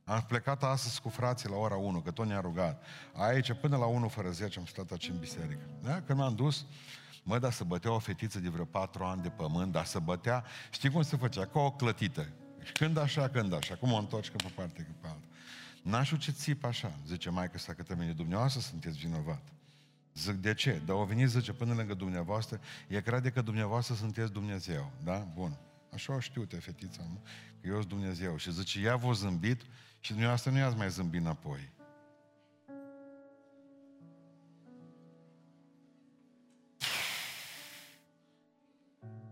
Am 0.03 0.21
plecat 0.27 0.63
astăzi 0.63 1.01
cu 1.01 1.09
frații 1.09 1.49
la 1.49 1.55
ora 1.55 1.75
1, 1.75 2.01
că 2.01 2.11
tot 2.11 2.25
ne-a 2.25 2.39
rugat. 2.39 2.85
Aici, 3.13 3.53
până 3.53 3.77
la 3.77 3.85
1 3.85 4.07
fără 4.07 4.31
10, 4.31 4.59
am 4.59 4.65
stat 4.65 4.91
aici 4.91 5.09
în 5.09 5.19
biserică. 5.19 5.69
Da? 5.81 6.01
Când 6.01 6.19
m-am 6.19 6.35
dus, 6.35 6.65
mă, 7.23 7.39
dar 7.39 7.51
să 7.51 7.63
bătea 7.63 7.91
o 7.91 7.99
fetiță 7.99 8.39
de 8.39 8.49
vreo 8.49 8.65
4 8.65 9.03
ani 9.03 9.21
de 9.21 9.29
pământ, 9.29 9.71
dar 9.71 9.85
să 9.85 9.99
bătea, 9.99 10.43
știi 10.69 10.89
cum 10.89 11.01
se 11.01 11.17
făcea? 11.17 11.45
Ca 11.45 11.59
o 11.59 11.71
clătită. 11.71 12.27
Când 12.73 12.97
așa, 12.97 13.29
când 13.29 13.53
așa. 13.53 13.75
Cum 13.75 13.91
o 13.91 13.97
întorci 13.97 14.29
că 14.29 14.35
pe 14.35 14.51
parte, 14.55 14.81
că 14.81 14.91
pe 15.01 15.07
alta. 15.07 15.25
N-aș 15.87 16.05
știu 16.05 16.17
ce 16.17 16.31
țip 16.31 16.63
așa, 16.63 16.99
zice 17.05 17.29
Maica 17.29 17.57
sa 17.57 17.73
către 17.73 17.95
mine, 17.95 18.11
dumneavoastră 18.11 18.61
sunteți 18.61 18.97
vinovat. 18.97 19.41
Zic, 20.13 20.33
de 20.33 20.53
ce? 20.53 20.81
Dar 20.85 20.95
o 20.95 21.05
venit, 21.05 21.29
zice, 21.29 21.53
până 21.53 21.73
lângă 21.73 21.93
dumneavoastră, 21.93 22.59
e 22.87 23.01
crede 23.01 23.29
că 23.29 23.41
dumneavoastră 23.41 23.95
sunteți 23.95 24.31
Dumnezeu, 24.31 24.91
da? 25.03 25.17
Bun. 25.33 25.57
Așa 25.93 26.13
o 26.13 26.19
știu 26.19 26.45
te, 26.45 26.55
fetița, 26.55 27.01
nu? 27.03 27.21
Că 27.61 27.67
eu 27.67 27.73
sunt 27.73 27.87
Dumnezeu. 27.87 28.37
Și 28.37 28.51
zice, 28.51 28.79
ea 28.79 28.95
v-a 28.95 29.11
zâmbit 29.11 29.61
și 29.99 30.09
dumneavoastră 30.09 30.51
nu 30.51 30.57
i-ați 30.57 30.77
mai 30.77 30.89
zâmbit 30.89 31.19
înapoi. 31.19 31.69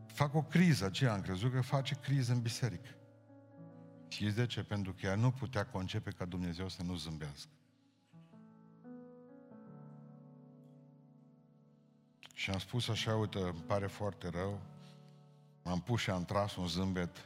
Fac 0.05 0.35
o 0.35 0.41
criză 0.41 0.85
aceea, 0.85 1.13
am 1.13 1.21
crezut 1.21 1.53
că 1.53 1.61
face 1.61 1.95
criză 1.95 2.31
în 2.31 2.41
biserică. 2.41 2.89
Știți 4.15 4.35
de 4.35 4.45
ce? 4.45 4.63
Pentru 4.63 4.93
că 4.93 5.05
ea 5.05 5.15
nu 5.15 5.31
putea 5.31 5.65
concepe 5.65 6.11
ca 6.11 6.25
Dumnezeu 6.25 6.69
să 6.69 6.83
nu 6.83 6.95
zâmbească. 6.95 7.49
Și 12.33 12.49
am 12.49 12.59
spus 12.59 12.87
așa, 12.87 13.15
uite, 13.15 13.39
îmi 13.39 13.63
pare 13.67 13.87
foarte 13.87 14.29
rău, 14.29 14.61
m-am 15.63 15.81
pus 15.81 16.01
și 16.01 16.09
am 16.09 16.25
tras 16.25 16.55
un 16.55 16.67
zâmbet. 16.67 17.25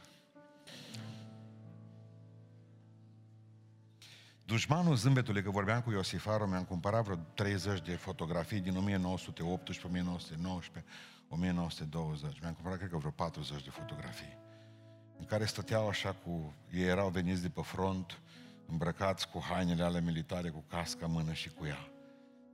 Dușmanul 4.44 4.96
zâmbetului, 4.96 5.42
că 5.42 5.50
vorbeam 5.50 5.82
cu 5.82 5.90
Iosifaru, 5.90 6.46
mi-am 6.46 6.64
cumpărat 6.64 7.04
vreo 7.04 7.16
30 7.34 7.80
de 7.80 7.96
fotografii 7.96 8.60
din 8.60 8.76
1918, 8.76 9.86
1919, 9.86 10.92
1920. 11.28 12.40
Mi-am 12.40 12.54
cumpărat, 12.54 12.78
cred 12.78 12.90
că, 12.90 12.96
vreo 12.96 13.10
40 13.10 13.64
de 13.64 13.70
fotografii 13.70 14.38
în 14.42 14.49
care 15.24 15.44
stăteau 15.44 15.88
așa 15.88 16.12
cu... 16.24 16.54
Ei 16.72 16.82
erau 16.82 17.08
veniți 17.08 17.42
de 17.42 17.48
pe 17.48 17.62
front, 17.62 18.20
îmbrăcați 18.66 19.28
cu 19.28 19.42
hainele 19.50 19.82
ale 19.82 20.00
militare, 20.00 20.48
cu 20.48 20.64
casca 20.68 21.06
în 21.06 21.12
mână 21.12 21.32
și 21.32 21.48
cu 21.48 21.66
ea. 21.66 21.88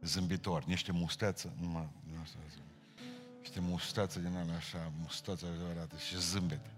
Zâmbitori, 0.02 0.68
niște 0.68 0.92
musteță, 0.92 1.52
numai, 1.60 1.88
nu 2.12 2.20
asta 2.22 2.38
niște 3.46 3.60
musteță 3.60 4.18
din 4.18 4.36
alea 4.36 4.56
așa, 4.56 4.92
musteță 5.00 5.46
adevărată 5.46 5.96
și 5.96 6.20
zâmbete. 6.20 6.70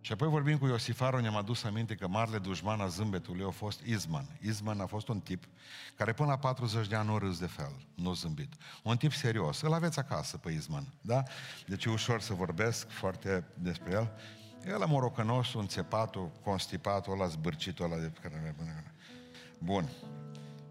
Și 0.00 0.12
apoi 0.12 0.28
vorbim 0.28 0.58
cu 0.58 0.66
Iosifaru, 0.66 1.20
ne-am 1.20 1.36
adus 1.36 1.62
aminte 1.62 1.94
că 1.94 2.08
marele 2.08 2.38
dușman 2.38 2.80
a 2.80 2.86
zâmbetului 2.86 3.44
a 3.44 3.50
fost 3.50 3.80
Izman. 3.80 4.38
Izman 4.40 4.80
a 4.80 4.86
fost 4.86 5.08
un 5.08 5.20
tip 5.20 5.44
care 5.96 6.12
până 6.12 6.28
la 6.28 6.38
40 6.38 6.86
de 6.86 6.94
ani 6.94 7.08
nu 7.08 7.18
râs 7.18 7.38
de 7.38 7.46
fel, 7.46 7.76
nu 7.94 8.12
zâmbit. 8.12 8.52
Un 8.82 8.96
tip 8.96 9.12
serios. 9.12 9.60
Îl 9.60 9.72
aveți 9.72 9.98
acasă 9.98 10.36
pe 10.36 10.50
Izman, 10.50 10.86
da? 11.00 11.22
Deci 11.66 11.84
e 11.84 11.90
ușor 11.90 12.20
să 12.20 12.34
vorbesc 12.34 12.88
foarte 12.88 13.44
despre 13.54 13.92
el. 13.92 14.12
El 14.66 14.78
la 14.78 14.86
morocănosul, 14.86 15.60
înțepatul, 15.60 16.30
constipatul, 16.44 17.12
ăla 17.12 17.26
zbârcitul 17.26 17.84
ăla 17.84 17.96
de 17.96 18.12
care 18.22 18.54
Bun. 19.58 19.88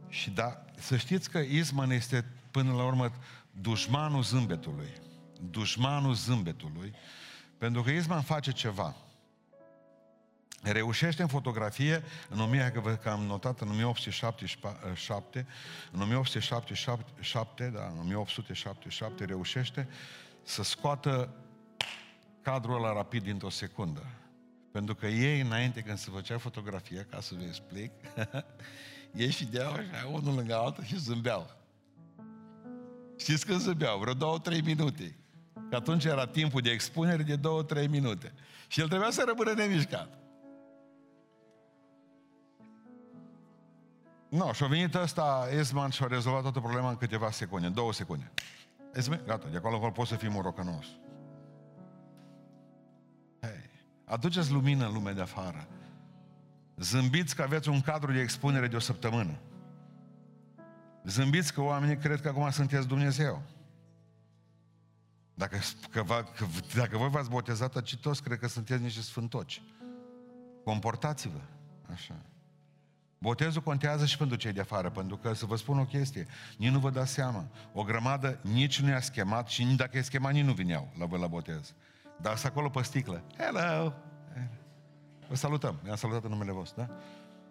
Și 0.09 0.29
da, 0.29 0.65
să 0.77 0.97
știți 0.97 1.29
că 1.29 1.37
Isman 1.37 1.89
este 1.89 2.25
până 2.51 2.73
la 2.73 2.83
urmă 2.85 3.11
dușmanul 3.51 4.23
zâmbetului. 4.23 4.89
Dușmanul 5.49 6.13
zâmbetului. 6.13 6.93
Pentru 7.57 7.81
că 7.81 7.89
Isman 7.89 8.21
face 8.21 8.51
ceva. 8.51 8.95
Reușește 10.61 11.21
în 11.21 11.27
fotografie, 11.27 12.03
în 12.29 12.39
1000, 12.39 12.71
că 13.01 13.09
am 13.09 13.21
notat 13.21 13.59
în 13.61 13.69
1877, 13.69 15.47
în 15.91 16.01
1877, 16.01 17.71
da, 17.73 17.87
în 17.91 17.99
1877 17.99 19.25
reușește 19.25 19.87
să 20.43 20.63
scoată 20.63 21.29
cadrul 22.43 22.75
ăla 22.75 22.93
rapid 22.93 23.23
dintr-o 23.23 23.49
secundă. 23.49 24.05
Pentru 24.71 24.95
că 24.95 25.07
ei, 25.07 25.41
înainte 25.41 25.81
când 25.81 25.97
se 25.97 26.11
făcea 26.11 26.37
fotografia, 26.37 27.05
ca 27.09 27.19
să 27.21 27.33
vă 27.37 27.43
explic, 27.43 27.91
ei 29.23 29.29
ședeau 29.29 29.71
așa, 29.71 30.07
unul 30.11 30.35
lângă 30.35 30.55
altul 30.55 30.83
și 30.83 30.97
zâmbeau. 30.97 31.49
Știți 33.17 33.45
când 33.45 33.59
zâmbeau? 33.59 33.99
Vreo 33.99 34.13
două, 34.13 34.39
trei 34.39 34.61
minute. 34.61 35.15
Că 35.69 35.75
atunci 35.75 36.05
era 36.05 36.27
timpul 36.27 36.61
de 36.61 36.69
expunere 36.69 37.23
de 37.23 37.35
două, 37.35 37.63
trei 37.63 37.87
minute. 37.87 38.33
Și 38.67 38.79
el 38.79 38.87
trebuia 38.87 39.11
să 39.11 39.23
rămână 39.27 39.51
nemișcat. 39.53 40.17
Nu, 44.29 44.37
no, 44.37 44.53
și-a 44.53 44.67
venit 44.67 44.95
ăsta, 44.95 45.47
Esman, 45.51 45.89
și-a 45.89 46.07
rezolvat 46.07 46.41
toată 46.41 46.59
problema 46.59 46.89
în 46.89 46.95
câteva 46.95 47.31
secunde, 47.31 47.67
în 47.67 47.73
două 47.73 47.93
secunde. 47.93 48.31
Esman, 48.93 49.21
gata, 49.25 49.47
de 49.51 49.57
acolo 49.57 49.77
poți 49.77 50.09
să 50.09 50.15
fii 50.15 50.29
morocănos. 50.29 50.85
Hei, 50.85 51.12
aduceți 54.13 54.51
lumină 54.51 54.87
în 54.87 54.93
lumea 54.93 55.13
de 55.13 55.21
afară. 55.21 55.67
Zâmbiți 56.77 57.35
că 57.35 57.41
aveți 57.41 57.69
un 57.69 57.81
cadru 57.81 58.11
de 58.11 58.19
expunere 58.19 58.67
de 58.67 58.75
o 58.75 58.79
săptămână. 58.79 59.39
Zâmbiți 61.03 61.53
că 61.53 61.61
oamenii 61.61 61.97
cred 61.97 62.21
că 62.21 62.27
acum 62.27 62.49
sunteți 62.49 62.87
Dumnezeu. 62.87 63.41
Dacă, 65.33 65.57
că 65.89 66.03
va, 66.03 66.23
că, 66.23 66.45
dacă 66.75 66.97
voi 66.97 67.09
v-ați 67.09 67.29
botezat 67.29 67.75
aici 67.75 67.95
toți, 67.95 68.23
cred 68.23 68.39
că 68.39 68.47
sunteți 68.47 68.81
niște 68.81 69.01
sfântoci. 69.01 69.61
Comportați-vă 70.63 71.39
așa. 71.93 72.15
Botezul 73.17 73.61
contează 73.61 74.05
și 74.05 74.17
pentru 74.17 74.37
cei 74.37 74.51
de 74.51 74.61
afară, 74.61 74.89
pentru 74.89 75.17
că, 75.17 75.33
să 75.33 75.45
vă 75.45 75.55
spun 75.55 75.79
o 75.79 75.85
chestie, 75.85 76.27
nici 76.57 76.71
nu 76.71 76.79
vă 76.79 76.89
dați 76.89 77.11
seama. 77.11 77.47
O 77.73 77.83
grămadă 77.83 78.39
nici 78.41 78.81
nu 78.81 78.89
i-a 78.89 79.01
schemat 79.01 79.47
și 79.47 79.63
nici 79.63 79.75
dacă 79.75 79.97
e 79.97 80.01
schemat, 80.01 80.33
nici 80.33 80.43
nu 80.43 80.53
vineau 80.53 80.93
la 80.97 81.05
voi 81.05 81.19
la 81.19 81.27
botez. 81.27 81.73
Dar 82.23 82.35
să 82.35 82.47
acolo 82.47 82.69
pe 82.69 82.81
sticlă. 82.81 83.23
Hello! 83.37 83.93
Vă 85.27 85.35
salutăm. 85.35 85.79
Mi-am 85.83 85.95
salutat 85.95 86.23
în 86.23 86.29
numele 86.29 86.51
vostru, 86.51 86.81
da? 86.81 86.95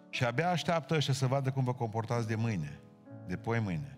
Și 0.09 0.23
abia 0.23 0.49
așteaptă 0.49 0.95
ăștia 0.95 1.13
să 1.13 1.27
vadă 1.27 1.51
cum 1.51 1.63
vă 1.63 1.73
comportați 1.73 2.27
de 2.27 2.35
mâine, 2.35 2.79
de 3.27 3.35
poi 3.35 3.59
mâine. 3.59 3.97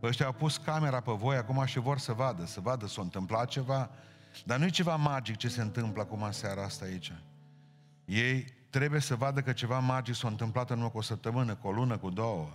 Păi 0.00 0.08
ăștia 0.08 0.26
au 0.26 0.32
pus 0.32 0.56
camera 0.56 1.00
pe 1.00 1.12
voi 1.12 1.36
acum 1.36 1.64
și 1.64 1.78
vor 1.78 1.98
să 1.98 2.12
vadă, 2.12 2.44
să 2.44 2.60
vadă, 2.60 2.86
s-a 2.86 3.02
întâmplat 3.02 3.48
ceva. 3.48 3.90
Dar 4.44 4.58
nu 4.58 4.64
e 4.64 4.68
ceva 4.68 4.96
magic 4.96 5.36
ce 5.36 5.48
se 5.48 5.60
întâmplă 5.60 6.02
acum 6.02 6.22
în 6.22 6.32
seara 6.32 6.62
asta 6.62 6.84
aici. 6.84 7.12
Ei 8.04 8.44
trebuie 8.70 9.00
să 9.00 9.14
vadă 9.14 9.40
că 9.40 9.52
ceva 9.52 9.78
magic 9.78 10.14
s-a 10.14 10.28
întâmplat 10.28 10.70
în 10.70 10.76
urmă 10.76 10.90
cu 10.90 10.98
o 10.98 11.02
săptămână, 11.02 11.54
cu 11.54 11.68
o 11.68 11.72
lună, 11.72 11.98
cu 11.98 12.10
două. 12.10 12.48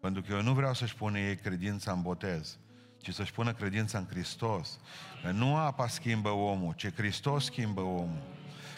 Pentru 0.00 0.22
că 0.22 0.32
eu 0.32 0.42
nu 0.42 0.52
vreau 0.52 0.74
să-și 0.74 0.94
pune 0.94 1.20
ei 1.20 1.36
credința 1.36 1.92
în 1.92 2.02
botez, 2.02 2.58
ci 3.02 3.14
să-și 3.14 3.32
pună 3.32 3.52
credința 3.52 3.98
în 3.98 4.06
Hristos. 4.10 4.78
Că 5.22 5.30
nu 5.30 5.56
apa 5.56 5.86
schimbă 5.88 6.28
omul, 6.28 6.72
ci 6.76 6.94
Hristos 6.94 7.44
schimbă 7.44 7.80
omul. 7.80 8.22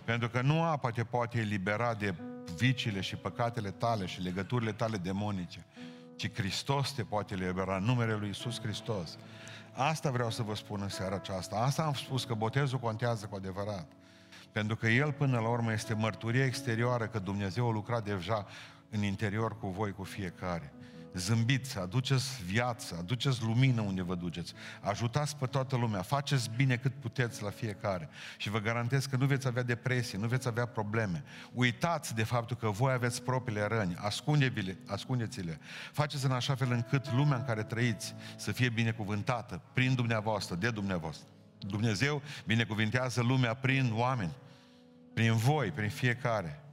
Pentru 0.04 0.28
că 0.28 0.40
nu 0.40 0.62
apa 0.62 0.90
te 0.90 1.04
poate 1.04 1.38
elibera 1.38 1.94
de 1.94 2.14
viciile 2.56 3.00
și 3.00 3.16
păcatele 3.16 3.70
tale 3.70 4.06
și 4.06 4.20
legăturile 4.20 4.72
tale 4.72 4.96
demonice, 4.96 5.64
ci 6.16 6.32
Hristos 6.32 6.92
te 6.92 7.02
poate 7.02 7.34
elibera 7.34 7.76
în 7.76 7.84
numele 7.84 8.14
Lui 8.14 8.28
Isus 8.28 8.60
Hristos. 8.60 9.18
Asta 9.72 10.10
vreau 10.10 10.30
să 10.30 10.42
vă 10.42 10.54
spun 10.54 10.80
în 10.82 10.88
seara 10.88 11.14
aceasta. 11.14 11.56
Asta 11.56 11.82
am 11.82 11.94
spus 11.94 12.24
că 12.24 12.34
botezul 12.34 12.78
contează 12.78 13.26
cu 13.26 13.36
adevărat. 13.36 13.86
Pentru 14.52 14.76
că 14.76 14.88
El 14.88 15.12
până 15.12 15.38
la 15.38 15.48
urmă 15.48 15.72
este 15.72 15.94
mărturie 15.94 16.44
exterioară 16.44 17.06
că 17.06 17.18
Dumnezeu 17.18 17.68
a 17.68 17.72
lucrat 17.72 18.04
deja 18.04 18.46
în 18.90 19.02
interior 19.02 19.58
cu 19.58 19.68
voi, 19.68 19.92
cu 19.92 20.04
fiecare. 20.04 20.72
Zâmbiți, 21.14 21.78
aduceți 21.78 22.42
viață, 22.44 22.96
aduceți 22.98 23.42
lumină 23.42 23.80
unde 23.80 24.02
vă 24.02 24.14
duceți, 24.14 24.52
ajutați 24.80 25.36
pe 25.36 25.46
toată 25.46 25.76
lumea, 25.76 26.02
faceți 26.02 26.50
bine 26.56 26.76
cât 26.76 26.92
puteți 26.94 27.42
la 27.42 27.50
fiecare 27.50 28.08
și 28.36 28.50
vă 28.50 28.58
garantez 28.58 29.06
că 29.06 29.16
nu 29.16 29.26
veți 29.26 29.46
avea 29.46 29.62
depresie, 29.62 30.18
nu 30.18 30.26
veți 30.26 30.48
avea 30.48 30.66
probleme. 30.66 31.24
Uitați 31.52 32.14
de 32.14 32.22
faptul 32.22 32.56
că 32.56 32.68
voi 32.68 32.92
aveți 32.92 33.22
propriile 33.22 33.66
răni, 33.66 33.96
ascunde-le, 33.98 34.78
ascundeți-le. 34.86 35.58
Faceți 35.92 36.24
în 36.24 36.32
așa 36.32 36.54
fel 36.54 36.72
încât 36.72 37.12
lumea 37.12 37.36
în 37.36 37.44
care 37.44 37.62
trăiți 37.62 38.14
să 38.36 38.52
fie 38.52 38.68
binecuvântată 38.68 39.62
prin 39.72 39.94
dumneavoastră, 39.94 40.54
de 40.54 40.70
dumneavoastră. 40.70 41.26
Dumnezeu 41.58 42.22
binecuvintează 42.46 43.22
lumea 43.22 43.54
prin 43.54 43.90
oameni, 43.94 44.32
prin 45.14 45.36
voi, 45.36 45.70
prin 45.70 45.90
fiecare. 45.90 46.63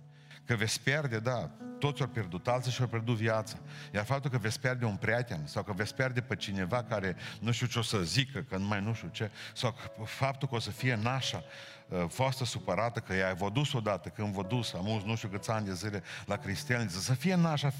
Că 0.52 0.58
veți 0.58 0.82
pierde, 0.82 1.20
da, 1.20 1.50
toți 1.80 2.02
au 2.02 2.08
pierdut, 2.08 2.48
alții 2.48 2.72
și-au 2.72 2.88
pierdut 2.88 3.16
viața. 3.16 3.58
Iar 3.94 4.06
faptul 4.06 4.30
că 4.30 4.38
veți 4.38 4.60
pierde 4.60 4.86
un 4.86 4.96
prieten 4.96 5.46
sau 5.46 5.64
că 5.64 5.74
veți 5.74 5.96
pierde 5.96 6.22
pe 6.22 6.36
cineva 6.36 6.84
care 6.84 7.16
nu 7.40 7.52
știu 7.52 7.68
ce 7.68 7.80
o 7.80 7.82
să 7.82 7.98
zică, 7.98 8.40
că 8.40 8.58
nu 8.58 8.66
mai 8.66 8.82
nu 8.82 8.94
știu 8.94 9.10
ce, 9.12 9.32
sau 9.54 9.76
faptul 10.06 10.48
că 10.48 10.56
o 10.56 10.60
să 10.60 10.72
fie 10.72 10.96
nașa 10.96 11.44
uh, 11.88 12.06
foastă 12.10 12.46
supărată 12.46 13.00
că 13.00 13.14
ea 13.14 13.34
v-a 13.34 13.50
dus 13.50 13.74
odată, 13.74 14.10
când 14.10 14.34
v-a 14.34 14.44
dus, 14.44 14.74
am 14.74 15.02
nu 15.06 15.16
știu 15.16 15.30
câți 15.30 15.52
ani 15.52 15.66
de 15.66 15.74
zile 15.74 16.04
la 16.26 16.38
cristianiță, 16.38 17.00
să 17.00 17.14
fie 17.14 17.36
nașa 17.36 17.74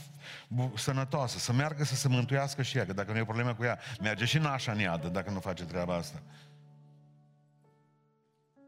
sănătoasă, 0.76 1.38
să 1.38 1.54
meargă 1.54 1.84
să 1.84 1.96
se 1.96 2.08
mântuiască 2.08 2.62
și 2.62 2.78
ea, 2.78 2.86
că 2.86 2.94
dacă 2.94 3.12
nu 3.12 3.18
e 3.18 3.22
o 3.22 3.26
problemă 3.26 3.54
cu 3.54 3.64
ea, 3.64 3.80
merge 4.02 4.26
și 4.26 4.38
nașa 4.38 4.72
în 4.72 4.80
iadă 4.80 5.08
dacă 5.08 5.32
nu 5.32 5.40
face 5.40 5.64
treaba 5.64 5.96
asta. 5.96 6.22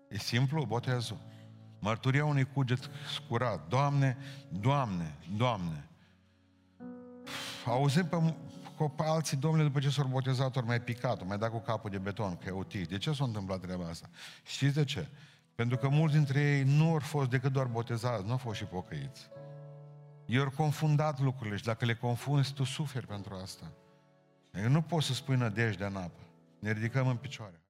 E 0.09 0.17
simplu 0.17 0.65
botezul. 0.65 1.31
Mărturia 1.83 2.25
unui 2.25 2.45
cuget 2.53 2.89
scurat. 3.13 3.67
Doamne, 3.67 4.17
Doamne, 4.49 5.15
Doamne. 5.35 5.87
Auzim 7.65 8.05
pe, 8.05 8.17
pe 8.77 9.03
alții, 9.03 9.37
domnule, 9.37 9.63
după 9.63 9.79
ce 9.79 9.89
s-au 9.89 10.07
botezat, 10.07 10.55
ori 10.55 10.65
mai 10.65 10.81
picat, 10.81 11.19
ori 11.19 11.27
mai 11.27 11.37
dat 11.37 11.49
cu 11.49 11.59
capul 11.59 11.89
de 11.89 11.97
beton, 11.97 12.35
că 12.37 12.47
e 12.47 12.51
util. 12.51 12.85
De 12.89 12.97
ce 12.97 13.11
s-a 13.11 13.23
întâmplat 13.23 13.59
treaba 13.59 13.87
asta? 13.87 14.09
Știți 14.45 14.73
de 14.73 14.83
ce? 14.83 15.07
Pentru 15.55 15.77
că 15.77 15.87
mulți 15.87 16.15
dintre 16.15 16.39
ei 16.39 16.63
nu 16.63 16.91
au 16.91 16.99
fost 16.99 17.29
decât 17.29 17.51
doar 17.51 17.65
botezați, 17.65 18.25
nu 18.25 18.31
au 18.31 18.37
fost 18.37 18.57
și 18.57 18.65
pocăiți. 18.65 19.29
Ei 20.25 20.39
au 20.39 20.49
confundat 20.49 21.19
lucrurile 21.19 21.55
și 21.55 21.63
dacă 21.63 21.85
le 21.85 21.95
confunzi, 21.95 22.53
tu 22.53 22.63
suferi 22.63 23.07
pentru 23.07 23.35
asta. 23.41 23.71
Eu 24.51 24.69
nu 24.69 24.81
poți 24.81 25.05
să 25.05 25.13
spui 25.13 25.35
nădejdea 25.35 25.87
în 25.87 25.95
apă. 25.95 26.21
Ne 26.59 26.71
ridicăm 26.71 27.07
în 27.07 27.15
picioare. 27.15 27.62